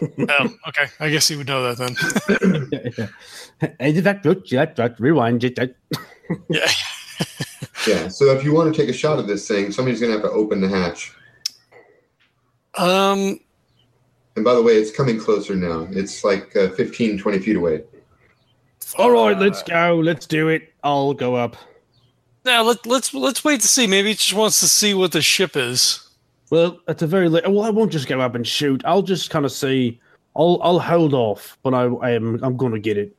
Oh, 0.04 0.50
okay. 0.68 0.86
I 1.00 1.10
guess 1.12 1.30
you 1.30 1.38
would 1.38 1.46
know 1.48 1.76
that 1.76 1.78
then. 1.78 3.72
And 3.80 3.96
in 3.98 4.04
fact, 4.04 4.26
look, 4.26 4.50
yeah, 4.50 4.66
rewind. 4.98 5.44
yeah, 5.44 5.66
Yeah. 6.50 6.68
Yeah, 7.88 8.08
so 8.08 8.26
if 8.36 8.44
you 8.44 8.52
want 8.52 8.74
to 8.74 8.82
take 8.82 8.90
a 8.90 8.94
shot 8.94 9.20
at 9.20 9.28
this 9.28 9.48
thing, 9.48 9.72
somebody's 9.72 10.00
going 10.00 10.12
to 10.12 10.18
have 10.20 10.28
to 10.28 10.32
open 10.32 10.60
the 10.60 10.70
hatch. 10.70 11.14
Um. 12.76 13.40
And 14.36 14.44
by 14.44 14.56
the 14.56 14.62
way, 14.64 14.74
it's 14.74 14.90
coming 14.96 15.20
closer 15.20 15.56
now. 15.56 15.88
It's 15.92 16.24
like 16.24 16.56
uh, 16.56 16.70
15, 16.70 17.20
20 17.20 17.40
feet 17.40 17.56
away. 17.56 17.84
All 18.98 19.12
right, 19.12 19.38
let's 19.38 19.64
go. 19.64 19.96
Let's 20.04 20.26
do 20.26 20.48
it. 20.50 20.74
I'll 20.84 21.14
go 21.14 21.36
up. 21.36 21.56
Now 22.44 22.64
let 22.64 22.86
let's 22.86 23.14
let's 23.14 23.44
wait 23.44 23.62
to 23.62 23.68
see. 23.68 23.86
Maybe 23.88 24.10
he 24.10 24.16
just 24.16 24.34
wants 24.34 24.60
to 24.62 24.68
see 24.68 24.94
what 24.94 25.12
the 25.12 25.22
ship 25.22 25.56
is. 25.56 26.08
Well, 26.50 26.80
at 26.88 26.98
the 26.98 27.08
very 27.08 27.30
least, 27.30 27.48
well, 27.48 27.62
I 27.64 27.70
won't 27.70 27.92
just 27.92 28.08
go 28.08 28.20
up 28.20 28.36
and 28.36 28.46
shoot. 28.46 28.82
I'll 28.86 29.04
just 29.04 29.30
kind 29.30 29.46
of 29.46 29.52
see. 29.52 30.00
I'll 30.36 30.60
I'll 30.64 30.80
hold 30.80 31.14
off, 31.14 31.58
but 31.64 31.74
I, 31.74 31.84
I 31.84 32.12
am 32.12 32.44
I'm 32.44 32.58
going 32.58 32.74
to 32.74 32.80
get 32.80 32.98
it. 32.98 33.16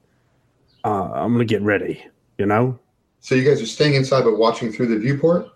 Uh, 0.85 1.05
I'm 1.12 1.35
going 1.35 1.47
to 1.47 1.51
get 1.55 1.62
ready. 1.62 2.05
You 2.39 2.47
know. 2.47 2.79
So 3.20 3.35
you 3.37 3.45
guys 3.49 3.62
are 3.62 3.66
staying 3.66 3.95
inside 3.95 4.25
but 4.25 4.37
watching 4.37 4.73
through 4.73 4.89
the 4.89 4.99
viewport? 4.99 5.47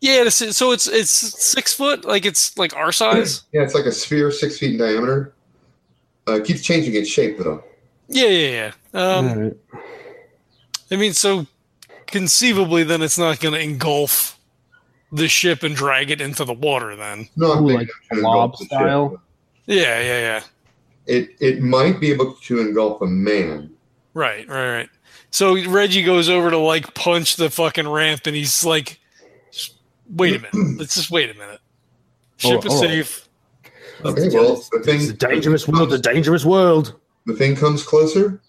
Yeah. 0.00 0.22
this- 0.24 0.56
So 0.56 0.70
it's 0.70 0.86
it's 0.86 1.10
six 1.10 1.74
foot. 1.74 2.04
Like 2.04 2.24
it's 2.24 2.56
like 2.56 2.74
our 2.76 2.92
size. 3.02 3.42
Yeah, 3.52 3.62
it's 3.62 3.74
like 3.74 3.86
a 3.86 3.92
sphere, 3.92 4.30
six 4.30 4.58
feet 4.58 4.72
in 4.72 4.78
diameter. 4.78 5.34
Uh, 6.28 6.34
it 6.34 6.44
keeps 6.44 6.60
changing 6.62 6.94
its 6.94 7.08
shape, 7.08 7.38
though. 7.38 7.62
Yeah. 8.08 8.26
Yeah. 8.28 8.48
Yeah. 8.50 8.72
Um. 8.96 9.28
All 9.28 9.36
right. 9.36 9.56
I 10.90 10.96
mean, 10.96 11.12
so 11.12 11.46
conceivably, 12.06 12.84
then 12.84 13.02
it's 13.02 13.18
not 13.18 13.40
going 13.40 13.54
to 13.54 13.60
engulf 13.60 14.38
the 15.12 15.28
ship 15.28 15.62
and 15.62 15.74
drag 15.74 16.10
it 16.10 16.20
into 16.20 16.44
the 16.44 16.52
water. 16.54 16.94
Then. 16.96 17.28
Not 17.36 17.60
Ooh, 17.60 17.68
like 17.70 17.88
enough 18.10 18.22
blob 18.22 18.50
engulf 18.54 18.58
the 18.58 18.64
ship. 18.64 18.68
style? 18.68 19.22
Yeah. 19.66 20.00
Yeah. 20.00 20.20
Yeah. 20.20 20.40
It 21.06 21.30
it 21.40 21.62
might 21.62 22.00
be 22.00 22.10
able 22.10 22.34
to 22.34 22.58
engulf 22.60 23.00
a 23.02 23.06
man. 23.06 23.70
Right, 24.14 24.48
right, 24.48 24.72
right. 24.76 24.88
So 25.30 25.54
Reggie 25.68 26.02
goes 26.02 26.28
over 26.28 26.50
to 26.50 26.56
like 26.58 26.94
punch 26.94 27.36
the 27.36 27.50
fucking 27.50 27.86
ramp, 27.88 28.22
and 28.26 28.34
he's 28.34 28.64
like, 28.64 28.98
"Wait 30.10 30.34
a 30.36 30.38
minute. 30.40 30.78
Let's 30.78 30.94
just 30.94 31.10
wait 31.10 31.30
a 31.30 31.34
minute. 31.34 31.60
Ship 32.38 32.60
Oh, 32.62 32.66
is 32.66 32.72
oh. 32.72 32.80
safe." 32.80 33.28
Okay, 34.04 34.28
well, 34.34 34.56
the 34.72 34.80
thing 34.84 35.00
It's 35.00 35.10
a 35.10 35.12
dangerous 35.12 35.68
world. 35.68 35.92
A 35.92 35.98
dangerous 35.98 36.44
world. 36.44 36.94
the 37.26 37.34
thing 37.34 37.54
comes 37.56 37.82
closer, 37.82 38.40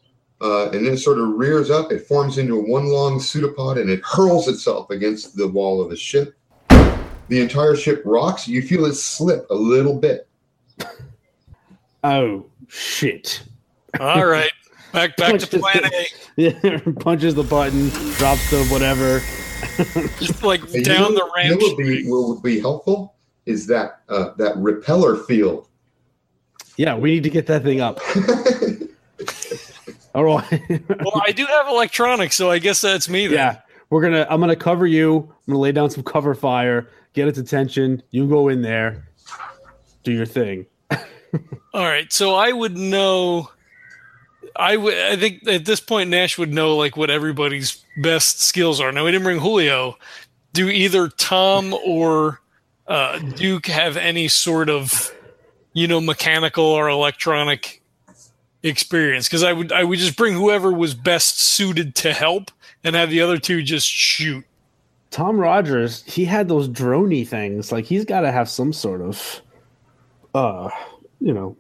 uh, 0.42 0.66
and 0.72 0.86
then 0.86 0.94
it 0.94 0.98
sort 0.98 1.18
of 1.20 1.30
rears 1.30 1.70
up. 1.72 1.92
It 1.92 2.06
forms 2.08 2.38
into 2.38 2.56
one 2.62 2.86
long 2.88 3.20
pseudopod, 3.20 3.78
and 3.78 3.90
it 3.90 4.02
hurls 4.06 4.48
itself 4.48 4.90
against 4.90 5.36
the 5.36 5.48
wall 5.48 5.82
of 5.82 5.90
the 5.90 5.96
ship. 5.96 6.36
The 7.30 7.42
entire 7.42 7.76
ship 7.76 8.02
rocks. 8.06 8.48
You 8.48 8.62
feel 8.62 8.86
it 8.86 8.94
slip 8.94 9.50
a 9.50 9.56
little 9.56 9.98
bit. 10.00 10.28
Oh 12.04 12.46
shit! 12.68 13.44
All 14.00 14.26
right, 14.26 14.52
back 14.94 15.18
back 15.18 15.40
to 15.40 15.60
Plan 15.60 15.86
A. 15.86 16.06
Yeah, 16.38 16.80
punches 17.00 17.34
the 17.34 17.44
button, 17.44 17.90
drops 18.18 18.52
the 18.52 18.64
whatever. 18.66 19.22
Just 20.20 20.44
like 20.44 20.62
And 20.62 20.72
you 20.76 20.84
down 20.84 21.14
know- 21.14 21.20
the 21.20 21.32
ramp. 21.36 21.50
You 21.50 21.58
know 21.60 21.66
what 21.68 21.78
would 21.78 21.84
be, 21.84 22.08
what 22.08 22.28
would 22.30 22.44
be 22.44 22.60
helpful 22.60 23.16
is 23.48 23.66
that 23.68 24.02
uh, 24.08 24.34
that 24.38 24.56
repeller 24.58 25.16
field. 25.16 25.68
Yeah, 26.78 26.96
we 26.96 27.10
need 27.10 27.24
to 27.24 27.32
get 27.32 27.48
that 27.48 27.64
thing 27.64 27.82
up. 27.82 28.00
All 30.18 30.24
right. 30.24 30.82
well, 30.90 31.22
I 31.24 31.32
do 31.32 31.46
have 31.46 31.68
electronics, 31.68 32.36
so 32.36 32.50
I 32.50 32.58
guess 32.58 32.82
that's 32.82 33.08
me. 33.08 33.28
Then. 33.28 33.36
yeah, 33.36 33.60
we're 33.92 34.02
gonna. 34.02 34.26
I'm 34.28 34.40
gonna 34.40 34.56
cover 34.56 34.88
you. 34.88 35.18
I'm 35.48 35.54
gonna 35.54 35.60
lay 35.60 35.72
down 35.72 35.92
some 35.92 36.04
cover 36.04 36.34
fire. 36.34 36.90
Get 37.14 37.28
its 37.28 37.38
attention. 37.38 38.02
You 38.10 38.28
go 38.28 38.48
in 38.48 38.64
there. 38.64 39.08
Do 40.02 40.12
your 40.12 40.26
thing. 40.26 40.66
All 40.92 41.86
right, 41.86 42.12
so 42.12 42.34
I 42.34 42.52
would 42.52 42.76
know. 42.76 43.52
I 44.56 44.76
would. 44.76 44.98
I 44.98 45.18
think 45.18 45.48
at 45.48 45.66
this 45.66 45.80
point 45.80 46.10
Nash 46.10 46.40
would 46.40 46.52
know 46.52 46.76
like 46.76 46.98
what 46.98 47.12
everybody's 47.12 47.86
best 48.02 48.42
skills 48.42 48.82
are. 48.82 48.92
Now 48.92 49.06
we 49.06 49.12
didn't 49.12 49.24
bring 49.24 49.40
Julio. 49.40 50.00
Do 50.54 50.68
either 50.68 51.10
Tom 51.10 51.76
or 51.86 52.42
uh, 52.88 53.20
Duke 53.20 53.68
have 53.68 53.98
any 53.98 54.30
sort 54.30 54.72
of, 54.72 55.14
you 55.74 55.88
know, 55.88 56.02
mechanical 56.02 56.66
or 56.66 56.90
electronic 56.90 57.77
experience? 58.68 59.28
Because 59.28 59.44
I 59.44 59.54
would. 59.54 59.72
I 59.72 59.84
would 59.84 60.00
just 60.00 60.18
bring 60.18 60.34
whoever 60.34 60.72
was 60.72 60.94
best 60.94 61.40
suited 61.40 61.96
to 61.96 62.14
help, 62.14 62.52
and 62.84 62.96
have 62.96 63.10
the 63.10 63.22
other 63.22 63.38
two 63.38 63.62
just 63.64 63.88
shoot. 63.88 64.46
Tom 65.10 65.40
Rogers, 65.40 66.04
he 66.04 66.26
had 66.26 66.48
those 66.48 66.68
droney 66.68 67.28
things. 67.28 67.72
Like 67.72 67.86
he's 67.86 68.06
got 68.06 68.22
to 68.22 68.32
have 68.32 68.50
some 68.50 68.74
sort 68.74 69.02
of, 69.02 69.42
uh, 70.36 70.70
you 71.20 71.34
know. 71.34 71.56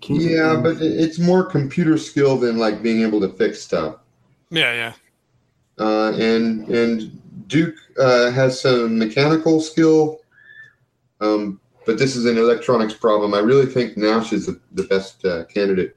can- 0.00 0.16
yeah, 0.16 0.58
but 0.60 0.76
it's 0.80 1.18
more 1.18 1.44
computer 1.44 1.96
skill 1.96 2.36
than 2.36 2.58
like 2.58 2.82
being 2.82 3.02
able 3.02 3.20
to 3.20 3.28
fix 3.28 3.62
stuff. 3.62 3.96
Yeah, 4.50 4.72
yeah. 4.72 4.92
Uh, 5.78 6.12
and 6.12 6.68
and 6.68 7.48
Duke 7.48 7.76
uh, 7.98 8.30
has 8.32 8.60
some 8.60 8.98
mechanical 8.98 9.60
skill, 9.60 10.20
um, 11.20 11.60
but 11.86 11.98
this 11.98 12.16
is 12.16 12.26
an 12.26 12.36
electronics 12.36 12.94
problem. 12.94 13.32
I 13.32 13.38
really 13.38 13.66
think 13.66 13.96
Nash 13.96 14.32
is 14.32 14.46
the, 14.46 14.60
the 14.72 14.82
best 14.84 15.24
uh, 15.24 15.44
candidate. 15.44 15.96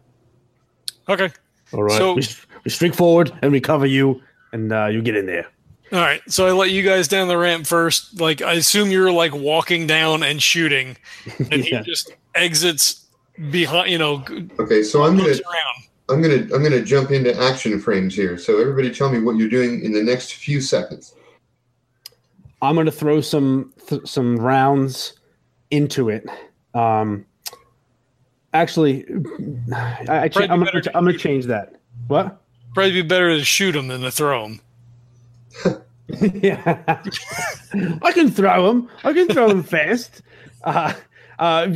Okay. 1.10 1.30
All 1.74 1.84
right. 1.84 1.98
So- 1.98 2.14
we, 2.16 2.24
we 2.66 2.72
streak 2.72 2.94
forward 2.96 3.32
and 3.42 3.52
we 3.52 3.60
cover 3.60 3.86
you, 3.86 4.22
and 4.54 4.72
uh, 4.72 4.86
you 4.88 5.02
get 5.02 5.16
in 5.16 5.26
there. 5.26 5.48
All 5.92 6.00
right, 6.00 6.22
so 6.28 6.48
I 6.48 6.52
let 6.54 6.72
you 6.72 6.82
guys 6.82 7.08
down 7.08 7.28
the 7.28 7.38
ramp 7.38 7.68
first. 7.68 8.20
Like, 8.20 8.42
I 8.42 8.54
assume 8.54 8.90
you're 8.90 9.12
like 9.12 9.32
walking 9.36 9.86
down 9.86 10.24
and 10.24 10.42
shooting, 10.42 10.98
and 11.52 11.64
Yeah. 11.64 11.80
he 11.80 11.84
just 11.84 12.12
exits 12.34 13.06
behind. 13.52 13.92
You 13.92 14.00
know, 14.00 14.24
Okay, 14.60 14.82
so 14.82 15.04
I'm 15.04 15.16
gonna 15.18 15.30
around. 15.30 15.40
I'm 16.10 16.22
gonna 16.22 16.56
I'm 16.56 16.64
gonna 16.64 16.82
jump 16.82 17.12
into 17.12 17.38
action 17.40 17.80
frames 17.80 18.16
here. 18.16 18.40
So 18.40 18.60
everybody, 18.60 18.92
tell 18.92 19.10
me 19.12 19.20
what 19.20 19.36
you're 19.36 19.50
doing 19.50 19.84
in 19.84 19.92
the 19.92 20.02
next 20.02 20.34
few 20.34 20.62
seconds. 20.62 21.14
I'm 22.62 22.76
going 22.76 22.86
to 22.86 22.92
throw 22.92 23.22
some 23.22 23.74
th- 23.88 24.08
some 24.08 24.38
rounds 24.38 25.14
into 25.70 26.10
it. 26.10 26.26
Um, 26.74 27.26
actually, 28.54 29.06
I, 29.74 30.24
I 30.24 30.28
cha- 30.28 30.40
Probably 30.40 30.50
I'm, 30.50 30.64
better 30.64 30.82
gonna, 30.82 30.98
I'm 30.98 31.06
gonna 31.06 31.18
change 31.18 31.46
that. 31.46 31.76
What? 32.08 32.42
Probably 32.74 32.92
be 32.92 33.02
better 33.02 33.38
to 33.38 33.44
shoot 33.44 33.76
him 33.76 33.88
than 33.88 34.02
to 34.02 34.12
throw 34.12 34.46
him. 34.46 34.62
yeah, 36.34 37.02
I 38.02 38.12
can 38.12 38.32
throw 38.32 38.70
him. 38.70 38.90
I 39.04 39.14
can 39.14 39.28
throw 39.28 39.50
him 39.50 39.64
fast. 39.64 40.22
Uh, 40.64 40.94
uh, 41.40 41.68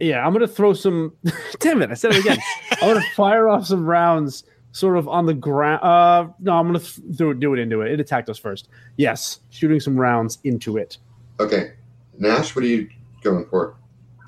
yeah, 0.00 0.26
I'm 0.26 0.32
gonna 0.32 0.46
throw 0.46 0.72
some. 0.74 1.12
damn 1.60 1.82
it! 1.82 1.90
I 1.90 1.94
said 1.94 2.12
it 2.12 2.18
again. 2.20 2.38
I'm 2.82 2.94
gonna 2.94 3.06
fire 3.14 3.48
off 3.48 3.66
some 3.66 3.86
rounds, 3.86 4.44
sort 4.72 4.96
of 4.96 5.08
on 5.08 5.26
the 5.26 5.34
ground. 5.34 5.82
Uh, 5.82 6.28
no, 6.40 6.58
I'm 6.58 6.66
gonna 6.66 6.78
th- 6.80 7.00
do 7.16 7.30
it. 7.30 7.40
Do 7.40 7.54
it 7.54 7.58
into 7.58 7.80
it. 7.80 7.92
It 7.92 8.00
attacked 8.00 8.28
us 8.28 8.38
first. 8.38 8.68
Yes, 8.96 9.40
shooting 9.50 9.80
some 9.80 9.98
rounds 9.98 10.38
into 10.44 10.76
it. 10.76 10.98
Okay, 11.40 11.72
Nash, 12.18 12.54
what 12.54 12.64
are 12.64 12.68
you 12.68 12.88
going 13.22 13.46
for? 13.46 13.76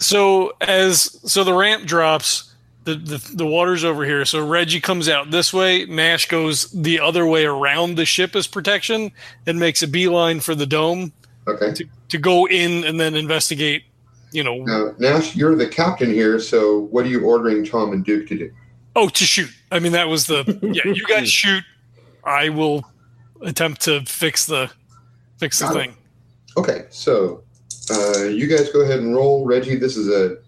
So 0.01 0.53
as 0.61 1.19
so 1.31 1.45
the 1.45 1.55
ramp 1.55 1.85
drops, 1.87 2.55
the, 2.85 2.95
the 2.95 3.31
the 3.35 3.47
water's 3.47 3.85
over 3.85 4.05
here. 4.05 4.25
So 4.25 4.47
Reggie 4.47 4.81
comes 4.81 5.09
out 5.09 5.31
this 5.31 5.53
way. 5.53 5.85
Nash 5.87 6.29
goes 6.29 6.71
the 6.71 7.01
other 7.01 7.27
way 7.27 7.45
around 7.45 7.97
the 7.97 8.05
ship 8.05 8.35
as 8.37 8.47
protection 8.47 9.11
and 9.47 9.59
makes 9.59 9.83
a 9.83 9.89
beeline 9.89 10.41
for 10.41 10.55
the 10.55 10.67
dome 10.67 11.13
Okay. 11.47 11.73
to, 11.73 11.85
to 12.11 12.19
go 12.19 12.47
in 12.47 12.85
and 12.85 13.01
then 13.01 13.15
investigate. 13.15 13.85
You 14.31 14.45
know, 14.45 14.57
Now, 14.59 14.95
Nash, 14.99 15.35
you're 15.35 15.57
the 15.57 15.67
captain 15.67 16.11
here, 16.13 16.39
so 16.39 16.81
what 16.91 17.07
are 17.07 17.09
you 17.09 17.25
ordering 17.25 17.65
Tom 17.65 17.93
and 17.95 18.05
Duke 18.05 18.29
to 18.29 18.37
do? 18.37 18.53
oh, 18.95 19.09
to 19.09 19.25
shoot. 19.25 19.49
I 19.71 19.79
mean, 19.79 19.93
that 19.93 20.09
was 20.09 20.27
the 20.27 20.45
yeah. 20.63 20.93
You 20.93 21.07
guys 21.07 21.31
shoot. 21.33 21.65
I 22.25 22.49
will 22.51 22.85
attempt 23.43 23.81
to 23.83 24.03
fix 24.05 24.45
the 24.45 24.71
fix 25.39 25.61
the 25.61 25.67
Got 25.67 25.77
it. 25.77 25.79
thing. 25.79 25.97
Okay, 26.59 26.85
so 26.91 27.43
uh, 27.91 28.25
you 28.25 28.47
guys 28.47 28.71
go 28.71 28.81
ahead 28.81 29.01
and 29.01 29.15
roll. 29.15 29.45
Reggie, 29.45 29.77
this 29.77 29.97
is 29.97 30.09
a 30.09 30.39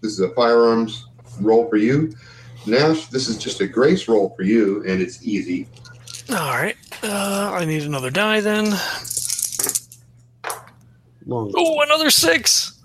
this 0.00 0.12
is 0.12 0.20
a 0.20 0.30
firearms 0.30 1.06
roll 1.40 1.68
for 1.68 1.76
you. 1.76 2.12
Nash, 2.66 3.06
this 3.06 3.28
is 3.28 3.38
just 3.38 3.60
a 3.60 3.66
grace 3.66 4.08
roll 4.08 4.30
for 4.36 4.42
you, 4.42 4.82
and 4.86 5.00
it's 5.00 5.24
easy. 5.24 5.68
All 6.30 6.36
right. 6.56 6.76
Uh, 7.02 7.50
I 7.54 7.64
need 7.64 7.82
another 7.84 8.10
die 8.10 8.40
then. 8.40 8.74
Long. 11.26 11.52
Oh, 11.56 11.80
another 11.82 12.10
six. 12.10 12.80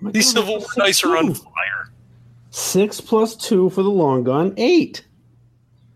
my 0.00 0.10
These 0.10 0.32
God, 0.32 0.40
Civil 0.40 0.54
War 0.58 0.60
six 0.62 0.74
dice 0.76 1.04
are 1.04 1.16
on 1.16 1.34
fire. 1.34 1.90
Six 2.50 3.00
plus 3.00 3.36
two 3.36 3.70
for 3.70 3.82
the 3.82 3.90
long 3.90 4.24
gun. 4.24 4.54
Eight. 4.56 5.04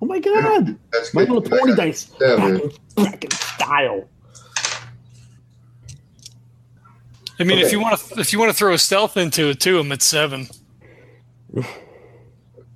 Oh 0.01 0.07
my 0.07 0.19
god! 0.19 0.77
That's 0.93 1.15
My 1.15 1.25
good. 1.25 1.35
little 1.43 1.59
pony 1.59 1.77
dice. 1.77 2.07
Back 2.07 2.39
in, 2.61 2.71
back 2.97 3.25
in 3.25 3.31
style. 3.31 4.09
I 7.43 7.45
mean, 7.45 7.59
if 7.59 7.73
you 7.73 7.81
want 7.81 7.99
to, 7.99 8.21
if 8.21 8.33
you 8.33 8.39
want 8.39 8.51
to 8.53 8.57
throw 8.57 8.73
a 8.73 8.79
stealth 8.79 9.17
into 9.17 9.49
it 9.51 9.59
too, 9.61 9.81
I'm 9.81 9.91
at 9.91 10.01
seven. 10.01 10.47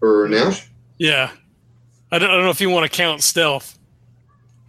For 0.01 0.29
Nash, 0.29 0.69
Yeah, 0.99 1.31
I 2.13 2.19
don't, 2.19 2.29
I 2.31 2.35
don't 2.35 2.45
know 2.45 2.51
if 2.51 2.61
you 2.61 2.69
want 2.69 2.91
to 2.91 2.95
count 2.95 3.23
stealth. 3.23 3.79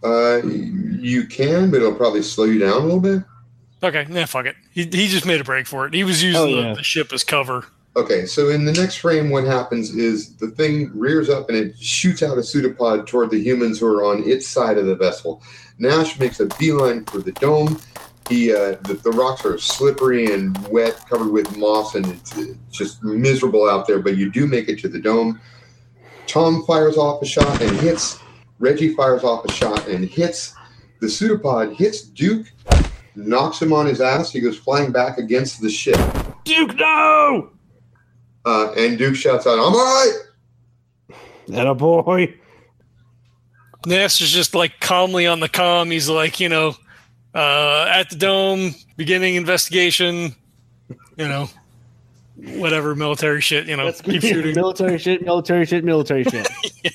uh, 0.02 0.40
you 0.44 1.26
can, 1.26 1.70
but 1.70 1.78
it'll 1.78 1.94
probably 1.94 2.22
slow 2.22 2.44
you 2.44 2.58
down 2.60 2.72
a 2.74 2.78
little 2.84 3.00
bit. 3.00 3.22
Okay, 3.82 4.06
yeah, 4.08 4.24
fuck 4.24 4.46
it. 4.46 4.56
He, 4.72 4.84
he 4.84 5.06
just 5.08 5.26
made 5.26 5.40
a 5.40 5.44
break 5.44 5.66
for 5.66 5.86
it. 5.86 5.94
He 5.94 6.02
was 6.04 6.22
using 6.22 6.40
Oh, 6.40 6.68
the, 6.70 6.74
the 6.76 6.82
ship 6.82 7.12
as 7.12 7.22
cover. 7.24 7.66
Okay, 7.96 8.26
so 8.26 8.48
in 8.48 8.64
the 8.64 8.72
next 8.72 8.96
frame, 8.96 9.28
what 9.30 9.44
happens 9.44 9.90
is 9.94 10.34
the 10.36 10.48
thing 10.50 10.90
rears 10.94 11.28
up 11.28 11.48
and 11.48 11.58
it 11.58 11.76
shoots 11.78 12.22
out 12.22 12.38
a 12.38 12.42
pseudopod 12.42 13.06
toward 13.06 13.30
the 13.30 13.38
humans 13.42 13.80
who 13.80 13.86
are 13.86 14.04
on 14.04 14.22
its 14.28 14.46
side 14.48 14.78
of 14.78 14.86
the 14.86 14.94
vessel. 14.96 15.42
Nash 15.78 16.18
makes 16.18 16.40
a 16.40 16.46
beeline 16.58 17.04
for 17.06 17.18
the 17.18 17.32
dome. 17.32 17.78
He, 18.28 18.52
uh, 18.52 18.76
the, 18.82 19.00
the 19.02 19.10
rocks 19.10 19.44
are 19.44 19.56
slippery 19.58 20.32
and 20.32 20.56
wet, 20.68 21.02
covered 21.08 21.30
with 21.30 21.56
moss, 21.56 21.94
and 21.94 22.06
it's, 22.06 22.36
it's 22.36 22.58
just 22.70 23.02
miserable 23.02 23.68
out 23.68 23.86
there. 23.86 24.00
But 24.00 24.16
you 24.16 24.30
do 24.30 24.46
make 24.46 24.68
it 24.68 24.78
to 24.80 24.88
the 24.88 24.98
dome. 24.98 25.40
Tom 26.26 26.64
fires 26.66 26.98
off 26.98 27.22
a 27.22 27.26
shot 27.26 27.60
and 27.62 27.74
hits. 27.80 28.18
Reggie 28.58 28.94
fires 28.94 29.24
off 29.24 29.44
a 29.46 29.52
shot 29.52 29.88
and 29.88 30.04
hits. 30.04 30.54
The 31.00 31.08
pseudopod 31.08 31.74
hits 31.74 32.02
Duke, 32.02 32.46
knocks 33.14 33.62
him 33.62 33.72
on 33.72 33.86
his 33.86 34.00
ass. 34.00 34.32
He 34.32 34.40
goes 34.40 34.58
flying 34.58 34.92
back 34.92 35.16
against 35.18 35.62
the 35.62 35.70
ship. 35.70 35.98
Duke, 36.44 36.74
no! 36.76 37.50
Uh, 38.44 38.72
and 38.72 38.98
Duke 38.98 39.14
shouts 39.16 39.46
out, 39.46 39.54
"I'm 39.54 39.60
all 39.60 39.72
right." 39.72 40.12
That 41.48 41.66
a 41.66 41.74
boy. 41.74 42.34
Nash 43.86 44.20
is 44.20 44.30
just 44.30 44.54
like 44.54 44.80
calmly 44.80 45.26
on 45.26 45.40
the 45.40 45.48
comm. 45.48 45.90
He's 45.90 46.08
like, 46.08 46.40
you 46.40 46.48
know, 46.48 46.74
uh, 47.34 47.86
at 47.88 48.10
the 48.10 48.16
dome, 48.16 48.74
beginning 48.96 49.36
investigation. 49.36 50.34
You 51.16 51.28
know, 51.28 51.48
whatever 52.36 52.94
military 52.94 53.40
shit. 53.40 53.66
You 53.66 53.76
know, 53.76 53.92
keep 53.92 54.22
shooting. 54.22 54.54
military 54.54 54.98
shit, 54.98 55.22
military 55.22 55.66
shit, 55.66 55.84
military 55.84 56.24
shit. 56.24 56.48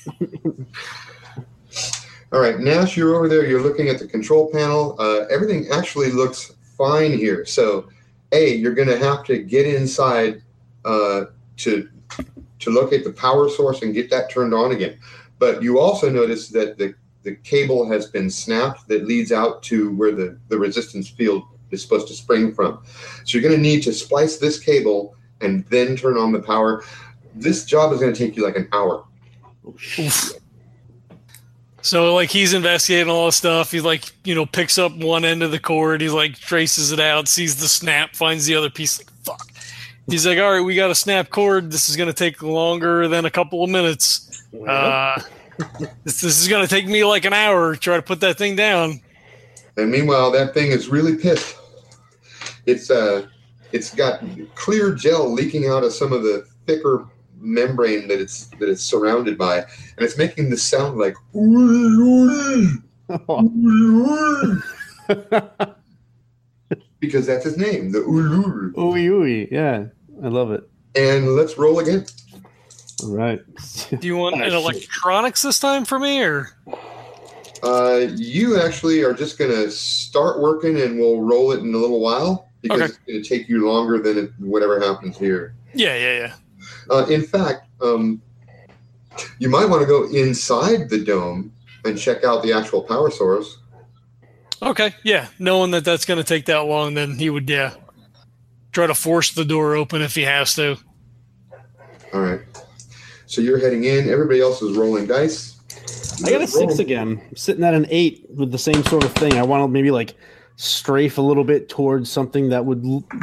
All 2.32 2.40
right, 2.40 2.58
Nash, 2.58 2.96
you're 2.96 3.14
over 3.14 3.28
there. 3.28 3.46
You're 3.46 3.62
looking 3.62 3.88
at 3.88 4.00
the 4.00 4.08
control 4.08 4.50
panel. 4.50 4.96
Uh, 4.98 5.20
everything 5.30 5.68
actually 5.72 6.10
looks 6.10 6.52
fine 6.76 7.16
here. 7.16 7.46
So, 7.46 7.88
a, 8.32 8.56
you're 8.56 8.74
going 8.74 8.88
to 8.88 8.98
have 8.98 9.24
to 9.26 9.38
get 9.38 9.66
inside 9.66 10.42
uh, 10.84 11.26
to 11.58 11.88
to 12.58 12.70
locate 12.70 13.04
the 13.04 13.12
power 13.12 13.48
source 13.48 13.82
and 13.82 13.94
get 13.94 14.10
that 14.10 14.30
turned 14.30 14.54
on 14.54 14.72
again. 14.72 14.98
But 15.38 15.62
you 15.62 15.78
also 15.78 16.10
notice 16.10 16.48
that 16.48 16.78
the 16.78 16.94
the 17.24 17.34
cable 17.36 17.90
has 17.90 18.06
been 18.06 18.30
snapped 18.30 18.86
that 18.88 19.06
leads 19.06 19.32
out 19.32 19.62
to 19.64 19.94
where 19.96 20.12
the 20.12 20.38
the 20.48 20.58
resistance 20.58 21.08
field 21.08 21.42
is 21.70 21.82
supposed 21.82 22.06
to 22.08 22.14
spring 22.14 22.52
from. 22.54 22.82
So 23.24 23.36
you're 23.36 23.42
going 23.42 23.60
to 23.60 23.60
need 23.60 23.82
to 23.82 23.92
splice 23.92 24.36
this 24.36 24.58
cable 24.58 25.16
and 25.40 25.64
then 25.66 25.96
turn 25.96 26.16
on 26.16 26.32
the 26.32 26.40
power. 26.40 26.84
This 27.34 27.64
job 27.64 27.92
is 27.92 28.00
going 28.00 28.12
to 28.12 28.18
take 28.18 28.36
you 28.36 28.44
like 28.44 28.56
an 28.56 28.68
hour. 28.72 29.04
Oof. 29.66 30.32
So 31.82 32.14
like 32.14 32.30
he's 32.30 32.54
investigating 32.54 33.10
all 33.10 33.26
this 33.26 33.36
stuff. 33.36 33.70
He 33.70 33.80
like 33.80 34.04
you 34.24 34.34
know 34.34 34.46
picks 34.46 34.78
up 34.78 34.96
one 34.96 35.24
end 35.24 35.42
of 35.42 35.50
the 35.50 35.58
cord. 35.58 36.00
He 36.00 36.08
like 36.08 36.38
traces 36.38 36.92
it 36.92 37.00
out, 37.00 37.28
sees 37.28 37.56
the 37.56 37.68
snap, 37.68 38.14
finds 38.16 38.46
the 38.46 38.54
other 38.54 38.70
piece. 38.70 38.98
Like 38.98 39.10
fuck. 39.22 39.52
He's 40.06 40.26
like, 40.26 40.38
all 40.38 40.52
right, 40.52 40.60
we 40.60 40.76
got 40.76 40.90
a 40.90 40.94
snap 40.94 41.28
cord. 41.28 41.70
This 41.70 41.90
is 41.90 41.96
gonna 41.96 42.14
take 42.14 42.42
longer 42.42 43.06
than 43.08 43.26
a 43.26 43.30
couple 43.30 43.62
of 43.62 43.68
minutes. 43.68 44.44
Uh, 44.66 45.20
this, 46.04 46.20
this 46.20 46.42
is 46.42 46.48
gonna 46.48 46.66
take 46.66 46.86
me 46.86 47.04
like 47.04 47.24
an 47.24 47.32
hour 47.32 47.74
to 47.74 47.80
try 47.80 47.96
to 47.96 48.02
put 48.02 48.20
that 48.20 48.38
thing 48.38 48.56
down. 48.56 49.00
And 49.76 49.90
meanwhile, 49.90 50.30
that 50.30 50.54
thing 50.54 50.70
is 50.70 50.88
really 50.88 51.16
pissed. 51.16 51.56
It's 52.66 52.90
uh, 52.90 53.26
it's 53.72 53.94
got 53.94 54.22
clear 54.54 54.94
gel 54.94 55.32
leaking 55.32 55.66
out 55.66 55.84
of 55.84 55.92
some 55.92 56.12
of 56.12 56.22
the 56.22 56.46
thicker 56.66 57.06
membrane 57.38 58.08
that 58.08 58.20
it's 58.20 58.46
that 58.58 58.68
it's 58.68 58.82
surrounded 58.82 59.36
by, 59.36 59.58
and 59.58 59.66
it's 59.98 60.16
making 60.16 60.50
this 60.50 60.62
sound 60.62 60.98
like 60.98 61.14
because 67.00 67.26
that's 67.26 67.44
his 67.44 67.58
name, 67.58 67.92
the 67.92 67.98
Uluru. 67.98 68.72
ooey 68.74 69.08
ooey. 69.08 69.48
Yeah, 69.50 69.86
I 70.22 70.28
love 70.28 70.52
it. 70.52 70.68
And 70.94 71.34
let's 71.34 71.58
roll 71.58 71.80
again. 71.80 72.06
All 73.04 73.10
right. 73.14 73.40
Do 74.00 74.06
you 74.06 74.16
want 74.16 74.36
Oh, 74.36 74.38
an 74.38 74.44
shit. 74.44 74.52
electronics 74.54 75.42
this 75.42 75.58
time 75.58 75.84
for 75.84 75.98
me, 75.98 76.22
or 76.22 76.50
Uh, 77.62 78.08
you 78.16 78.60
actually 78.60 79.02
are 79.02 79.14
just 79.14 79.38
gonna 79.38 79.70
start 79.70 80.40
working, 80.40 80.80
and 80.80 80.98
we'll 80.98 81.20
roll 81.20 81.52
it 81.52 81.60
in 81.60 81.74
a 81.74 81.78
little 81.78 82.00
while 82.00 82.48
because 82.62 82.80
Okay. 82.80 82.92
it's 82.92 82.98
gonna 83.06 83.22
take 83.40 83.48
you 83.48 83.66
longer 83.66 83.98
than 83.98 84.18
it, 84.18 84.30
whatever 84.38 84.80
happens 84.80 85.16
here. 85.18 85.54
yeah, 85.74 85.96
yeah, 85.96 86.18
yeah. 86.18 86.34
Uh, 86.90 87.06
in 87.06 87.22
fact, 87.22 87.66
um, 87.80 88.20
you 89.38 89.48
might 89.48 89.64
want 89.66 89.80
to 89.80 89.86
go 89.86 90.04
inside 90.10 90.88
the 90.90 90.98
dome 91.02 91.52
and 91.84 91.98
check 91.98 92.24
out 92.24 92.42
the 92.42 92.52
actual 92.52 92.82
power 92.82 93.10
source. 93.10 93.58
Okay, 94.62 94.94
yeah. 95.02 95.28
Knowing 95.38 95.70
that 95.72 95.84
that's 95.84 96.04
gonna 96.04 96.22
take 96.24 96.46
that 96.46 96.60
long, 96.60 96.94
then 96.94 97.18
he 97.18 97.28
would 97.30 97.48
yeah 97.48 97.74
try 98.72 98.86
to 98.86 98.94
force 98.94 99.32
the 99.32 99.44
door 99.44 99.74
open 99.76 100.02
if 100.02 100.14
he 100.14 100.22
has 100.22 100.54
to. 100.56 100.76
All 102.12 102.20
right. 102.20 102.40
So 103.26 103.40
you're 103.40 103.58
heading 103.58 103.84
in. 103.84 104.08
Everybody 104.08 104.40
else 104.40 104.62
is 104.62 104.76
rolling 104.76 105.06
dice. 105.06 105.56
I 106.24 106.30
got 106.30 106.42
a 106.42 106.46
six 106.46 106.74
Roll. 106.74 106.80
again. 106.80 107.20
I'm 107.28 107.36
sitting 107.36 107.64
at 107.64 107.74
an 107.74 107.86
eight 107.90 108.26
with 108.30 108.52
the 108.52 108.58
same 108.58 108.84
sort 108.84 109.04
of 109.04 109.12
thing. 109.14 109.34
I 109.34 109.42
want 109.42 109.62
to 109.64 109.68
maybe 109.68 109.90
like 109.90 110.14
strafe 110.56 111.18
a 111.18 111.22
little 111.22 111.44
bit 111.44 111.68
towards 111.68 112.10
something 112.10 112.48
that 112.50 112.64
would 112.64 112.82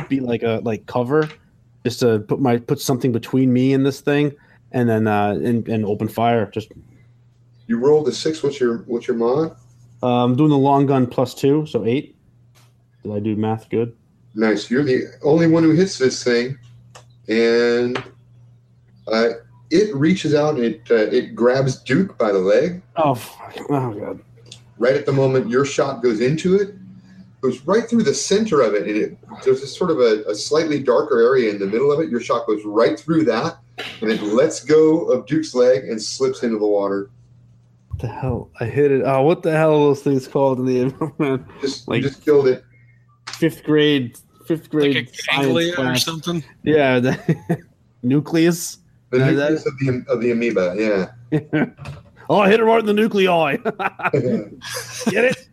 be 0.09 0.19
like 0.19 0.43
a 0.43 0.61
like 0.63 0.85
cover, 0.87 1.29
just 1.85 1.99
to 2.01 2.19
put 2.19 2.39
my 2.39 2.57
put 2.57 2.81
something 2.81 3.11
between 3.11 3.53
me 3.53 3.73
and 3.73 3.85
this 3.85 4.01
thing, 4.01 4.33
and 4.71 4.89
then 4.89 5.07
uh 5.07 5.31
and, 5.31 5.67
and 5.69 5.85
open 5.85 6.07
fire. 6.07 6.49
Just 6.51 6.69
You 7.67 7.77
rolled 7.77 8.07
a 8.07 8.11
six. 8.11 8.43
What's 8.43 8.59
your 8.59 8.79
what's 8.79 9.07
your 9.07 9.17
mod? 9.17 9.55
um 10.03 10.31
I'm 10.31 10.35
doing 10.35 10.49
the 10.49 10.57
long 10.57 10.85
gun 10.85 11.07
plus 11.07 11.33
two, 11.33 11.65
so 11.65 11.85
eight. 11.85 12.15
Did 13.03 13.13
I 13.13 13.19
do 13.19 13.35
math 13.35 13.69
good? 13.69 13.95
Nice. 14.35 14.69
You're 14.69 14.83
the 14.83 15.05
only 15.23 15.47
one 15.47 15.63
who 15.63 15.71
hits 15.71 15.97
this 15.97 16.23
thing, 16.23 16.57
and 17.27 18.01
uh, 19.07 19.29
it 19.71 19.95
reaches 19.95 20.33
out 20.35 20.55
and 20.55 20.63
it 20.65 20.81
uh, 20.91 20.95
it 20.95 21.33
grabs 21.35 21.81
Duke 21.81 22.17
by 22.17 22.31
the 22.31 22.39
leg. 22.39 22.81
Oh, 22.95 23.15
fuck. 23.15 23.55
oh 23.69 23.93
god. 23.93 24.19
right 24.77 24.95
at 24.95 25.05
the 25.05 25.11
moment 25.13 25.49
your 25.49 25.65
shot 25.65 26.03
goes 26.03 26.19
into 26.21 26.55
it 26.55 26.75
goes 27.41 27.59
right 27.61 27.89
through 27.89 28.03
the 28.03 28.13
center 28.13 28.61
of 28.61 28.75
it 28.75 28.87
and 28.87 28.95
it 28.95 29.17
there's 29.43 29.61
this 29.61 29.75
sort 29.75 29.89
of 29.89 29.99
a, 29.99 30.23
a 30.27 30.35
slightly 30.35 30.81
darker 30.83 31.19
area 31.21 31.49
in 31.49 31.57
the 31.57 31.65
middle 31.65 31.91
of 31.91 31.99
it 31.99 32.09
your 32.09 32.19
shot 32.19 32.45
goes 32.45 32.61
right 32.65 32.99
through 32.99 33.23
that 33.25 33.57
and 34.01 34.11
it 34.11 34.21
lets 34.21 34.63
go 34.63 35.05
of 35.11 35.25
duke's 35.25 35.55
leg 35.55 35.85
and 35.85 35.99
slips 35.99 36.43
into 36.43 36.59
the 36.59 36.67
water 36.67 37.09
What 37.89 37.99
the 38.01 38.07
hell? 38.07 38.49
I 38.59 38.65
hit 38.65 38.91
it. 38.91 39.01
Oh, 39.03 39.23
what 39.23 39.41
the 39.41 39.51
hell 39.51 39.73
are 39.73 39.79
those 39.87 40.01
things 40.03 40.27
called 40.27 40.59
in 40.59 40.65
the 40.65 41.11
man? 41.17 41.45
just 41.61 41.87
Like- 41.87 42.03
you 42.03 42.09
just 42.09 42.23
killed 42.23 42.47
it 42.47 42.63
Fifth 43.31 43.63
grade 43.63 44.17
fifth 44.45 44.69
grade 44.69 44.95
like 44.95 45.09
a 45.09 45.15
science 45.15 45.45
ganglia 45.45 45.79
or 45.79 45.95
something. 45.95 46.43
Yeah, 46.63 46.99
the 47.05 47.59
nucleus. 48.03 48.77
The 49.11 49.21
Uh, 49.23 49.29
nucleus 49.31 49.65
of 49.65 49.77
the 49.79 50.03
of 50.07 50.21
the 50.21 50.31
amoeba. 50.31 50.75
Yeah. 50.77 51.65
oh, 52.29 52.39
I 52.39 52.49
hit 52.49 52.59
it 52.59 52.63
right 52.63 52.79
in 52.79 52.85
the 52.85 52.93
nuclei. 52.93 53.57
Get 55.11 55.25
it? 55.25 55.47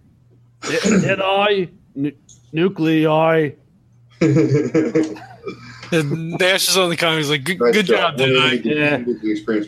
Dead 0.62 1.02
dead 1.02 1.20
eye, 1.20 1.68
nu- 1.94 2.12
nuclei. 2.52 3.50
And 5.90 6.32
Nash 6.38 6.68
is 6.68 6.76
on 6.76 6.90
the 6.90 6.96
comments 6.98 7.28
He's 7.28 7.30
like, 7.30 7.44
"Good, 7.44 7.58
Nice 7.60 7.72
good 7.72 7.86
job, 7.86 8.20
One 8.20 8.28
of 8.28 8.34
the- 8.36 8.58
Deadeye." 8.58 8.78
Yeah. 8.78 8.96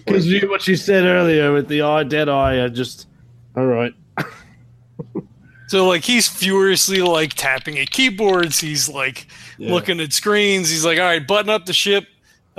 Because 0.05 0.26
you 0.26 0.51
what 0.51 0.68
you 0.68 0.76
said 0.76 1.05
earlier 1.05 1.51
with 1.51 1.66
the 1.68 1.80
eye, 1.82 2.03
dead 2.05 2.28
eye. 2.28 2.62
I 2.62 2.68
just 2.68 3.07
all 3.57 3.64
right. 3.64 3.95
So 5.68 5.86
like 5.88 6.03
he's 6.05 6.28
furiously 6.28 7.01
like 7.01 7.32
tapping 7.34 7.78
at 7.78 7.91
keyboards. 7.91 8.59
He's 8.61 8.86
like 8.88 9.28
Yeah. 9.57 9.72
looking 9.72 9.99
at 10.01 10.12
screens. 10.12 10.68
He's 10.68 10.84
like, 10.84 10.99
"All 10.99 11.05
right, 11.05 11.26
button 11.26 11.49
up 11.49 11.64
the 11.64 11.72
ship. 11.72 12.05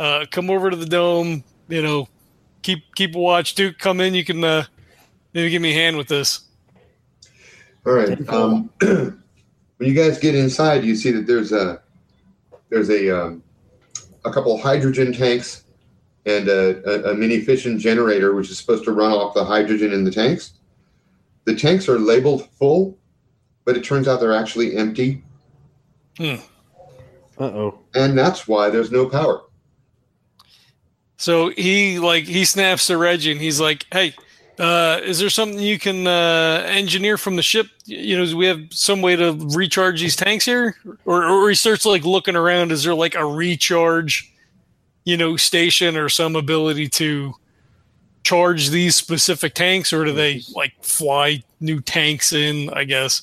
Uh, 0.02 0.26
come 0.32 0.50
over 0.50 0.72
to 0.72 0.76
the 0.76 0.88
dome. 0.88 1.44
You 1.68 1.84
know, 1.84 2.08
keep 2.64 2.96
keep 2.96 3.16
a 3.16 3.20
watch. 3.20 3.54
Duke, 3.54 3.78
come 3.78 4.02
in. 4.02 4.16
You 4.16 4.26
can 4.26 4.44
uh, 4.44 4.64
maybe 5.32 5.52
give 5.52 5.62
me 5.62 5.70
a 5.70 5.76
hand 5.76 5.96
with 5.96 6.08
this." 6.08 6.42
All 7.86 7.94
right. 7.94 8.28
Um, 8.28 8.72
when 8.80 9.20
you 9.78 9.94
guys 9.94 10.18
get 10.18 10.34
inside, 10.34 10.84
you 10.84 10.96
see 10.96 11.12
that 11.12 11.28
there's 11.28 11.52
a 11.52 11.84
there's 12.70 12.90
a 12.90 13.16
um, 13.16 13.44
a 14.26 14.32
couple 14.32 14.58
hydrogen 14.60 15.14
tanks 15.14 15.66
and 16.26 16.48
a, 16.48 17.10
a, 17.10 17.12
a 17.12 17.14
mini 17.14 17.40
fission 17.40 17.78
generator, 17.78 18.34
which 18.34 18.50
is 18.50 18.58
supposed 18.58 18.86
to 18.86 18.92
run 18.94 19.12
off 19.12 19.36
the 19.36 19.46
hydrogen 19.46 19.94
in 19.94 20.04
the 20.04 20.12
tanks. 20.12 20.54
The 21.46 21.56
tanks 21.56 21.88
are 21.88 22.00
labeled 22.00 22.50
full, 22.58 22.98
but 23.66 23.78
it 23.78 23.84
turns 23.84 24.08
out 24.08 24.20
they're 24.20 24.34
actually 24.34 24.78
empty, 24.78 25.24
Uh 26.20 26.38
oh. 27.40 27.80
and 27.94 28.18
that's 28.18 28.48
why 28.48 28.72
there's 28.72 28.92
no 28.92 29.08
power. 29.08 29.44
So 31.22 31.50
he 31.50 32.00
like 32.00 32.24
he 32.24 32.46
snaps 32.46 32.88
to 32.88 32.98
Reggie 32.98 33.32
and 33.32 33.40
he's 33.40 33.62
like, 33.62 33.86
"Hey, 33.92 34.16
uh, 34.58 35.00
is 35.04 35.20
there 35.20 35.30
something 35.30 35.60
you 35.60 35.78
can 35.78 36.08
uh, 36.08 36.64
engineer 36.66 37.16
from 37.16 37.36
the 37.36 37.44
ship? 37.44 37.68
You 37.86 38.18
know, 38.18 38.26
do 38.26 38.36
we 38.36 38.48
have 38.48 38.60
some 38.72 39.04
way 39.04 39.16
to 39.16 39.34
recharge 39.56 40.02
these 40.02 40.16
tanks 40.16 40.46
here?" 40.46 40.76
Or, 41.06 41.24
or 41.26 41.48
he 41.50 41.54
starts 41.54 41.86
like 41.86 42.06
looking 42.06 42.36
around. 42.36 42.72
Is 42.72 42.84
there 42.84 42.96
like 42.96 43.14
a 43.14 43.24
recharge, 43.24 44.34
you 45.06 45.16
know, 45.16 45.38
station 45.38 45.96
or 45.96 46.10
some 46.10 46.36
ability 46.36 46.90
to 46.90 47.34
charge 48.24 48.70
these 48.72 48.96
specific 48.96 49.54
tanks, 49.54 49.94
or 49.94 50.06
do 50.06 50.14
they 50.14 50.42
like 50.56 50.74
fly 50.82 51.44
new 51.60 51.82
tanks 51.82 52.34
in? 52.34 52.72
I 52.72 52.84
guess. 52.84 53.22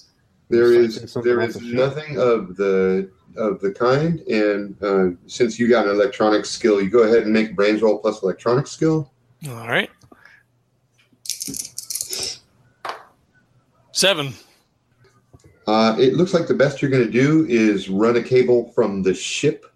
There 0.51 0.73
It's 0.73 0.97
like 0.97 1.05
is 1.05 1.13
something 1.13 1.33
there 1.33 1.43
off 1.43 1.49
is 1.49 1.57
the 1.57 1.61
ship. 1.63 1.75
nothing 1.75 2.17
of 2.21 2.55
the 2.55 3.11
of 3.39 3.61
the 3.61 3.73
kind, 3.73 4.21
and 4.21 4.83
uh, 4.83 5.17
since 5.27 5.59
you 5.59 5.69
got 5.69 5.87
an 5.87 5.93
electronic 5.93 6.45
skill, 6.45 6.83
you 6.83 6.91
go 6.91 7.05
ahead 7.05 7.23
and 7.23 7.33
make 7.33 7.57
brains 7.57 7.81
roll 7.81 7.99
plus 7.99 8.23
electronic 8.23 8.67
skill. 8.67 9.11
All 9.49 9.69
right. 9.69 9.91
Seven. 13.93 14.35
Uh, 15.67 15.97
it 15.99 16.15
looks 16.15 16.33
like 16.33 16.47
the 16.47 16.55
best 16.55 16.81
you're 16.81 16.91
going 16.91 17.05
to 17.05 17.11
do 17.11 17.47
is 17.49 17.89
run 17.89 18.17
a 18.17 18.23
cable 18.23 18.73
from 18.73 19.03
the 19.03 19.13
ship 19.13 19.67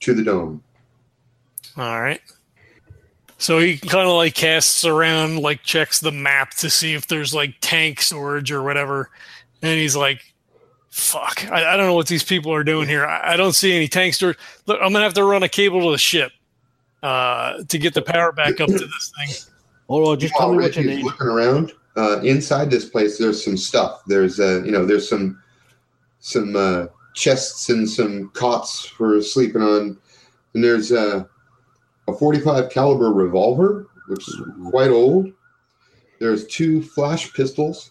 to 0.00 0.14
the 0.14 0.22
dome. 0.22 0.62
All 1.76 2.00
right. 2.00 2.20
So 3.38 3.58
he 3.58 3.76
kind 3.76 4.08
of 4.08 4.14
like 4.14 4.34
casts 4.34 4.84
around, 4.84 5.40
like 5.40 5.62
checks 5.62 6.00
the 6.00 6.12
map 6.12 6.52
to 6.52 6.70
see 6.70 6.94
if 6.94 7.06
there's 7.06 7.34
like 7.34 7.54
tank 7.60 8.00
storage 8.00 8.50
or 8.50 8.62
whatever. 8.62 9.10
And 9.60 9.78
he's 9.78 9.96
like, 9.96 10.33
fuck, 10.94 11.50
I, 11.50 11.74
I 11.74 11.76
don't 11.76 11.86
know 11.86 11.94
what 11.94 12.06
these 12.06 12.22
people 12.22 12.54
are 12.54 12.62
doing 12.62 12.88
here. 12.88 13.04
I, 13.04 13.32
I 13.32 13.36
don't 13.36 13.52
see 13.52 13.74
any 13.74 13.88
tank 13.88 14.14
storage. 14.14 14.38
Look, 14.66 14.76
I'm 14.76 14.92
going 14.92 15.00
to 15.00 15.00
have 15.00 15.14
to 15.14 15.24
run 15.24 15.42
a 15.42 15.48
cable 15.48 15.80
to 15.82 15.90
the 15.90 15.98
ship 15.98 16.30
uh, 17.02 17.64
to 17.64 17.78
get 17.78 17.94
the 17.94 18.02
power 18.02 18.30
back 18.30 18.60
up 18.60 18.68
to 18.68 18.78
this 18.78 19.12
thing. 19.18 19.50
All 19.88 20.08
right, 20.08 20.18
just 20.18 20.34
tell 20.34 20.50
While 20.50 20.58
me 20.58 20.62
what 20.62 20.76
you 20.76 20.84
need. 20.84 21.04
looking 21.04 21.26
around 21.26 21.72
uh, 21.96 22.20
inside 22.20 22.70
this 22.70 22.88
place, 22.88 23.18
there's 23.18 23.44
some 23.44 23.56
stuff. 23.56 24.02
There's 24.06 24.38
uh, 24.38 24.62
you 24.64 24.70
know 24.70 24.86
there's 24.86 25.08
some 25.08 25.42
some 26.20 26.54
uh, 26.54 26.86
chests 27.14 27.68
and 27.70 27.90
some 27.90 28.30
cots 28.30 28.86
for 28.86 29.20
sleeping 29.20 29.62
on, 29.62 29.98
and 30.54 30.64
there's 30.64 30.92
uh, 30.92 31.24
a 32.06 32.12
45 32.12 32.70
caliber 32.70 33.12
revolver, 33.12 33.88
which 34.06 34.26
is 34.28 34.40
quite 34.70 34.90
old. 34.90 35.32
There's 36.20 36.46
two 36.46 36.82
flash 36.82 37.32
pistols. 37.34 37.90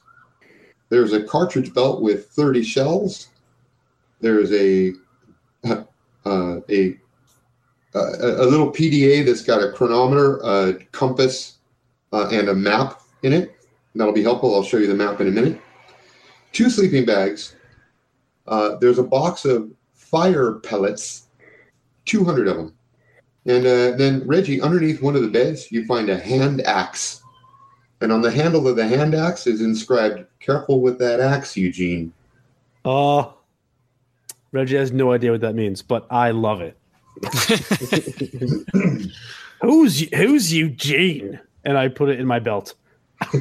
There's 0.94 1.14
a 1.14 1.24
cartridge 1.24 1.74
belt 1.74 2.04
with 2.04 2.28
30 2.28 2.62
shells. 2.62 3.30
There's 4.22 4.54
a 4.54 4.94
uh, 5.66 6.60
a 6.70 7.00
a, 7.96 8.00
a 8.00 8.46
little 8.46 8.72
PDA 8.72 9.26
that's 9.26 9.42
got 9.42 9.64
a 9.64 9.72
chronometer, 9.72 10.38
a 10.44 10.76
compass, 10.92 11.58
uh, 12.12 12.30
and 12.32 12.50
a 12.50 12.54
map 12.54 13.02
in 13.24 13.34
it. 13.34 13.56
That'll 13.96 14.14
be 14.14 14.22
helpful. 14.22 14.54
I'll 14.54 14.62
show 14.62 14.78
you 14.78 14.86
the 14.86 14.94
map 14.94 15.20
in 15.20 15.28
a 15.30 15.32
minute. 15.32 15.60
Two 16.52 16.70
sleeping 16.70 17.06
bags. 17.06 17.56
Uh, 18.46 18.76
there's 18.76 19.00
a 19.00 19.04
box 19.04 19.46
of 19.46 19.72
fire 19.96 20.60
pellets, 20.60 21.24
200 22.06 22.48
of 22.48 22.58
them. 22.58 22.74
And 23.48 23.66
uh, 23.66 23.98
then, 23.98 24.28
Reggie, 24.28 24.62
underneath 24.62 25.02
one 25.02 25.16
of 25.16 25.24
the 25.24 25.28
beds, 25.28 25.72
you 25.72 25.88
find 25.88 26.12
a 26.12 26.20
hand 26.20 26.62
axe. 26.62 27.23
And 28.04 28.12
on 28.12 28.22
the 28.22 28.30
handle 28.30 28.68
of 28.68 28.76
the 28.76 28.86
hand 28.86 29.16
axe 29.16 29.48
is 29.48 29.62
inscribed, 29.62 30.26
Careful 30.42 30.82
with 30.82 31.00
that 31.00 31.22
axe, 31.22 31.56
Eugene. 31.56 32.12
Uh 32.84 33.30
Reggie 34.52 34.76
has 34.76 34.92
no 34.92 35.14
idea 35.14 35.32
what 35.32 35.40
that 35.40 35.56
means, 35.56 35.82
but 35.82 36.06
I 36.12 36.32
love 36.32 36.62
it. 36.62 36.78
who's 39.62 40.02
who's 40.14 40.54
Eugene? 40.54 41.40
And 41.64 41.78
I 41.78 41.88
put 41.88 42.10
it 42.10 42.20
in 42.20 42.28
my 42.28 42.40
belt. 42.40 42.76
All 43.22 43.40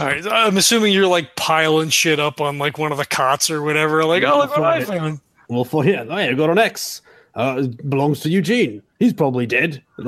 right. 0.00 0.26
I'm 0.26 0.58
assuming 0.58 0.92
you're 0.92 1.06
like 1.06 1.34
piling 1.36 1.88
shit 1.88 2.20
up 2.20 2.42
on 2.42 2.58
like 2.58 2.76
one 2.76 2.92
of 2.92 2.98
the 2.98 3.06
cots 3.06 3.50
or 3.50 3.62
whatever. 3.62 4.04
Like, 4.04 4.22
oh, 4.22 4.36
look 4.36 4.50
what 4.50 4.64
I 4.64 4.84
found. 4.84 5.20
Well, 5.48 5.64
for 5.64 5.86
yeah, 5.86 6.02
yeah, 6.04 6.34
got 6.34 6.50
an 6.50 6.58
X. 6.58 7.00
Uh, 7.34 7.68
belongs 7.88 8.20
to 8.20 8.28
Eugene. 8.28 8.82
He's 9.00 9.12
probably 9.12 9.46
dead. 9.46 9.82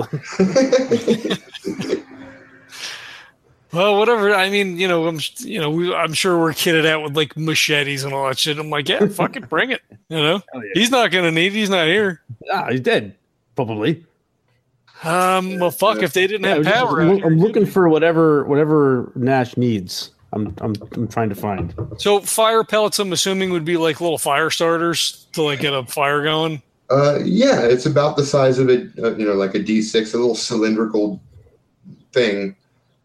Well, 3.73 3.99
whatever. 3.99 4.35
I 4.35 4.51
mean, 4.51 4.77
you 4.77 4.87
know, 4.87 5.07
I'm 5.07 5.19
you 5.39 5.59
know, 5.59 5.71
we, 5.71 5.95
I'm 5.95 6.13
sure 6.13 6.39
we're 6.39 6.53
kitted 6.53 6.85
out 6.87 7.03
with 7.03 7.17
like 7.17 7.35
machetes 7.39 8.05
and 8.05 8.13
all 8.13 8.29
that 8.29 8.39
shit. 8.39 8.59
I'm 8.59 8.69
like, 8.69 8.87
yeah, 8.87 9.07
fuck 9.11 9.35
it, 9.35 9.49
bring 9.49 9.71
it. 9.71 9.81
You 10.11 10.19
know, 10.19 10.43
yeah. 10.55 10.61
he's 10.75 10.91
not 10.91 11.11
gonna 11.11 11.31
need. 11.31 11.53
He's 11.53 11.71
not 11.71 11.87
here. 11.87 12.21
ah, 12.53 12.67
he's 12.71 12.81
dead. 12.81 13.15
Probably. 13.57 14.05
Um. 15.05 15.59
Well, 15.59 15.71
fuck. 15.71 16.03
If 16.03 16.13
they 16.13 16.27
didn't 16.27 16.45
Yeah, 16.45 16.57
have 16.57 16.65
just- 16.65 16.75
power, 16.77 17.01
I'm 17.01 17.25
I'm 17.25 17.39
looking 17.39 17.65
for 17.65 17.89
whatever 17.89 18.45
whatever 18.45 19.11
Nash 19.15 19.57
needs. 19.57 20.11
I'm 20.35 20.55
I'm 20.61 20.75
I'm 20.93 21.09
trying 21.09 21.31
to 21.31 21.35
find. 21.35 21.75
So 21.97 22.21
fire 22.21 22.65
pellets, 22.65 22.99
I'm 22.99 23.11
assuming, 23.15 23.53
would 23.53 23.65
be 23.65 23.79
like 23.79 24.03
little 24.03 24.19
fire 24.19 24.51
starters 24.51 25.29
to 25.33 25.41
like 25.43 25.61
get 25.61 25.73
a 25.73 25.83
fire 25.87 26.23
going. 26.23 26.61
Uh, 26.93 27.21
yeah, 27.25 27.63
it's 27.63 27.87
about 27.87 28.17
the 28.17 28.25
size 28.25 28.59
of 28.59 28.69
a 28.69 28.83
uh, 29.03 29.17
you 29.17 29.25
know, 29.25 29.33
like 29.33 29.55
a 29.55 29.59
D6, 29.61 30.13
a 30.13 30.19
little 30.19 30.35
cylindrical 30.35 31.23
thing. 32.13 32.55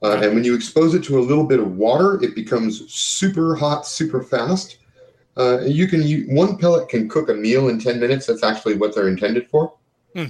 Uh, 0.03 0.19
and 0.21 0.35
when 0.35 0.43
you 0.43 0.53
expose 0.53 0.93
it 0.93 1.03
to 1.05 1.17
a 1.17 1.21
little 1.21 1.45
bit 1.45 1.59
of 1.59 1.77
water, 1.77 2.21
it 2.21 2.35
becomes 2.35 2.91
super 2.93 3.55
hot, 3.55 3.88
super 3.88 4.21
fast. 4.21 4.79
Uh, 5.38 5.61
you 5.61 5.88
can 5.88 6.03
you, 6.03 6.25
one 6.27 6.57
pellet 6.57 6.89
can 6.89 7.07
cook 7.07 7.29
a 7.29 7.33
meal 7.33 7.69
in 7.69 7.79
10 7.79 7.99
minutes. 7.99 8.25
That's 8.25 8.43
actually 8.43 8.75
what 8.75 8.93
they're 8.93 9.07
intended 9.07 9.49
for. 9.49 9.73
Uh, 10.15 10.27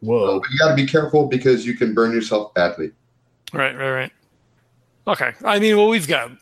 Whoa. 0.00 0.40
but 0.40 0.50
you 0.50 0.58
got 0.58 0.70
to 0.70 0.74
be 0.74 0.86
careful 0.86 1.26
because 1.26 1.64
you 1.64 1.74
can 1.74 1.94
burn 1.94 2.12
yourself 2.12 2.52
badly. 2.54 2.90
Right. 3.52 3.76
Right. 3.76 3.90
Right. 3.90 4.12
Okay. 5.06 5.32
I 5.44 5.58
mean, 5.60 5.76
well, 5.76 5.88
we've 5.88 6.08
got 6.08 6.32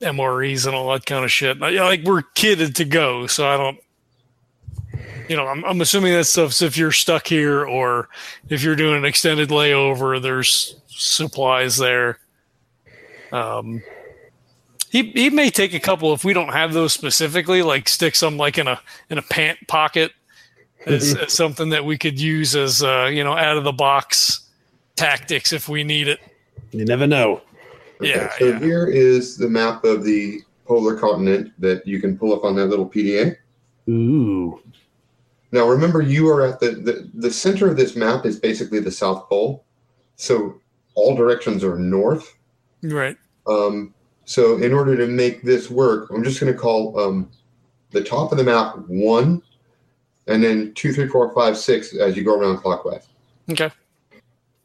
MREs 0.00 0.66
and 0.66 0.74
all 0.74 0.92
that 0.92 1.04
kind 1.04 1.24
of 1.24 1.32
shit. 1.32 1.58
Like 1.58 1.74
like, 1.74 2.02
we're 2.04 2.22
kitted 2.34 2.74
to 2.76 2.84
go, 2.84 3.26
so 3.26 3.46
I 3.46 3.56
don't. 3.56 3.78
You 5.28 5.36
know, 5.36 5.46
I'm, 5.46 5.64
I'm 5.64 5.80
assuming 5.80 6.12
that 6.12 6.24
stuff's 6.24 6.62
if 6.62 6.76
you're 6.76 6.92
stuck 6.92 7.26
here 7.26 7.64
or 7.64 8.08
if 8.48 8.62
you're 8.62 8.76
doing 8.76 8.98
an 8.98 9.04
extended 9.04 9.50
layover, 9.50 10.20
there's 10.20 10.76
supplies 10.88 11.76
there. 11.76 12.18
Um, 13.30 13.82
he 14.90 15.10
he 15.12 15.30
may 15.30 15.50
take 15.50 15.72
a 15.74 15.80
couple 15.80 16.12
if 16.12 16.24
we 16.24 16.32
don't 16.32 16.52
have 16.52 16.72
those 16.72 16.92
specifically, 16.92 17.62
like 17.62 17.88
stick 17.88 18.14
some 18.14 18.36
like 18.36 18.58
in 18.58 18.68
a 18.68 18.80
in 19.08 19.18
a 19.18 19.22
pant 19.22 19.58
pocket 19.68 20.12
as, 20.86 21.14
as 21.16 21.32
something 21.32 21.70
that 21.70 21.84
we 21.84 21.96
could 21.96 22.20
use 22.20 22.54
as 22.54 22.82
uh, 22.82 23.08
you 23.12 23.24
know 23.24 23.32
out 23.32 23.56
of 23.56 23.64
the 23.64 23.72
box 23.72 24.50
tactics 24.96 25.52
if 25.52 25.68
we 25.68 25.82
need 25.84 26.08
it. 26.08 26.20
You 26.72 26.84
never 26.84 27.06
know. 27.06 27.40
Yeah, 28.00 28.30
So 28.38 28.48
yeah. 28.48 28.58
here 28.58 28.86
is 28.86 29.36
the 29.36 29.48
map 29.48 29.84
of 29.84 30.04
the 30.04 30.40
polar 30.66 30.96
continent 30.96 31.52
that 31.58 31.86
you 31.86 32.00
can 32.00 32.18
pull 32.18 32.32
up 32.32 32.44
on 32.44 32.56
that 32.56 32.66
little 32.66 32.88
PDA. 32.88 33.36
Ooh. 33.88 34.60
Now, 35.52 35.68
remember, 35.68 36.00
you 36.00 36.28
are 36.28 36.46
at 36.46 36.60
the, 36.60 36.70
the, 36.70 37.10
the 37.14 37.30
center 37.30 37.70
of 37.70 37.76
this 37.76 37.94
map 37.94 38.26
is 38.26 38.40
basically 38.40 38.80
the 38.80 38.90
South 38.90 39.28
Pole. 39.28 39.64
So 40.16 40.60
all 40.94 41.14
directions 41.14 41.62
are 41.62 41.78
north. 41.78 42.36
Right. 42.82 43.16
Um, 43.46 43.94
So 44.24 44.56
in 44.58 44.72
order 44.72 44.96
to 44.96 45.06
make 45.06 45.42
this 45.42 45.68
work, 45.70 46.10
I'm 46.10 46.22
just 46.24 46.40
going 46.40 46.52
to 46.52 46.58
call 46.58 46.98
um, 46.98 47.30
the 47.90 48.02
top 48.02 48.32
of 48.32 48.38
the 48.38 48.44
map 48.44 48.78
one, 48.86 49.42
and 50.28 50.42
then 50.42 50.72
two, 50.74 50.92
three, 50.92 51.08
four, 51.08 51.34
five, 51.34 51.58
six 51.58 51.94
as 51.96 52.16
you 52.16 52.22
go 52.22 52.38
around 52.38 52.58
clockwise. 52.58 53.08
Okay. 53.50 53.70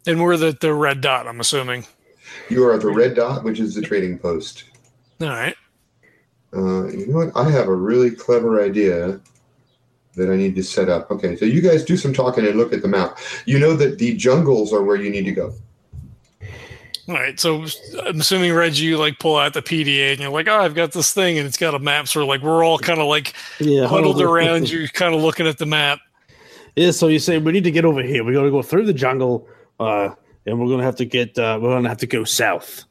And 0.06 0.22
we're 0.22 0.38
the, 0.38 0.56
the 0.62 0.74
red 0.74 1.02
dot, 1.02 1.28
I'm 1.28 1.40
assuming. 1.40 1.86
You 2.50 2.64
are 2.66 2.76
at 2.76 2.82
the 2.82 2.92
red 2.92 3.16
dot, 3.16 3.44
which 3.44 3.60
is 3.60 3.74
the 3.74 3.82
trading 3.82 4.20
post. 4.20 4.66
All 5.20 5.28
right. 5.28 5.56
Uh, 6.54 6.88
you 6.88 7.08
know 7.08 7.26
what? 7.26 7.36
I 7.36 7.50
have 7.50 7.68
a 7.68 7.76
really 7.76 8.12
clever 8.12 8.64
idea 8.64 9.20
that 10.18 10.30
I 10.30 10.36
need 10.36 10.56
to 10.56 10.64
set 10.64 10.90
up. 10.90 11.10
Okay, 11.10 11.36
so 11.36 11.46
you 11.46 11.62
guys 11.62 11.86
do 11.86 11.96
some 11.96 12.14
talking 12.14 12.46
and 12.46 12.58
look 12.58 12.74
at 12.74 12.82
the 12.82 12.88
map. 12.88 13.18
You 13.46 13.60
know 13.60 13.76
that 13.76 14.00
the 14.00 14.16
jungles 14.16 14.74
are 14.74 14.84
where 14.84 14.98
you 14.98 15.10
need 15.10 15.26
to 15.26 15.32
go. 15.32 15.54
All 17.10 17.16
right. 17.16 17.40
So 17.40 17.66
I'm 18.06 18.20
assuming, 18.20 18.54
Reggie, 18.54 18.84
you 18.84 18.98
like 18.98 19.18
pull 19.20 19.38
out 19.38 19.54
the 19.54 19.62
PDA 19.62 20.12
and 20.12 20.20
you're 20.20 20.30
like, 20.30 20.50
oh, 20.50 20.60
I've 20.60 20.76
got 20.76 20.92
this 20.92 21.14
thing 21.14 21.38
and 21.38 21.48
it's 21.48 21.58
got 21.58 21.74
a 21.74 21.80
map. 21.80 22.10
So 22.10 22.26
like 22.26 22.42
we're 22.42 22.66
all 22.66 22.78
kind 22.78 23.00
of 23.00 23.08
like 23.08 23.34
Yeah, 23.60 23.88
huddled 23.88 24.22
around 24.22 24.70
you, 24.70 24.90
kind 24.90 25.16
of 25.16 25.22
looking 25.22 25.48
at 25.48 25.58
the 25.58 25.66
map. 25.66 26.00
Yeah, 26.76 26.92
so 26.92 27.08
you 27.08 27.20
say 27.20 27.38
we 27.38 27.54
need 27.54 27.64
to 27.64 27.72
get 27.72 27.86
over 27.86 28.04
here. 28.04 28.24
We 28.24 28.34
got 28.34 28.44
to 28.44 28.52
go 28.52 28.62
through 28.62 28.86
the 28.86 28.94
jungle, 28.94 29.48
uh, 29.80 30.10
and 30.46 30.60
we're 30.60 30.70
gonna 30.70 30.84
have 30.84 30.98
to 30.98 31.06
get. 31.06 31.38
Uh, 31.38 31.58
we're 31.62 31.70
gonna 31.70 31.90
have 31.90 31.98
to 32.00 32.08
go 32.08 32.24
south. 32.24 32.84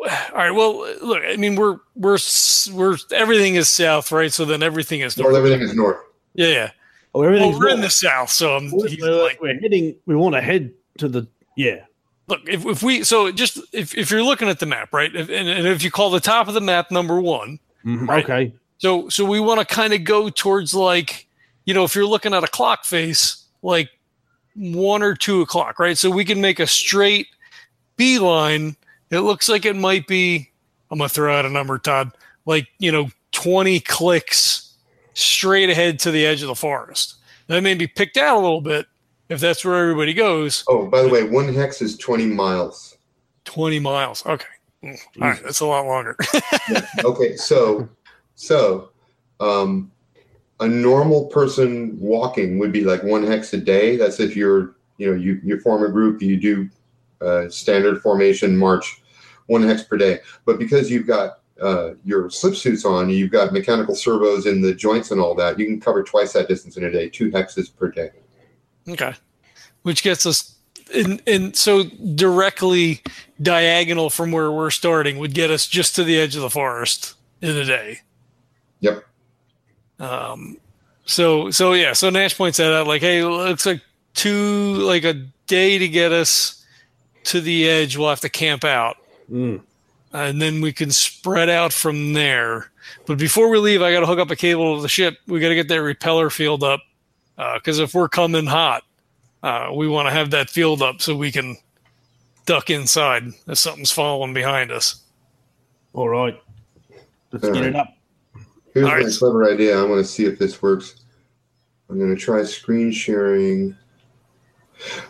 All 0.00 0.36
right. 0.36 0.50
Well, 0.50 0.78
look, 1.02 1.22
I 1.24 1.36
mean, 1.36 1.56
we're 1.56 1.78
we're 1.94 2.18
we're 2.72 2.96
everything 3.12 3.54
is 3.56 3.68
south, 3.68 4.12
right? 4.12 4.32
So 4.32 4.44
then 4.44 4.62
everything 4.62 5.00
is 5.00 5.16
North, 5.16 5.32
north. 5.32 5.36
everything 5.44 5.60
is 5.62 5.74
north. 5.74 5.98
Yeah, 6.34 6.46
yeah. 6.48 6.70
Oh, 7.14 7.20
Well, 7.20 7.58
we're 7.58 7.68
in 7.70 7.80
the 7.80 7.90
south, 7.90 8.30
so 8.30 8.54
I'm 8.56 8.70
We're, 8.70 8.88
he's 8.88 9.00
we're- 9.00 9.22
like, 9.22 9.40
we're 9.40 9.58
heading. 9.60 9.96
We 10.06 10.14
want 10.14 10.34
to 10.34 10.40
head 10.40 10.72
to 10.98 11.08
the. 11.08 11.26
Yeah. 11.56 11.84
look, 12.28 12.40
if, 12.46 12.64
if 12.66 12.82
we 12.82 13.02
so 13.02 13.32
just 13.32 13.58
if, 13.72 13.96
if 13.96 14.10
you're 14.10 14.22
looking 14.22 14.48
at 14.48 14.60
the 14.60 14.66
map, 14.66 14.92
right, 14.92 15.14
if, 15.14 15.28
and, 15.28 15.48
and 15.48 15.66
if 15.66 15.82
you 15.82 15.90
call 15.90 16.10
the 16.10 16.20
top 16.20 16.46
of 16.48 16.54
the 16.54 16.60
map 16.60 16.90
number 16.90 17.20
one, 17.20 17.58
Mhm, 17.84 18.06
Right. 18.06 18.24
Okay. 18.24 18.52
so 18.76 19.08
so 19.08 19.24
we 19.24 19.40
want 19.40 19.58
to 19.60 19.66
kind 19.66 19.92
of 19.94 20.04
go 20.04 20.28
towards 20.28 20.74
like, 20.74 21.26
you 21.64 21.74
know, 21.74 21.82
if 21.84 21.94
you're 21.96 22.06
looking 22.06 22.34
at 22.34 22.44
a 22.44 22.48
clock 22.48 22.84
face, 22.84 23.44
like 23.62 23.88
one 24.54 25.02
or 25.02 25.14
two 25.16 25.40
o'clock, 25.40 25.78
right? 25.80 25.96
So 25.98 26.10
we 26.10 26.24
can 26.24 26.40
make 26.40 26.60
a 26.60 26.66
straight 26.66 27.26
beeline. 27.96 28.76
It 29.10 29.20
looks 29.20 29.48
like 29.48 29.64
it 29.64 29.76
might 29.76 30.06
be. 30.06 30.50
I'm 30.90 30.98
gonna 30.98 31.08
throw 31.08 31.36
out 31.36 31.44
a 31.46 31.50
number, 31.50 31.78
Todd. 31.78 32.12
Like 32.46 32.68
you 32.78 32.92
know, 32.92 33.10
20 33.32 33.80
clicks 33.80 34.74
straight 35.14 35.70
ahead 35.70 35.98
to 36.00 36.10
the 36.10 36.24
edge 36.24 36.42
of 36.42 36.48
the 36.48 36.54
forest. 36.54 37.16
That 37.48 37.62
may 37.62 37.74
be 37.74 37.86
picked 37.86 38.16
out 38.16 38.36
a 38.36 38.40
little 38.40 38.60
bit 38.60 38.86
if 39.28 39.40
that's 39.40 39.64
where 39.64 39.76
everybody 39.76 40.14
goes. 40.14 40.64
Oh, 40.68 40.86
by 40.86 41.02
the 41.02 41.08
way, 41.08 41.22
one 41.24 41.52
hex 41.52 41.82
is 41.82 41.96
20 41.96 42.26
miles. 42.26 42.96
20 43.44 43.78
miles. 43.80 44.24
Okay. 44.26 44.46
Mm, 44.82 44.98
All 45.20 45.28
right. 45.28 45.42
That's 45.42 45.60
a 45.60 45.66
lot 45.66 45.86
longer. 45.86 46.16
Okay, 47.04 47.36
so 47.36 47.88
so 48.34 48.90
um, 49.40 49.90
a 50.60 50.68
normal 50.68 51.26
person 51.26 51.98
walking 51.98 52.58
would 52.58 52.72
be 52.72 52.84
like 52.84 53.02
one 53.02 53.26
hex 53.26 53.52
a 53.54 53.58
day. 53.58 53.96
That's 53.96 54.20
if 54.20 54.36
you're 54.36 54.76
you 54.98 55.08
know 55.10 55.16
you 55.16 55.40
you 55.42 55.58
form 55.60 55.84
a 55.84 55.88
group, 55.88 56.20
you 56.20 56.36
do 56.36 56.68
uh, 57.20 57.48
standard 57.48 58.00
formation 58.00 58.56
march, 58.56 59.02
one 59.46 59.62
hex 59.62 59.82
per 59.82 59.96
day. 59.96 60.20
But 60.44 60.58
because 60.58 60.90
you've 60.90 61.06
got 61.06 61.40
uh, 61.60 61.94
your 62.04 62.30
slip 62.30 62.54
suits 62.54 62.84
on, 62.84 63.10
you've 63.10 63.30
got 63.30 63.52
mechanical 63.52 63.94
servos 63.94 64.46
in 64.46 64.60
the 64.60 64.74
joints 64.74 65.10
and 65.10 65.20
all 65.20 65.34
that, 65.34 65.58
you 65.58 65.66
can 65.66 65.80
cover 65.80 66.02
twice 66.02 66.32
that 66.32 66.48
distance 66.48 66.76
in 66.76 66.84
a 66.84 66.90
day, 66.90 67.08
two 67.08 67.30
hexes 67.30 67.74
per 67.74 67.90
day. 67.90 68.10
okay. 68.88 69.14
Which 69.82 70.02
gets 70.02 70.26
us 70.26 70.56
in, 70.92 71.20
in 71.26 71.54
so 71.54 71.84
directly 71.84 73.02
diagonal 73.40 74.10
from 74.10 74.32
where 74.32 74.50
we're 74.50 74.70
starting 74.70 75.18
would 75.18 75.34
get 75.34 75.50
us 75.50 75.66
just 75.66 75.96
to 75.96 76.04
the 76.04 76.18
edge 76.18 76.36
of 76.36 76.42
the 76.42 76.50
forest 76.50 77.14
in 77.40 77.56
a 77.56 77.64
day. 77.64 78.00
Yep. 78.80 79.04
Um, 80.00 80.58
so, 81.04 81.50
so 81.50 81.72
yeah, 81.72 81.92
so 81.92 82.10
Nash 82.10 82.36
points 82.36 82.58
that 82.58 82.72
out 82.72 82.86
like, 82.86 83.02
Hey, 83.02 83.20
it 83.20 83.26
looks 83.26 83.66
like 83.66 83.82
two, 84.14 84.74
like 84.74 85.04
a 85.04 85.14
day 85.46 85.78
to 85.78 85.88
get 85.88 86.12
us 86.12 86.57
to 87.28 87.40
the 87.40 87.68
edge. 87.68 87.96
We'll 87.96 88.08
have 88.08 88.20
to 88.20 88.28
camp 88.28 88.64
out. 88.64 88.96
Mm. 89.30 89.60
and 90.14 90.40
then 90.40 90.62
we 90.62 90.72
can 90.72 90.90
spread 90.90 91.50
out 91.50 91.70
from 91.70 92.14
there. 92.14 92.70
But 93.04 93.18
before 93.18 93.50
we 93.50 93.58
leave, 93.58 93.82
I 93.82 93.92
got 93.92 94.00
to 94.00 94.06
hook 94.06 94.18
up 94.18 94.30
a 94.30 94.36
cable 94.36 94.76
to 94.76 94.80
the 94.82 94.88
ship. 94.88 95.18
We 95.26 95.38
got 95.38 95.50
to 95.50 95.54
get 95.54 95.68
that 95.68 95.82
repeller 95.82 96.30
field 96.30 96.64
up 96.64 96.80
because 97.36 97.78
if 97.78 97.92
we're 97.94 98.08
coming 98.08 98.46
hot, 98.46 98.84
uh, 99.42 99.70
we 99.74 99.86
want 99.86 100.08
to 100.08 100.10
have 100.12 100.30
that 100.30 100.48
field 100.48 100.80
up 100.80 101.02
so 101.02 101.14
we 101.14 101.30
can 101.30 101.56
duck 102.46 102.70
inside 102.70 103.24
if 103.46 103.58
something's 103.58 103.90
following 103.90 104.32
behind 104.32 104.72
us. 104.72 105.02
All 105.92 106.08
right. 106.08 106.40
Let's 107.30 107.44
All 107.44 107.52
get 107.52 107.60
right. 107.60 107.68
it 107.68 107.76
up. 107.76 107.94
Here's 108.72 108.86
All 108.86 108.92
my 108.92 108.98
right. 108.98 109.14
clever 109.18 109.52
idea. 109.52 109.78
I 109.78 109.84
want 109.84 109.98
to 109.98 110.10
see 110.10 110.24
if 110.24 110.38
this 110.38 110.62
works. 110.62 111.02
I'm 111.90 111.98
going 111.98 112.14
to 112.14 112.20
try 112.20 112.42
screen 112.44 112.90
sharing. 112.90 113.76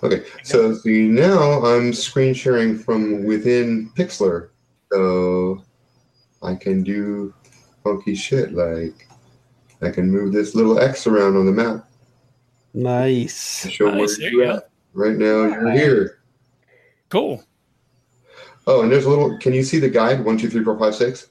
Okay, 0.03 0.25
so 0.43 0.75
see 0.75 1.03
now 1.03 1.65
I'm 1.65 1.93
screen 1.93 2.35
sharing 2.35 2.79
from 2.79 3.25
within 3.25 3.91
Pixlr, 3.97 4.49
so 4.91 5.63
I 6.43 6.55
can 6.55 6.83
do 6.83 7.35
funky 7.85 8.15
shit 8.15 8.55
like 8.55 9.07
I 9.83 9.91
can 9.91 10.11
move 10.11 10.33
this 10.33 10.55
little 10.55 10.79
X 10.79 11.07
around 11.07 11.37
on 11.37 11.47
the 11.47 11.53
map 11.53 11.89
Nice. 12.75 13.69
show 13.69 13.91
Nice, 13.91 14.19
where 14.19 14.31
you're 14.31 14.45
at. 14.45 14.71
Right 14.93 15.17
now 15.17 15.45
you're 15.45 15.73
here. 15.73 16.19
Cool. 17.09 17.43
Oh, 18.67 18.83
and 18.83 18.93
there's 18.93 19.07
a 19.07 19.09
little. 19.09 19.39
Can 19.39 19.55
you 19.55 19.63
see 19.63 19.79
the 19.79 19.89
guide? 19.89 20.25
One, 20.25 20.37
two, 20.37 20.51
three, 20.51 20.63
four, 20.63 20.79
five, 20.79 20.95
six. 20.95 21.29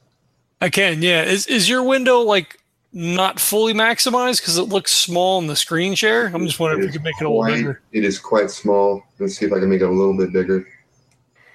I 0.60 0.70
can. 0.70 1.02
Yeah. 1.02 1.24
Is 1.24 1.46
is 1.48 1.70
your 1.70 1.84
window 1.84 2.20
like 2.20 2.60
not 2.94 3.40
fully 3.40 3.74
maximized 3.74 4.42
because 4.42 4.58
it 4.58 4.64
looks 4.64 4.92
small 4.94 5.40
in 5.40 5.48
the 5.48 5.56
screen 5.56 5.94
share? 5.96 6.28
I'm 6.28 6.46
just 6.46 6.60
wondering 6.60 6.82
if 6.84 6.94
you 6.94 7.00
could 7.00 7.04
make 7.04 7.16
it 7.20 7.26
a 7.26 7.30
little 7.30 7.44
quite, 7.44 7.56
bigger. 7.56 7.82
It 7.92 8.04
is 8.04 8.20
quite 8.20 8.50
small. 8.50 9.04
Let's 9.20 9.36
see 9.38 9.46
if 9.46 9.54
I 9.54 9.60
can 9.60 9.70
make 9.70 9.82
it 9.82 9.88
a 9.88 9.92
little 9.92 10.16
bit 10.18 10.32
bigger. 10.34 10.68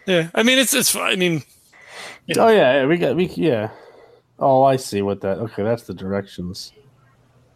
Yeah. 0.07 0.31
I 0.35 0.43
mean, 0.43 0.59
it's 0.59 0.75
it's. 0.75 0.91
fine. 0.91 1.13
I 1.13 1.17
mean, 1.17 1.43
Yeah. 2.27 2.37
Oh 2.39 2.49
yeah, 2.49 2.81
yeah, 2.81 2.87
we 2.87 2.97
got 2.97 3.17
we 3.17 3.27
yeah. 3.27 3.71
Oh, 4.39 4.63
I 4.63 4.77
see 4.77 5.03
what 5.03 5.21
that. 5.21 5.39
Okay, 5.39 5.63
that's 5.63 5.85
the 5.85 5.95
directions. 5.95 6.73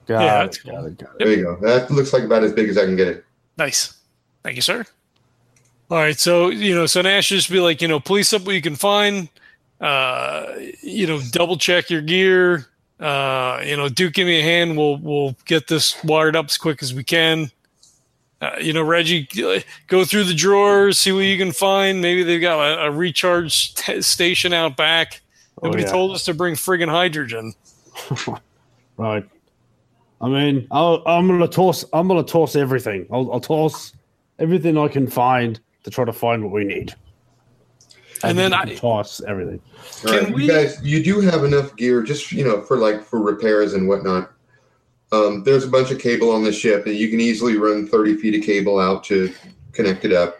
Got 0.06 0.22
Yeah, 0.22 0.40
it. 0.42 0.44
that's 0.46 0.58
Got 0.58 0.74
cool. 0.76 0.86
it. 0.86 0.98
Got 0.98 1.10
it. 1.10 1.18
There 1.18 1.28
you 1.32 1.42
go. 1.42 1.56
That 1.60 1.90
looks 1.90 2.12
like 2.12 2.22
about 2.22 2.44
as 2.44 2.52
big 2.52 2.68
as 2.68 2.78
I 2.78 2.84
can 2.84 2.94
get 2.96 3.08
it. 3.08 3.24
Nice. 3.58 3.94
Thank 4.44 4.54
you, 4.56 4.62
sir. 4.62 4.84
All 5.90 5.98
right. 5.98 6.18
So, 6.18 6.50
you 6.50 6.74
know, 6.74 6.86
so 6.86 7.02
Nash 7.02 7.28
just 7.30 7.50
be 7.50 7.58
like, 7.58 7.82
you 7.82 7.88
know, 7.88 7.98
police 7.98 8.32
up 8.32 8.42
what 8.42 8.54
you 8.54 8.62
can 8.62 8.76
find. 8.76 9.28
Uh, 9.80 10.46
you 10.82 11.06
know, 11.08 11.20
double 11.32 11.56
check 11.56 11.90
your 11.90 12.02
gear. 12.02 12.66
Uh, 12.98 13.60
you 13.64 13.76
know, 13.76 13.88
Duke, 13.88 14.14
give 14.14 14.26
me 14.26 14.40
a 14.40 14.42
hand. 14.42 14.76
We'll 14.76 14.96
we'll 14.96 15.36
get 15.44 15.68
this 15.68 16.02
wired 16.02 16.34
up 16.36 16.46
as 16.46 16.56
quick 16.56 16.82
as 16.82 16.94
we 16.94 17.04
can. 17.04 17.50
Uh, 18.40 18.56
you 18.60 18.72
know, 18.72 18.82
Reggie, 18.82 19.28
uh, 19.42 19.60
go 19.86 20.04
through 20.04 20.24
the 20.24 20.34
drawers, 20.34 20.98
see 20.98 21.12
what 21.12 21.20
you 21.20 21.38
can 21.38 21.52
find. 21.52 22.00
Maybe 22.02 22.22
they've 22.22 22.40
got 22.40 22.58
a, 22.60 22.86
a 22.86 22.90
recharge 22.90 23.74
t- 23.74 24.02
station 24.02 24.52
out 24.52 24.76
back. 24.76 25.22
Oh, 25.62 25.66
Nobody 25.66 25.84
yeah. 25.84 25.90
told 25.90 26.14
us 26.14 26.24
to 26.26 26.34
bring 26.34 26.54
friggin' 26.54 26.88
hydrogen. 26.88 27.54
Right. 28.96 29.28
I 30.20 30.28
mean, 30.28 30.66
I'll, 30.70 31.02
I'm 31.04 31.28
gonna 31.28 31.46
toss. 31.48 31.84
I'm 31.92 32.08
gonna 32.08 32.22
toss 32.22 32.56
everything. 32.56 33.06
I'll, 33.12 33.30
I'll 33.30 33.40
toss 33.40 33.92
everything 34.38 34.78
I 34.78 34.88
can 34.88 35.06
find 35.06 35.60
to 35.84 35.90
try 35.90 36.04
to 36.04 36.12
find 36.12 36.42
what 36.42 36.52
we 36.52 36.64
need. 36.64 36.94
And 38.24 38.38
then 38.38 38.52
just 38.52 38.66
I- 38.66 38.74
toss 38.74 39.20
everything. 39.26 39.60
All 40.04 40.12
Can 40.12 40.24
right, 40.24 40.34
we- 40.34 40.44
you 40.44 40.50
guys, 40.50 40.78
you 40.82 41.02
do 41.02 41.20
have 41.20 41.44
enough 41.44 41.76
gear, 41.76 42.02
just 42.02 42.32
you 42.32 42.44
know, 42.44 42.60
for 42.62 42.76
like 42.76 43.02
for 43.04 43.20
repairs 43.20 43.74
and 43.74 43.88
whatnot. 43.88 44.32
Um, 45.12 45.44
there's 45.44 45.64
a 45.64 45.68
bunch 45.68 45.90
of 45.92 45.98
cable 46.00 46.30
on 46.32 46.42
the 46.42 46.52
ship, 46.52 46.86
and 46.86 46.96
you 46.96 47.08
can 47.08 47.20
easily 47.20 47.56
run 47.56 47.86
30 47.86 48.16
feet 48.16 48.34
of 48.40 48.44
cable 48.44 48.80
out 48.80 49.04
to 49.04 49.32
connect 49.72 50.04
it 50.04 50.12
up. 50.12 50.36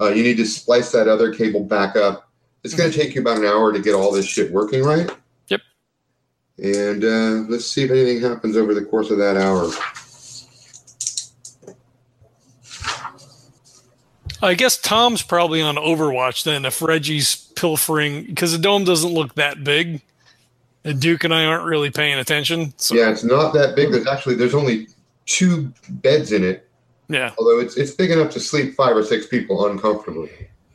Uh, 0.00 0.08
you 0.08 0.22
need 0.22 0.36
to 0.36 0.46
splice 0.46 0.92
that 0.92 1.08
other 1.08 1.34
cable 1.34 1.64
back 1.64 1.96
up. 1.96 2.28
It's 2.62 2.74
going 2.74 2.90
to 2.90 2.96
take 2.96 3.14
you 3.14 3.20
about 3.20 3.38
an 3.38 3.46
hour 3.46 3.72
to 3.72 3.80
get 3.80 3.94
all 3.94 4.12
this 4.12 4.26
shit 4.26 4.52
working 4.52 4.82
right. 4.84 5.10
Yep. 5.48 5.60
And 6.62 7.04
uh, 7.04 7.50
let's 7.50 7.66
see 7.66 7.82
if 7.82 7.90
anything 7.90 8.20
happens 8.20 8.56
over 8.56 8.74
the 8.74 8.84
course 8.84 9.10
of 9.10 9.18
that 9.18 9.36
hour. 9.36 9.68
I 14.42 14.54
guess 14.54 14.76
Tom's 14.76 15.22
probably 15.22 15.62
on 15.62 15.76
Overwatch 15.76 16.44
then 16.44 16.64
if 16.64 16.80
Reggie's 16.80 17.36
pilfering 17.56 18.24
because 18.24 18.52
the 18.52 18.58
dome 18.58 18.84
doesn't 18.84 19.12
look 19.12 19.34
that 19.34 19.64
big. 19.64 20.02
And 20.82 20.98
Duke 20.98 21.24
and 21.24 21.34
I 21.34 21.44
aren't 21.44 21.64
really 21.64 21.90
paying 21.90 22.18
attention. 22.18 22.72
So 22.78 22.94
Yeah, 22.94 23.10
it's 23.10 23.22
not 23.24 23.52
that 23.52 23.76
big. 23.76 23.92
There's 23.92 24.06
actually 24.06 24.36
there's 24.36 24.54
only 24.54 24.88
two 25.26 25.72
beds 25.88 26.32
in 26.32 26.42
it, 26.42 26.68
yeah. 27.08 27.32
although 27.38 27.60
it's 27.60 27.76
it's 27.76 27.90
big 27.90 28.10
enough 28.10 28.30
to 28.32 28.40
sleep 28.40 28.74
five 28.74 28.96
or 28.96 29.04
six 29.04 29.26
people 29.26 29.66
uncomfortably. 29.66 30.30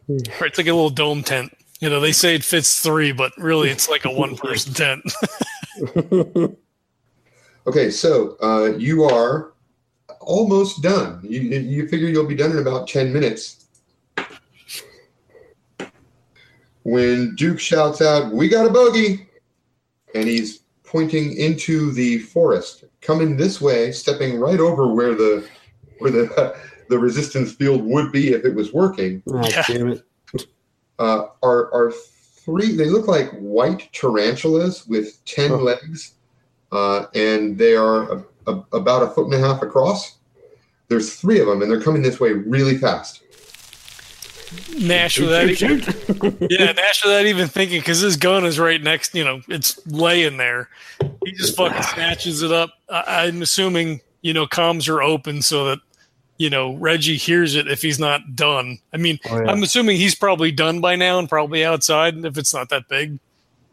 Right, 0.07 0.43
it's 0.43 0.59
like 0.59 0.67
a 0.67 0.73
little 0.73 0.91
dome 0.91 1.23
tent. 1.23 1.57
You 1.79 1.89
know, 1.89 1.99
they 1.99 2.11
say 2.11 2.35
it 2.35 2.43
fits 2.43 2.81
three, 2.81 3.11
but 3.13 3.35
really 3.37 3.69
it's 3.69 3.89
like 3.89 4.05
a 4.05 4.11
one 4.11 4.37
person 4.37 4.73
tent. 6.43 6.55
Okay, 7.67 7.89
so 7.89 8.37
uh, 8.43 8.77
you 8.77 9.05
are 9.05 9.53
almost 10.25 10.81
done. 10.81 11.19
You 11.23 11.39
you 11.41 11.87
figure 11.87 12.09
you'll 12.09 12.25
be 12.27 12.35
done 12.35 12.51
in 12.51 12.57
about 12.59 12.87
ten 12.87 13.13
minutes. 13.13 13.61
when 16.83 17.35
Duke 17.35 17.59
shouts 17.59 18.01
out, 18.01 18.31
"We 18.31 18.47
got 18.47 18.65
a 18.65 18.69
bogey," 18.69 19.27
and 20.13 20.27
he's 20.27 20.59
pointing 20.83 21.33
into 21.37 21.91
the 21.91 22.19
forest, 22.19 22.83
coming 23.01 23.37
this 23.37 23.59
way, 23.59 23.91
stepping 23.91 24.39
right 24.39 24.59
over 24.59 24.93
where 24.93 25.15
the 25.15 25.47
where 25.99 26.11
the 26.11 26.55
the 26.89 26.99
resistance 26.99 27.53
field 27.53 27.83
would 27.83 28.11
be 28.11 28.33
if 28.33 28.45
it 28.45 28.53
was 28.53 28.71
working. 28.73 29.23
Oh, 29.29 29.47
Yeah. 29.47 29.63
damn 29.67 29.87
it. 29.91 30.03
Uh, 30.99 31.27
are 31.43 31.73
are 31.73 31.91
three? 31.91 32.71
They 32.75 32.85
look 32.85 33.07
like 33.07 33.31
white 33.31 33.89
tarantulas 33.91 34.85
with 34.87 35.23
ten 35.25 35.51
Oh. 35.51 35.57
legs, 35.57 36.13
uh, 36.71 37.07
and 37.15 37.57
they 37.57 37.75
are 37.75 38.23
a, 38.47 38.51
a, 38.51 38.77
about 38.77 39.03
a 39.03 39.07
foot 39.07 39.25
and 39.25 39.33
a 39.33 39.39
half 39.39 39.61
across. 39.61 40.17
There's 40.87 41.15
three 41.15 41.39
of 41.39 41.47
them, 41.47 41.61
and 41.61 41.71
they're 41.71 41.81
coming 41.81 42.01
this 42.01 42.19
way 42.19 42.31
really 42.31 42.77
fast. 42.77 43.21
Nash 44.79 45.19
without 45.19 45.49
Shoot, 45.49 45.61
even, 45.63 45.81
shoot, 45.81 46.05
shoot. 46.05 46.47
yeah, 46.51 46.71
Nash 46.71 47.03
without 47.03 47.25
even 47.25 47.47
thinking 47.47 47.79
because 47.79 47.99
his 47.99 48.15
gun 48.15 48.45
is 48.45 48.59
right 48.59 48.81
next. 48.81 49.15
You 49.15 49.23
know, 49.23 49.41
it's 49.49 49.85
laying 49.87 50.37
there. 50.37 50.69
He 51.25 51.31
just 51.31 51.55
fucking 51.57 51.81
snatches 51.81 52.43
it 52.43 52.51
up. 52.51 52.71
I, 52.89 53.25
I'm 53.25 53.41
assuming 53.41 54.01
you 54.21 54.33
know 54.33 54.45
comms 54.45 54.87
are 54.87 55.01
open 55.01 55.41
so 55.41 55.65
that 55.65 55.79
you 56.37 56.49
know 56.49 56.75
Reggie 56.75 57.17
hears 57.17 57.55
it 57.55 57.67
if 57.67 57.81
he's 57.81 57.99
not 57.99 58.35
done. 58.35 58.77
I 58.93 58.97
mean, 58.97 59.19
Oh, 59.29 59.41
yeah. 59.41 59.51
I'm 59.51 59.63
assuming 59.63 59.97
he's 59.97 60.15
probably 60.15 60.51
done 60.51 60.81
by 60.81 60.95
now 60.95 61.19
and 61.19 61.27
probably 61.27 61.65
outside 61.65 62.23
if 62.23 62.37
it's 62.37 62.53
not 62.53 62.69
that 62.69 62.87
big. 62.87 63.19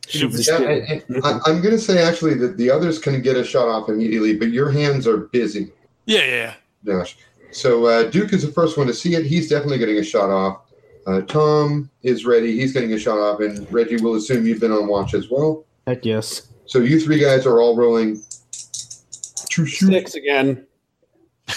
Shoot 0.08 0.32
this 0.32 0.48
Yeah, 0.48 0.58
and- 0.60 1.02
and 1.08 1.24
I, 1.24 1.38
I'm 1.46 1.60
going 1.62 1.74
to 1.74 1.78
say 1.78 2.02
actually 2.02 2.34
that 2.34 2.56
the 2.56 2.70
others 2.70 2.98
can 2.98 3.20
get 3.22 3.36
a 3.36 3.44
shot 3.44 3.68
off 3.68 3.88
immediately, 3.88 4.36
but 4.36 4.48
your 4.50 4.70
hands 4.70 5.06
are 5.06 5.16
busy, 5.18 5.72
Yeah, 6.06 6.24
yeah. 6.24 6.54
yeah. 6.84 6.98
Nash. 6.98 7.16
So 7.52 7.86
uh, 7.86 8.10
Duke 8.10 8.32
is 8.32 8.42
the 8.44 8.50
first 8.52 8.76
one 8.78 8.86
to 8.88 8.94
see 8.94 9.14
it. 9.14 9.24
He's 9.26 9.48
definitely 9.48 9.78
getting 9.78 9.98
a 9.98 10.02
shot 10.04 10.30
off. 10.30 10.62
Uh, 11.06 11.20
Tom 11.22 11.90
is 12.02 12.24
ready. 12.24 12.58
He's 12.58 12.72
getting 12.72 12.92
a 12.94 12.98
shot 12.98 13.18
off, 13.18 13.40
and 13.40 13.70
Reggie 13.72 13.96
will 13.96 14.14
assume 14.14 14.46
you've 14.46 14.60
been 14.60 14.72
on 14.72 14.86
watch 14.88 15.14
as 15.14 15.28
well. 15.30 15.64
Heck 15.86 16.04
yes. 16.04 16.48
So 16.66 16.78
you 16.78 16.98
three 17.00 17.18
guys 17.20 17.44
are 17.46 17.60
all 17.60 17.76
rolling. 17.76 18.22
To 19.50 19.66
shoot. 19.66 19.88
Six 19.92 20.14
again. 20.14 20.66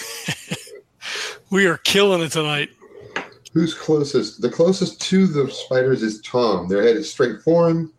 We 1.52 1.68
are 1.68 1.78
killing 1.78 2.22
it 2.22 2.32
tonight. 2.32 2.70
Who's 3.54 3.74
closest? 3.74 4.42
The 4.42 4.50
closest 4.50 5.00
to 5.04 5.28
the 5.28 5.50
spiders 5.50 6.02
is 6.04 6.20
Tom. 6.22 6.68
Their 6.68 6.82
head 6.82 6.98
is 6.98 7.10
straight 7.10 7.40
for 7.44 7.70
him. 7.70 7.94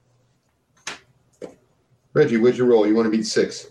Reggie, 2.16 2.38
what'd 2.38 2.56
you 2.56 2.64
roll? 2.64 2.86
You 2.86 2.94
want 2.94 3.04
to 3.04 3.10
beat 3.10 3.26
six. 3.26 3.66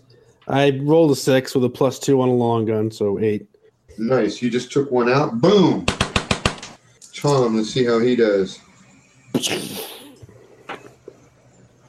I 0.46 0.78
rolled 0.84 1.10
a 1.10 1.16
six 1.16 1.52
with 1.52 1.64
a 1.64 1.68
plus 1.68 1.98
two 1.98 2.22
on 2.22 2.28
a 2.28 2.32
long 2.32 2.64
gun, 2.64 2.92
so 2.92 3.18
eight. 3.18 3.48
Nice. 3.98 4.40
You 4.40 4.50
just 4.50 4.70
took 4.70 4.88
one 4.92 5.08
out. 5.08 5.40
Boom. 5.40 5.84
Tom, 7.12 7.56
let's 7.56 7.70
see 7.70 7.84
how 7.84 7.98
he 7.98 8.14
does. 8.14 8.60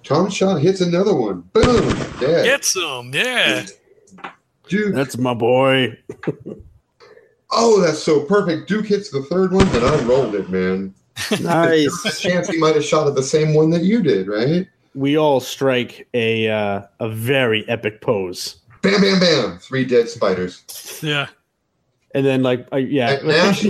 Tom 0.03 0.31
shot 0.31 0.59
hits 0.59 0.81
another 0.81 1.13
one. 1.13 1.41
Boom. 1.53 1.89
Dead. 2.19 2.45
Get 2.45 2.65
some, 2.65 3.13
yeah. 3.13 3.67
Duke. 4.67 4.95
That's 4.95 5.15
my 5.15 5.35
boy. 5.35 5.95
Oh, 7.51 7.79
that's 7.79 8.01
so 8.01 8.21
perfect. 8.21 8.67
Duke 8.67 8.87
hits 8.87 9.11
the 9.11 9.21
third 9.21 9.53
one, 9.53 9.67
and 9.67 9.85
I 9.85 10.03
rolled 10.05 10.33
it, 10.33 10.49
man. 10.49 10.95
Nice. 11.39 12.19
chance 12.19 12.49
he 12.49 12.57
might 12.57 12.73
have 12.73 12.83
shot 12.83 13.07
at 13.07 13.13
the 13.13 13.21
same 13.21 13.53
one 13.53 13.69
that 13.69 13.83
you 13.83 14.01
did, 14.01 14.27
right? 14.27 14.67
We 14.97 15.15
all 15.17 15.39
strike 15.39 16.07
a 16.13 16.49
uh, 16.49 16.81
a 16.99 17.09
very 17.09 17.67
epic 17.69 18.01
pose, 18.01 18.57
Bam, 18.81 18.99
bam, 19.01 19.19
bam. 19.19 19.57
Three 19.59 19.85
dead 19.85 20.09
spiders. 20.09 20.63
Yeah. 21.03 21.27
and 22.15 22.25
then 22.25 22.41
like 22.43 22.67
I 22.71 22.79
yeah, 22.79 23.19
Nash, 23.23 23.65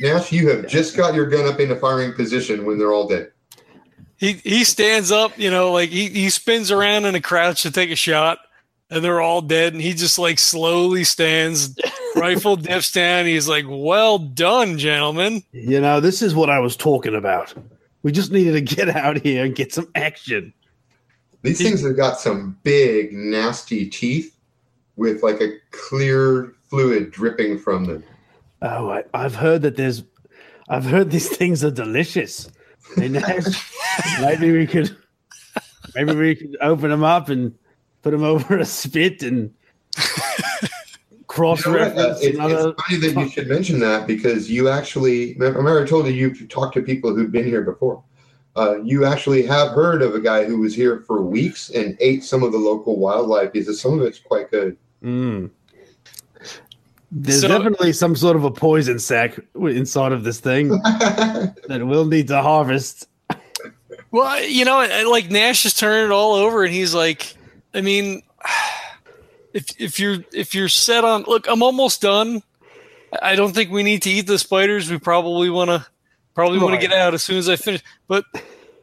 Nash, 0.00 0.32
you 0.32 0.48
have 0.50 0.66
just 0.66 0.96
got 0.96 1.14
your 1.14 1.26
gun 1.26 1.46
up 1.46 1.60
in 1.60 1.70
a 1.70 1.76
firing 1.76 2.12
position 2.12 2.64
when 2.66 2.78
they're 2.78 2.92
all 2.92 3.06
dead. 3.06 3.30
He 4.16 4.32
he 4.34 4.64
stands 4.64 5.12
up, 5.12 5.38
you 5.38 5.50
know, 5.50 5.72
like 5.72 5.90
he, 5.90 6.08
he 6.08 6.30
spins 6.30 6.70
around 6.70 7.04
in 7.04 7.14
a 7.14 7.20
crouch 7.20 7.62
to 7.62 7.70
take 7.70 7.90
a 7.90 7.96
shot, 7.96 8.38
and 8.90 9.04
they're 9.04 9.20
all 9.20 9.42
dead, 9.42 9.74
and 9.74 9.82
he 9.82 9.92
just 9.92 10.18
like 10.18 10.38
slowly 10.38 11.04
stands, 11.04 11.76
rifle 12.16 12.56
dips 12.56 12.90
down. 12.90 13.26
He's 13.26 13.48
like, 13.48 13.64
Well 13.68 14.18
done, 14.18 14.78
gentlemen. 14.78 15.42
you 15.52 15.80
know 15.80 16.00
this 16.00 16.20
is 16.22 16.34
what 16.34 16.50
I 16.50 16.58
was 16.58 16.76
talking 16.76 17.14
about. 17.14 17.54
We 18.02 18.12
just 18.12 18.30
needed 18.32 18.52
to 18.52 18.60
get 18.76 18.88
out 18.88 19.18
here 19.22 19.44
and 19.44 19.54
get 19.54 19.72
some 19.72 19.88
action. 19.94 20.52
These 21.44 21.58
things 21.58 21.82
have 21.84 21.96
got 21.96 22.18
some 22.18 22.58
big, 22.62 23.12
nasty 23.12 23.86
teeth 23.88 24.34
with 24.96 25.22
like 25.22 25.42
a 25.42 25.58
clear 25.72 26.54
fluid 26.70 27.10
dripping 27.10 27.58
from 27.58 27.84
them. 27.84 28.02
Oh, 28.62 28.88
I, 28.90 29.04
I've 29.12 29.34
heard 29.34 29.60
that 29.62 29.76
there's, 29.76 30.04
I've 30.70 30.86
heard 30.86 31.10
these 31.10 31.28
things 31.36 31.62
are 31.62 31.70
delicious. 31.70 32.50
Maybe 32.96 34.52
we 34.52 34.66
could, 34.66 34.96
maybe 35.94 36.14
we 36.14 36.34
could 36.34 36.56
open 36.60 36.90
them 36.90 37.04
up 37.04 37.28
and 37.28 37.54
put 38.02 38.12
them 38.12 38.22
over 38.22 38.58
a 38.58 38.64
spit 38.64 39.22
and 39.22 39.52
cross 41.26 41.64
You 41.66 41.72
know? 41.72 41.78
Reference 41.78 42.22
it- 42.22 42.34
it's 42.38 42.82
funny 42.82 43.00
that 43.00 43.20
you 43.20 43.28
should 43.28 43.48
mention 43.48 43.80
that 43.80 44.06
because 44.06 44.50
you 44.50 44.68
actually, 44.68 45.34
remember 45.34 45.82
I 45.82 45.86
told 45.86 46.06
you 46.06 46.12
you've 46.12 46.48
talked 46.48 46.74
to 46.74 46.82
people 46.82 47.14
who've 47.14 47.32
been 47.32 47.46
here 47.46 47.62
before. 47.62 48.02
Uh, 48.56 48.80
you 48.82 49.04
actually 49.04 49.44
have 49.44 49.72
heard 49.72 50.00
of 50.00 50.14
a 50.14 50.20
guy 50.20 50.44
who 50.44 50.58
was 50.60 50.74
here 50.74 51.00
for 51.06 51.22
weeks 51.22 51.70
and 51.70 51.96
ate 52.00 52.22
some 52.22 52.42
of 52.44 52.52
the 52.52 52.58
local 52.58 52.96
wildlife 52.98 53.52
because 53.52 53.80
some 53.80 53.98
of 53.98 54.06
it's 54.06 54.20
quite 54.20 54.50
good. 54.50 54.76
Mm. 55.02 55.50
There's 57.10 57.40
So- 57.42 57.48
definitely 57.48 57.92
some 57.92 58.14
sort 58.16 58.36
of 58.36 58.44
a 58.44 58.50
poison 58.50 58.98
sac 58.98 59.38
inside 59.54 60.12
of 60.12 60.24
this 60.24 60.40
thing 60.40 60.68
that 60.68 61.82
we'll 61.84 62.06
need 62.06 62.28
to 62.28 62.42
harvest. 62.42 63.08
Well, 64.10 64.44
you 64.44 64.64
know, 64.64 64.78
like 65.10 65.30
Nash 65.30 65.64
is 65.66 65.74
turning 65.74 66.06
it 66.06 66.12
all 66.12 66.34
over, 66.34 66.62
and 66.64 66.72
he's 66.72 66.94
like, 66.94 67.34
I 67.74 67.80
mean, 67.80 68.22
if 69.52 69.66
if 69.80 69.98
you're 69.98 70.18
if 70.32 70.54
you're 70.54 70.68
set 70.68 71.04
on, 71.04 71.24
look, 71.24 71.46
I'm 71.48 71.62
almost 71.64 72.00
done. 72.02 72.40
I 73.22 73.34
don't 73.34 73.52
think 73.52 73.70
we 73.72 73.82
need 73.82 74.02
to 74.02 74.10
eat 74.10 74.28
the 74.28 74.38
spiders. 74.38 74.88
We 74.90 74.98
probably 74.98 75.50
want 75.50 75.70
to 75.70 75.84
probably 76.34 76.58
want 76.58 76.74
to 76.74 76.80
get 76.86 76.96
out 76.96 77.14
as 77.14 77.22
soon 77.22 77.38
as 77.38 77.48
I 77.48 77.56
finish. 77.56 77.82
But 78.08 78.24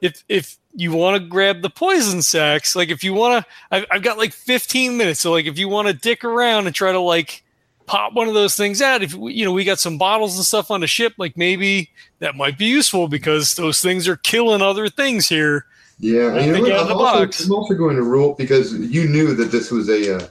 if 0.02 0.24
if 0.30 0.58
you 0.74 0.92
want 0.94 1.22
to 1.22 1.28
grab 1.28 1.62
the 1.62 1.70
poison 1.70 2.22
sacs, 2.22 2.76
like 2.76 2.90
if 2.90 3.04
you 3.04 3.14
want 3.14 3.44
to, 3.44 3.52
I've, 3.72 3.86
I've 3.92 4.02
got 4.04 4.18
like 4.18 4.32
15 4.34 4.98
minutes. 4.98 5.20
So 5.20 5.32
like 5.32 5.46
if 5.46 5.60
you 5.60 5.68
want 5.68 5.88
to 5.90 5.94
dick 5.94 6.24
around 6.24 6.66
and 6.66 6.74
try 6.76 6.92
to 6.92 7.00
like 7.00 7.44
pop 7.88 8.14
one 8.14 8.28
of 8.30 8.34
those 8.34 8.56
things 8.56 8.82
out, 8.82 9.04
if 9.04 9.14
we- 9.14 9.34
you 9.34 9.46
know 9.46 9.52
we 9.52 9.64
got 9.64 9.80
some 9.80 9.98
bottles 9.98 10.38
and 10.38 10.46
stuff 10.46 10.72
on 10.72 10.80
the 10.82 10.88
ship, 10.88 11.14
like 11.18 11.36
maybe 11.38 11.90
that 12.20 12.36
might 12.36 12.58
be 12.58 12.66
useful 12.66 13.08
because 13.08 13.56
those 13.56 13.82
things 13.82 14.08
are 14.08 14.16
killing 14.18 14.62
other 14.62 14.88
things 14.88 15.28
here. 15.28 15.66
Yeah, 16.00 16.34
and 16.36 16.46
you 16.46 16.52
know 16.52 16.54
Think 16.54 16.68
what? 16.68 16.72
out 16.72 16.82
I'm, 16.82 16.88
the 16.88 16.96
also, 16.96 17.26
box. 17.26 17.46
I'm 17.46 17.52
also 17.52 17.74
going 17.76 17.96
to 17.96 18.04
rule 18.04 18.34
because 18.34 18.74
you 18.74 19.08
knew 19.08 19.36
that 19.36 19.52
this 19.52 19.70
was 19.70 19.88
a 19.90 20.18
uh, 20.18 20.28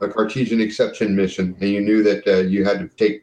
a 0.00 0.08
Cartesian 0.08 0.60
exception 0.60 1.14
mission, 1.14 1.54
and 1.60 1.70
you 1.70 1.80
knew 1.80 2.02
that 2.02 2.26
uh, 2.26 2.38
you 2.38 2.64
had 2.64 2.80
to 2.80 2.88
take 2.96 3.22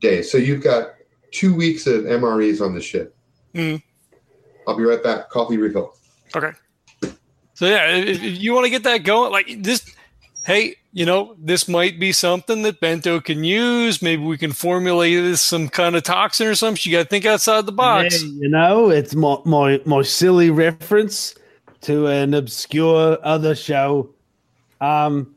days. 0.00 0.30
So 0.32 0.38
you've 0.38 0.62
got 0.62 0.94
two 1.36 1.54
weeks 1.54 1.86
of 1.86 2.04
MREs 2.04 2.64
on 2.64 2.74
the 2.74 2.80
ship. 2.80 3.14
Mm. 3.54 3.82
I'll 4.66 4.76
be 4.76 4.84
right 4.84 5.02
back. 5.02 5.28
Coffee 5.28 5.58
refill. 5.58 5.96
Okay. 6.34 6.52
So 7.54 7.66
yeah, 7.66 7.94
if, 7.94 8.22
if 8.22 8.38
you 8.42 8.54
want 8.54 8.64
to 8.64 8.70
get 8.70 8.82
that 8.84 8.98
going, 8.98 9.32
like 9.32 9.62
this, 9.62 9.86
hey, 10.44 10.76
you 10.92 11.04
know, 11.04 11.36
this 11.38 11.68
might 11.68 12.00
be 12.00 12.12
something 12.12 12.62
that 12.62 12.80
Bento 12.80 13.20
can 13.20 13.44
use. 13.44 14.00
Maybe 14.00 14.22
we 14.22 14.38
can 14.38 14.52
formulate 14.52 15.22
this 15.22 15.42
some 15.42 15.68
kind 15.68 15.94
of 15.94 16.02
toxin 16.02 16.46
or 16.46 16.54
something. 16.54 16.80
You 16.90 16.96
got 16.96 17.04
to 17.04 17.08
think 17.08 17.26
outside 17.26 17.66
the 17.66 17.72
box. 17.72 18.20
Hey, 18.20 18.28
you 18.28 18.48
know, 18.48 18.90
it's 18.90 19.14
my, 19.14 19.36
my 19.44 19.80
my 19.84 20.02
silly 20.02 20.50
reference 20.50 21.34
to 21.82 22.06
an 22.06 22.34
obscure 22.34 23.18
other 23.22 23.54
show 23.54 24.10
um 24.80 25.34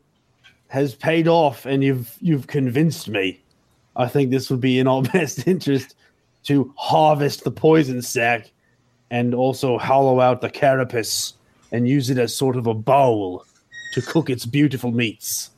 has 0.68 0.94
paid 0.94 1.28
off 1.28 1.66
and 1.66 1.82
you've 1.84 2.16
you've 2.20 2.46
convinced 2.46 3.08
me. 3.08 3.39
I 3.96 4.08
think 4.08 4.30
this 4.30 4.50
would 4.50 4.60
be 4.60 4.78
in 4.78 4.86
our 4.86 5.02
best 5.14 5.46
interest 5.46 5.94
to 6.44 6.72
harvest 6.76 7.44
the 7.44 7.50
poison 7.50 8.02
sac 8.02 8.50
and 9.10 9.34
also 9.34 9.78
hollow 9.78 10.20
out 10.20 10.40
the 10.40 10.50
carapace 10.50 11.34
and 11.72 11.88
use 11.88 12.10
it 12.10 12.18
as 12.18 12.34
sort 12.34 12.56
of 12.56 12.66
a 12.66 12.74
bowl 12.74 13.44
to 13.92 14.02
cook 14.02 14.30
its 14.30 14.46
beautiful 14.46 14.92
meats. 14.92 15.50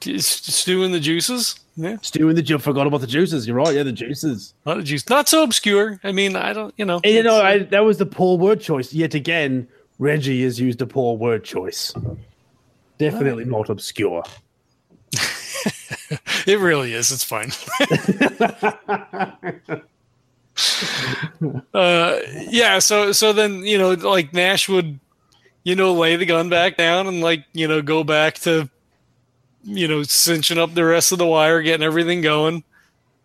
Just 0.00 0.52
Stew 0.52 0.82
in 0.82 0.92
the 0.92 1.00
juices. 1.00 1.54
Yeah, 1.76 1.96
Stew 2.02 2.28
in 2.28 2.36
the 2.36 2.42
ju- 2.42 2.58
forgot 2.58 2.86
about 2.86 3.00
the 3.00 3.06
juices. 3.06 3.46
You're 3.46 3.56
right, 3.56 3.74
yeah, 3.74 3.82
the 3.82 3.92
juices. 3.92 4.54
a 4.64 4.68
lot 4.70 4.78
of 4.78 4.84
juice. 4.84 5.08
Not 5.08 5.28
so 5.28 5.42
obscure. 5.42 5.98
I 6.04 6.12
mean, 6.12 6.36
I 6.36 6.52
don't, 6.52 6.74
you 6.76 6.84
know. 6.84 7.00
And, 7.02 7.14
you 7.14 7.22
know, 7.22 7.40
I, 7.40 7.58
that 7.58 7.84
was 7.84 7.98
the 7.98 8.06
poor 8.06 8.38
word 8.38 8.60
choice. 8.60 8.92
Yet 8.92 9.14
again, 9.14 9.66
Reggie 9.98 10.42
has 10.44 10.60
used 10.60 10.80
a 10.82 10.86
poor 10.86 11.16
word 11.16 11.44
choice. 11.44 11.92
Definitely 12.98 13.44
not 13.44 13.70
obscure. 13.70 14.22
it 16.46 16.58
really 16.58 16.92
is. 16.92 17.12
It's 17.12 17.24
fine. 17.24 17.50
uh, 21.74 22.18
yeah. 22.50 22.78
So, 22.78 23.12
so 23.12 23.32
then 23.32 23.64
you 23.64 23.78
know, 23.78 23.92
like 23.92 24.32
Nash 24.32 24.68
would, 24.68 24.98
you 25.62 25.74
know, 25.74 25.94
lay 25.94 26.16
the 26.16 26.26
gun 26.26 26.48
back 26.48 26.76
down 26.76 27.06
and 27.06 27.20
like 27.20 27.44
you 27.52 27.68
know 27.68 27.82
go 27.82 28.04
back 28.04 28.36
to, 28.40 28.68
you 29.62 29.88
know, 29.88 30.02
cinching 30.02 30.58
up 30.58 30.74
the 30.74 30.84
rest 30.84 31.12
of 31.12 31.18
the 31.18 31.26
wire, 31.26 31.62
getting 31.62 31.84
everything 31.84 32.20
going, 32.20 32.64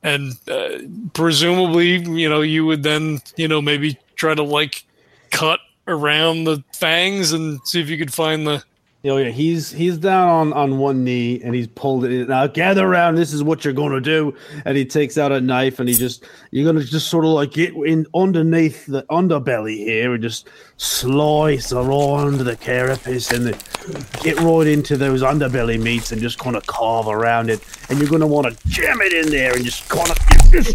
and 0.03 0.33
uh, 0.49 0.77
presumably, 1.13 1.97
you 1.97 2.29
know, 2.29 2.41
you 2.41 2.65
would 2.65 2.83
then, 2.83 3.19
you 3.35 3.47
know, 3.47 3.61
maybe 3.61 3.97
try 4.15 4.33
to 4.33 4.43
like 4.43 4.85
cut 5.31 5.59
around 5.87 6.45
the 6.45 6.63
fangs 6.73 7.33
and 7.33 7.59
see 7.65 7.81
if 7.81 7.89
you 7.89 7.97
could 7.97 8.13
find 8.13 8.47
the. 8.47 8.63
Oh 9.05 9.15
yeah, 9.15 9.29
he's 9.29 9.71
he's 9.71 9.97
down 9.97 10.27
on, 10.27 10.51
on 10.51 10.77
one 10.77 11.05
knee 11.05 11.41
and 11.41 11.55
he's 11.55 11.67
pulled 11.67 12.03
it 12.03 12.11
in. 12.11 12.27
Now 12.27 12.47
gather 12.47 12.85
around. 12.85 13.15
This 13.15 13.31
is 13.31 13.41
what 13.41 13.63
you're 13.63 13.73
going 13.73 13.93
to 13.93 14.01
do. 14.01 14.35
And 14.65 14.75
he 14.75 14.83
takes 14.83 15.17
out 15.17 15.31
a 15.31 15.39
knife 15.39 15.79
and 15.79 15.87
he 15.87 15.95
just 15.95 16.25
you're 16.51 16.69
going 16.69 16.83
to 16.83 16.89
just 16.89 17.07
sort 17.07 17.23
of 17.23 17.31
like 17.31 17.51
get 17.51 17.73
in 17.73 18.05
underneath 18.13 18.85
the 18.87 19.03
underbelly 19.03 19.77
here 19.77 20.15
and 20.15 20.21
just 20.21 20.49
slice 20.75 21.71
around 21.71 22.39
the 22.39 22.57
carapace 22.57 23.31
and 23.31 23.45
the, 23.45 24.19
get 24.21 24.37
right 24.41 24.67
into 24.67 24.97
those 24.97 25.21
underbelly 25.21 25.81
meats 25.81 26.11
and 26.11 26.21
just 26.21 26.37
kind 26.37 26.57
of 26.57 26.67
carve 26.67 27.07
around 27.07 27.49
it. 27.49 27.61
And 27.89 27.99
you're 27.99 28.09
going 28.09 28.19
to 28.19 28.27
want 28.27 28.53
to 28.53 28.67
jam 28.67 28.99
it 28.99 29.13
in 29.13 29.31
there 29.31 29.55
and 29.55 29.63
just 29.63 29.87
kind 29.87 30.09
of 30.09 30.17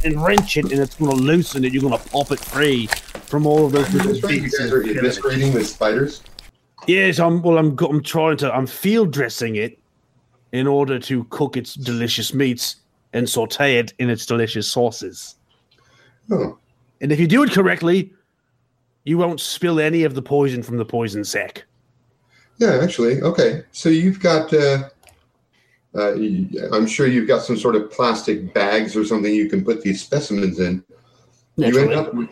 and 0.02 0.24
wrench 0.24 0.56
it 0.56 0.72
and 0.72 0.80
it's 0.80 0.94
going 0.94 1.14
to 1.14 1.22
loosen 1.22 1.62
it. 1.62 1.74
You're 1.74 1.82
going 1.82 1.98
to 1.98 2.08
pop 2.08 2.30
it 2.30 2.40
free 2.40 2.86
from 3.26 3.46
all 3.46 3.66
of 3.66 3.72
those. 3.72 3.92
You 3.92 4.00
guys 4.40 4.72
are 4.72 4.82
eviscerating 4.82 5.52
the 5.52 5.62
spiders. 5.62 6.22
Yes, 6.86 7.18
I'm. 7.18 7.42
Well, 7.42 7.58
I'm. 7.58 7.76
I'm 7.78 8.02
trying 8.02 8.36
to. 8.38 8.52
I'm 8.52 8.66
field 8.66 9.12
dressing 9.12 9.56
it 9.56 9.78
in 10.52 10.66
order 10.66 10.98
to 11.00 11.24
cook 11.24 11.56
its 11.56 11.74
delicious 11.74 12.32
meats 12.32 12.76
and 13.12 13.28
saute 13.28 13.76
it 13.76 13.92
in 13.98 14.10
its 14.10 14.26
delicious 14.26 14.68
sauces. 14.68 15.36
Oh, 16.30 16.58
And 17.00 17.12
if 17.12 17.20
you 17.20 17.26
do 17.26 17.42
it 17.42 17.52
correctly, 17.52 18.12
you 19.04 19.18
won't 19.18 19.40
spill 19.40 19.80
any 19.80 20.04
of 20.04 20.14
the 20.14 20.22
poison 20.22 20.62
from 20.62 20.78
the 20.78 20.84
poison 20.84 21.24
sac. 21.24 21.64
yeah, 22.58 22.80
actually, 22.82 23.20
okay. 23.22 23.64
So 23.72 23.88
you've 23.88 24.20
got. 24.20 24.52
Uh, 24.52 24.88
uh, 25.96 26.14
I'm 26.72 26.86
sure 26.88 27.06
you've 27.06 27.28
got 27.28 27.42
some 27.42 27.56
sort 27.56 27.76
of 27.76 27.88
plastic 27.90 28.52
bags 28.52 28.96
or 28.96 29.04
something 29.04 29.32
you 29.32 29.48
can 29.48 29.64
put 29.64 29.82
these 29.82 30.02
specimens 30.02 30.58
in. 30.58 30.82
You 31.56 31.78
end 31.78 31.92
up 31.92 32.12
with. 32.12 32.28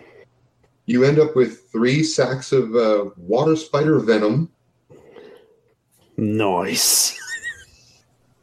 You 0.87 1.05
end 1.05 1.19
up 1.19 1.37
with 1.37 1.71
three 1.71 2.03
sacs 2.03 2.53
of 2.53 2.75
uh, 2.75 3.11
water 3.17 3.57
spider 3.57 3.99
venom. 4.01 4.51
Nice. 6.17 7.19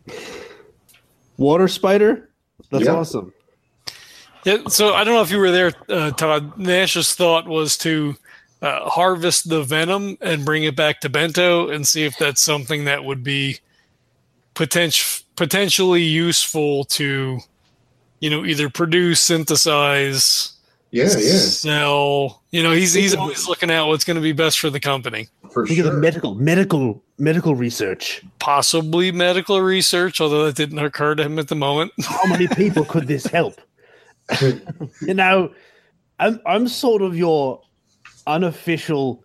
Water 1.37 1.67
spider. 1.67 2.29
That's 2.71 2.85
Yeah. 2.85 2.95
awesome. 2.95 3.33
Yeah, 4.45 4.57
so 4.67 4.93
I 4.93 5.03
don't 5.03 5.13
know 5.13 5.21
if 5.21 5.31
you 5.31 5.37
were 5.37 5.51
there, 5.51 5.73
uh, 5.89 6.11
Todd. 6.11 6.57
Nash's 6.57 7.13
thought 7.13 7.47
was 7.47 7.77
to 7.79 8.15
uh, 8.61 8.89
harvest 8.89 9.49
the 9.49 9.63
venom 9.63 10.17
and 10.21 10.43
bring 10.45 10.63
it 10.63 10.75
back 10.75 10.99
to 11.01 11.09
Bento 11.09 11.69
and 11.69 11.87
see 11.87 12.03
if 12.03 12.17
that's 12.17 12.41
something 12.41 12.85
that 12.85 13.03
would 13.03 13.23
be 13.23 13.57
potential 14.53 15.23
potentially 15.37 16.03
useful 16.03 16.83
to, 16.85 17.39
you 18.19 18.29
know, 18.29 18.45
either 18.45 18.69
produce, 18.69 19.21
synthesize, 19.21 20.53
Yeah, 20.91 21.03
yeah, 21.03 21.37
sell. 21.37 22.41
You 22.49 22.63
know, 22.63 22.71
he's 22.71 22.93
he's 22.93 23.13
always 23.13 23.47
looking 23.47 23.69
at 23.69 23.83
what's 23.83 24.03
going 24.03 24.15
to 24.15 24.21
be 24.21 24.31
best 24.31 24.59
for 24.59 24.71
the 24.71 24.79
company. 24.79 25.27
for 25.51 25.67
Think 25.67 25.79
of 25.79 25.85
the 25.85 25.93
medical, 25.93 26.33
medical, 26.33 27.03
medical 27.19 27.53
research. 27.53 28.23
Possibly 28.39 29.11
medical 29.11 29.61
research, 29.61 30.19
although 30.19 30.45
that 30.45 30.55
didn't 30.55 30.79
occur 30.79 31.13
to 31.13 31.23
him 31.23 31.37
at 31.37 31.47
the 31.47 31.55
moment. 31.55 31.91
How 32.01 32.25
many 32.25 32.47
people 32.47 32.85
could 32.85 33.07
this 33.07 33.27
help? 33.27 33.61
you 34.41 35.13
know, 35.13 35.53
I'm 36.17 36.41
I'm 36.47 36.67
sort 36.67 37.03
of 37.03 37.15
your 37.15 37.61
unofficial 38.25 39.23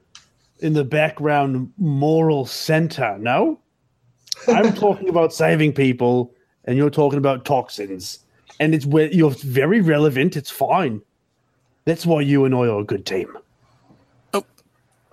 in 0.59 0.75
the 0.75 0.85
background 0.85 1.73
moral 1.79 2.45
center. 2.45 3.17
No, 3.19 3.59
I'm 4.49 4.75
talking 4.75 5.09
about 5.09 5.33
saving 5.33 5.73
people, 5.73 6.35
and 6.67 6.77
you're 6.77 6.91
talking 6.91 7.19
about 7.19 7.47
toxins, 7.47 8.19
and 8.61 8.75
it's 8.75 8.85
where 8.85 9.11
you're 9.11 9.31
very 9.31 9.81
relevant. 9.81 10.37
It's 10.37 10.51
fine. 10.51 11.01
That's 11.87 12.07
why 12.07 12.23
you 12.23 12.45
and 12.45 12.55
I 12.55 12.61
are 12.61 12.81
a 12.81 12.85
good 12.85 13.05
team. 13.05 13.37
Oh, 14.33 14.45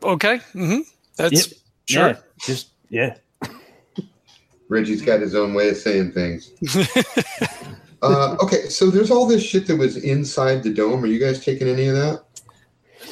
Okay, 0.03 0.37
hmm 0.53 0.79
that's 1.17 1.33
Yep. 1.33 1.45
sure. 1.89 2.07
Yeah, 2.07 2.17
just 2.45 2.69
yeah. 2.89 3.15
Reggie's 4.69 5.01
got 5.01 5.19
his 5.19 5.35
own 5.35 5.53
way 5.53 5.69
of 5.69 5.77
saying 5.77 6.13
things. 6.13 6.51
uh, 8.01 8.37
okay, 8.41 8.69
so 8.69 8.89
there's 8.89 9.11
all 9.11 9.25
this 9.25 9.43
shit 9.43 9.67
that 9.67 9.75
was 9.75 9.97
inside 9.97 10.63
the 10.63 10.73
dome. 10.73 11.03
Are 11.03 11.07
you 11.07 11.19
guys 11.19 11.43
taking 11.43 11.67
any 11.67 11.87
of 11.87 11.95
that? 11.95 12.23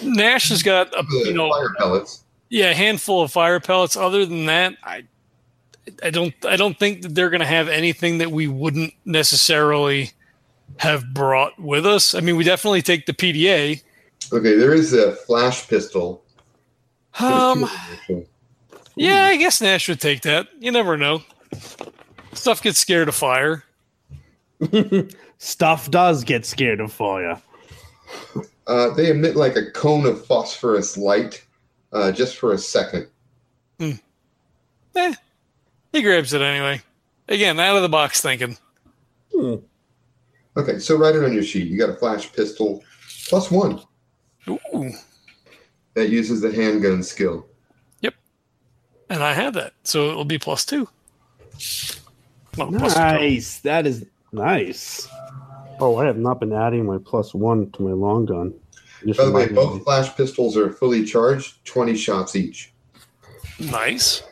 Nash 0.03 0.49
has 0.49 0.63
got 0.63 0.93
a 0.95 1.03
you 1.25 1.33
know 1.33 1.49
fire 1.51 1.73
pellets. 1.77 2.23
yeah 2.49 2.69
a 2.69 2.73
handful 2.73 3.21
of 3.21 3.31
fire 3.31 3.59
pellets. 3.59 3.97
Other 3.97 4.25
than 4.25 4.45
that, 4.45 4.75
I 4.83 5.03
I 6.01 6.09
don't 6.11 6.33
I 6.45 6.55
don't 6.55 6.77
think 6.79 7.01
that 7.01 7.13
they're 7.15 7.29
going 7.29 7.41
to 7.41 7.45
have 7.45 7.67
anything 7.67 8.19
that 8.19 8.31
we 8.31 8.47
wouldn't 8.47 8.93
necessarily 9.05 10.11
have 10.77 11.13
brought 11.13 11.59
with 11.59 11.85
us. 11.85 12.15
I 12.15 12.19
mean, 12.21 12.35
we 12.35 12.43
definitely 12.43 12.81
take 12.81 13.05
the 13.05 13.13
PDA. 13.13 13.81
Okay, 14.31 14.55
there 14.55 14.73
is 14.73 14.93
a 14.93 15.13
flash 15.13 15.67
pistol. 15.67 16.23
Um, 17.19 17.63
of 17.63 17.69
them, 17.69 17.79
actually. 17.91 18.27
yeah, 18.95 19.25
I 19.25 19.37
guess 19.37 19.61
Nash 19.61 19.89
would 19.89 19.99
take 19.99 20.21
that. 20.21 20.47
You 20.59 20.71
never 20.71 20.97
know. 20.97 21.23
Stuff 22.33 22.61
gets 22.61 22.79
scared 22.79 23.09
of 23.09 23.15
fire. 23.15 23.63
Stuff 25.39 25.89
does 25.89 26.23
get 26.23 26.45
scared 26.45 26.79
of 26.79 26.91
fire. 26.91 27.41
Uh, 28.67 28.93
they 28.93 29.09
emit 29.09 29.35
like 29.35 29.55
a 29.55 29.71
cone 29.71 30.05
of 30.05 30.25
phosphorus 30.25 30.97
light 30.97 31.43
uh, 31.91 32.11
just 32.11 32.37
for 32.37 32.53
a 32.53 32.57
second. 32.57 33.07
Eh, 33.79 35.13
he 35.91 36.01
grabs 36.01 36.33
it 36.33 36.41
anyway. 36.41 36.81
Again, 37.27 37.59
out 37.59 37.75
of 37.75 37.81
the 37.81 37.89
box 37.89 38.21
thinking. 38.21 38.57
Okay, 40.59 40.77
so 40.77 40.97
write 40.97 41.15
it 41.15 41.23
on 41.23 41.33
your 41.33 41.43
sheet. 41.43 41.67
You 41.67 41.77
got 41.77 41.89
a 41.89 41.95
flash 41.95 42.31
pistol 42.33 42.83
plus 43.29 43.49
one 43.49 43.81
Ooh, 44.49 44.91
that 45.93 46.09
uses 46.09 46.41
the 46.41 46.51
handgun 46.51 47.01
skill. 47.01 47.47
Yep. 48.01 48.15
And 49.09 49.23
I 49.23 49.33
have 49.33 49.53
that, 49.53 49.73
so 49.83 50.09
it'll 50.09 50.25
be 50.25 50.37
plus 50.37 50.65
two. 50.65 50.89
Well, 52.57 52.71
plus 52.71 52.93
two. 52.93 52.99
Nice. 52.99 53.59
That 53.59 53.87
is 53.87 54.05
nice. 54.33 55.07
Oh, 55.79 55.95
I 55.95 56.05
have 56.05 56.17
not 56.17 56.41
been 56.41 56.51
adding 56.51 56.85
my 56.85 56.97
plus 56.97 57.33
one 57.33 57.71
to 57.71 57.81
my 57.83 57.93
long 57.93 58.25
gun. 58.25 58.53
Just 59.05 59.17
By 59.17 59.25
the 59.25 59.31
way, 59.31 59.47
both 59.47 59.75
me. 59.75 59.83
flash 59.83 60.13
pistols 60.17 60.57
are 60.57 60.73
fully 60.73 61.05
charged, 61.05 61.63
20 61.65 61.95
shots 61.95 62.35
each. 62.35 62.73
Nice. 63.59 64.23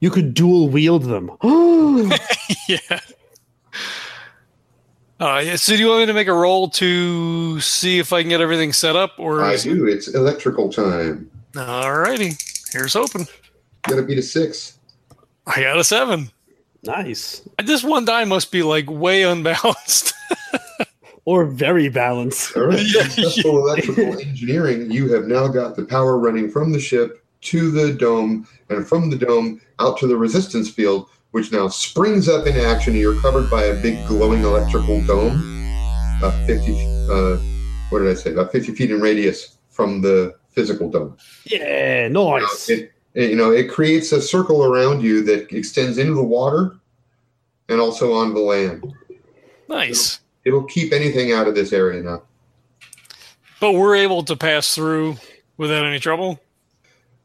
You 0.00 0.10
could 0.10 0.34
dual 0.34 0.68
wield 0.68 1.04
them. 1.04 1.30
yeah. 2.68 3.00
Uh, 5.20 5.42
yeah. 5.44 5.56
So, 5.56 5.72
do 5.74 5.78
you 5.82 5.88
want 5.88 6.00
me 6.00 6.06
to 6.06 6.12
make 6.14 6.28
a 6.28 6.32
roll 6.32 6.68
to 6.70 7.60
see 7.60 7.98
if 7.98 8.12
I 8.12 8.22
can 8.22 8.28
get 8.28 8.40
everything 8.40 8.72
set 8.72 8.94
up, 8.96 9.12
or 9.18 9.42
I 9.42 9.56
do. 9.56 9.86
It's 9.86 10.08
electrical 10.08 10.68
time. 10.70 11.30
All 11.56 11.92
righty, 11.92 12.32
here's 12.72 12.94
open. 12.94 13.26
Got 13.82 13.96
to 13.96 14.02
beat 14.02 14.18
a 14.18 14.22
six. 14.22 14.78
I 15.46 15.62
got 15.62 15.78
a 15.78 15.84
seven. 15.84 16.30
nice. 16.84 17.42
This 17.64 17.82
one 17.82 18.04
die 18.04 18.24
must 18.24 18.52
be 18.52 18.62
like 18.62 18.88
way 18.88 19.22
unbalanced. 19.24 20.14
Or 21.24 21.44
very 21.44 21.90
balanced. 21.90 22.56
All 22.56 22.68
right. 22.68 22.80
Yeah, 22.80 23.02
Successful 23.08 23.58
electrical 23.58 24.18
engineering. 24.18 24.90
You 24.90 25.12
have 25.12 25.26
now 25.26 25.46
got 25.46 25.76
the 25.76 25.84
power 25.84 26.16
running 26.16 26.50
from 26.50 26.72
the 26.72 26.80
ship 26.80 27.22
to 27.42 27.70
the 27.70 27.92
dome, 27.92 28.48
and 28.70 28.88
from 28.88 29.10
the 29.10 29.16
dome 29.16 29.60
out 29.78 29.98
to 29.98 30.06
the 30.06 30.16
resistance 30.16 30.70
field, 30.70 31.10
which 31.32 31.52
now 31.52 31.68
springs 31.68 32.28
up 32.28 32.46
in 32.46 32.56
action. 32.56 32.92
And 32.94 33.00
you're 33.02 33.20
covered 33.20 33.50
by 33.50 33.64
a 33.64 33.80
big 33.82 34.06
glowing 34.06 34.42
electrical 34.42 35.00
dome, 35.06 35.36
about 36.18 36.34
50. 36.46 36.72
Uh, 37.10 37.36
what 37.90 38.00
did 38.00 38.08
I 38.10 38.14
say? 38.14 38.32
About 38.32 38.52
50 38.52 38.74
feet 38.74 38.90
in 38.90 39.00
radius 39.00 39.56
from 39.70 40.00
the 40.00 40.34
physical 40.50 40.90
dome. 40.90 41.16
Yeah, 41.44 42.08
nice. 42.08 42.68
It, 42.68 42.92
it- 43.14 43.30
you 43.30 43.36
know, 43.36 43.50
it 43.50 43.68
creates 43.68 44.12
a 44.12 44.20
circle 44.22 44.64
around 44.64 45.02
you 45.02 45.24
that 45.24 45.50
extends 45.52 45.98
into 45.98 46.14
the 46.14 46.22
water 46.22 46.76
and 47.68 47.80
also 47.80 48.12
on 48.12 48.32
the 48.32 48.38
land. 48.40 48.84
nice. 49.68 50.20
It'll 50.44 50.62
keep 50.64 50.92
anything 50.92 51.32
out 51.32 51.48
of 51.48 51.54
this 51.56 51.72
area 51.72 52.00
now. 52.02 52.22
But 53.60 53.72
we're 53.72 53.96
able 53.96 54.22
to 54.24 54.36
pass 54.36 54.72
through 54.74 55.16
without 55.56 55.84
any 55.84 55.98
trouble. 55.98 56.38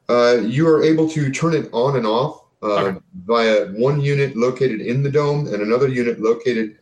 Uh, 0.09 0.37
you 0.41 0.67
are 0.67 0.83
able 0.83 1.07
to 1.09 1.29
turn 1.31 1.53
it 1.53 1.69
on 1.73 1.95
and 1.95 2.07
off 2.07 2.42
Okay. 2.63 2.99
via 3.25 3.67
one 3.73 3.99
unit 3.99 4.35
located 4.37 4.79
in 4.81 5.03
the 5.03 5.11
dome 5.11 5.47
and 5.47 5.61
another 5.61 5.89
unit 5.89 6.19
located 6.21 6.77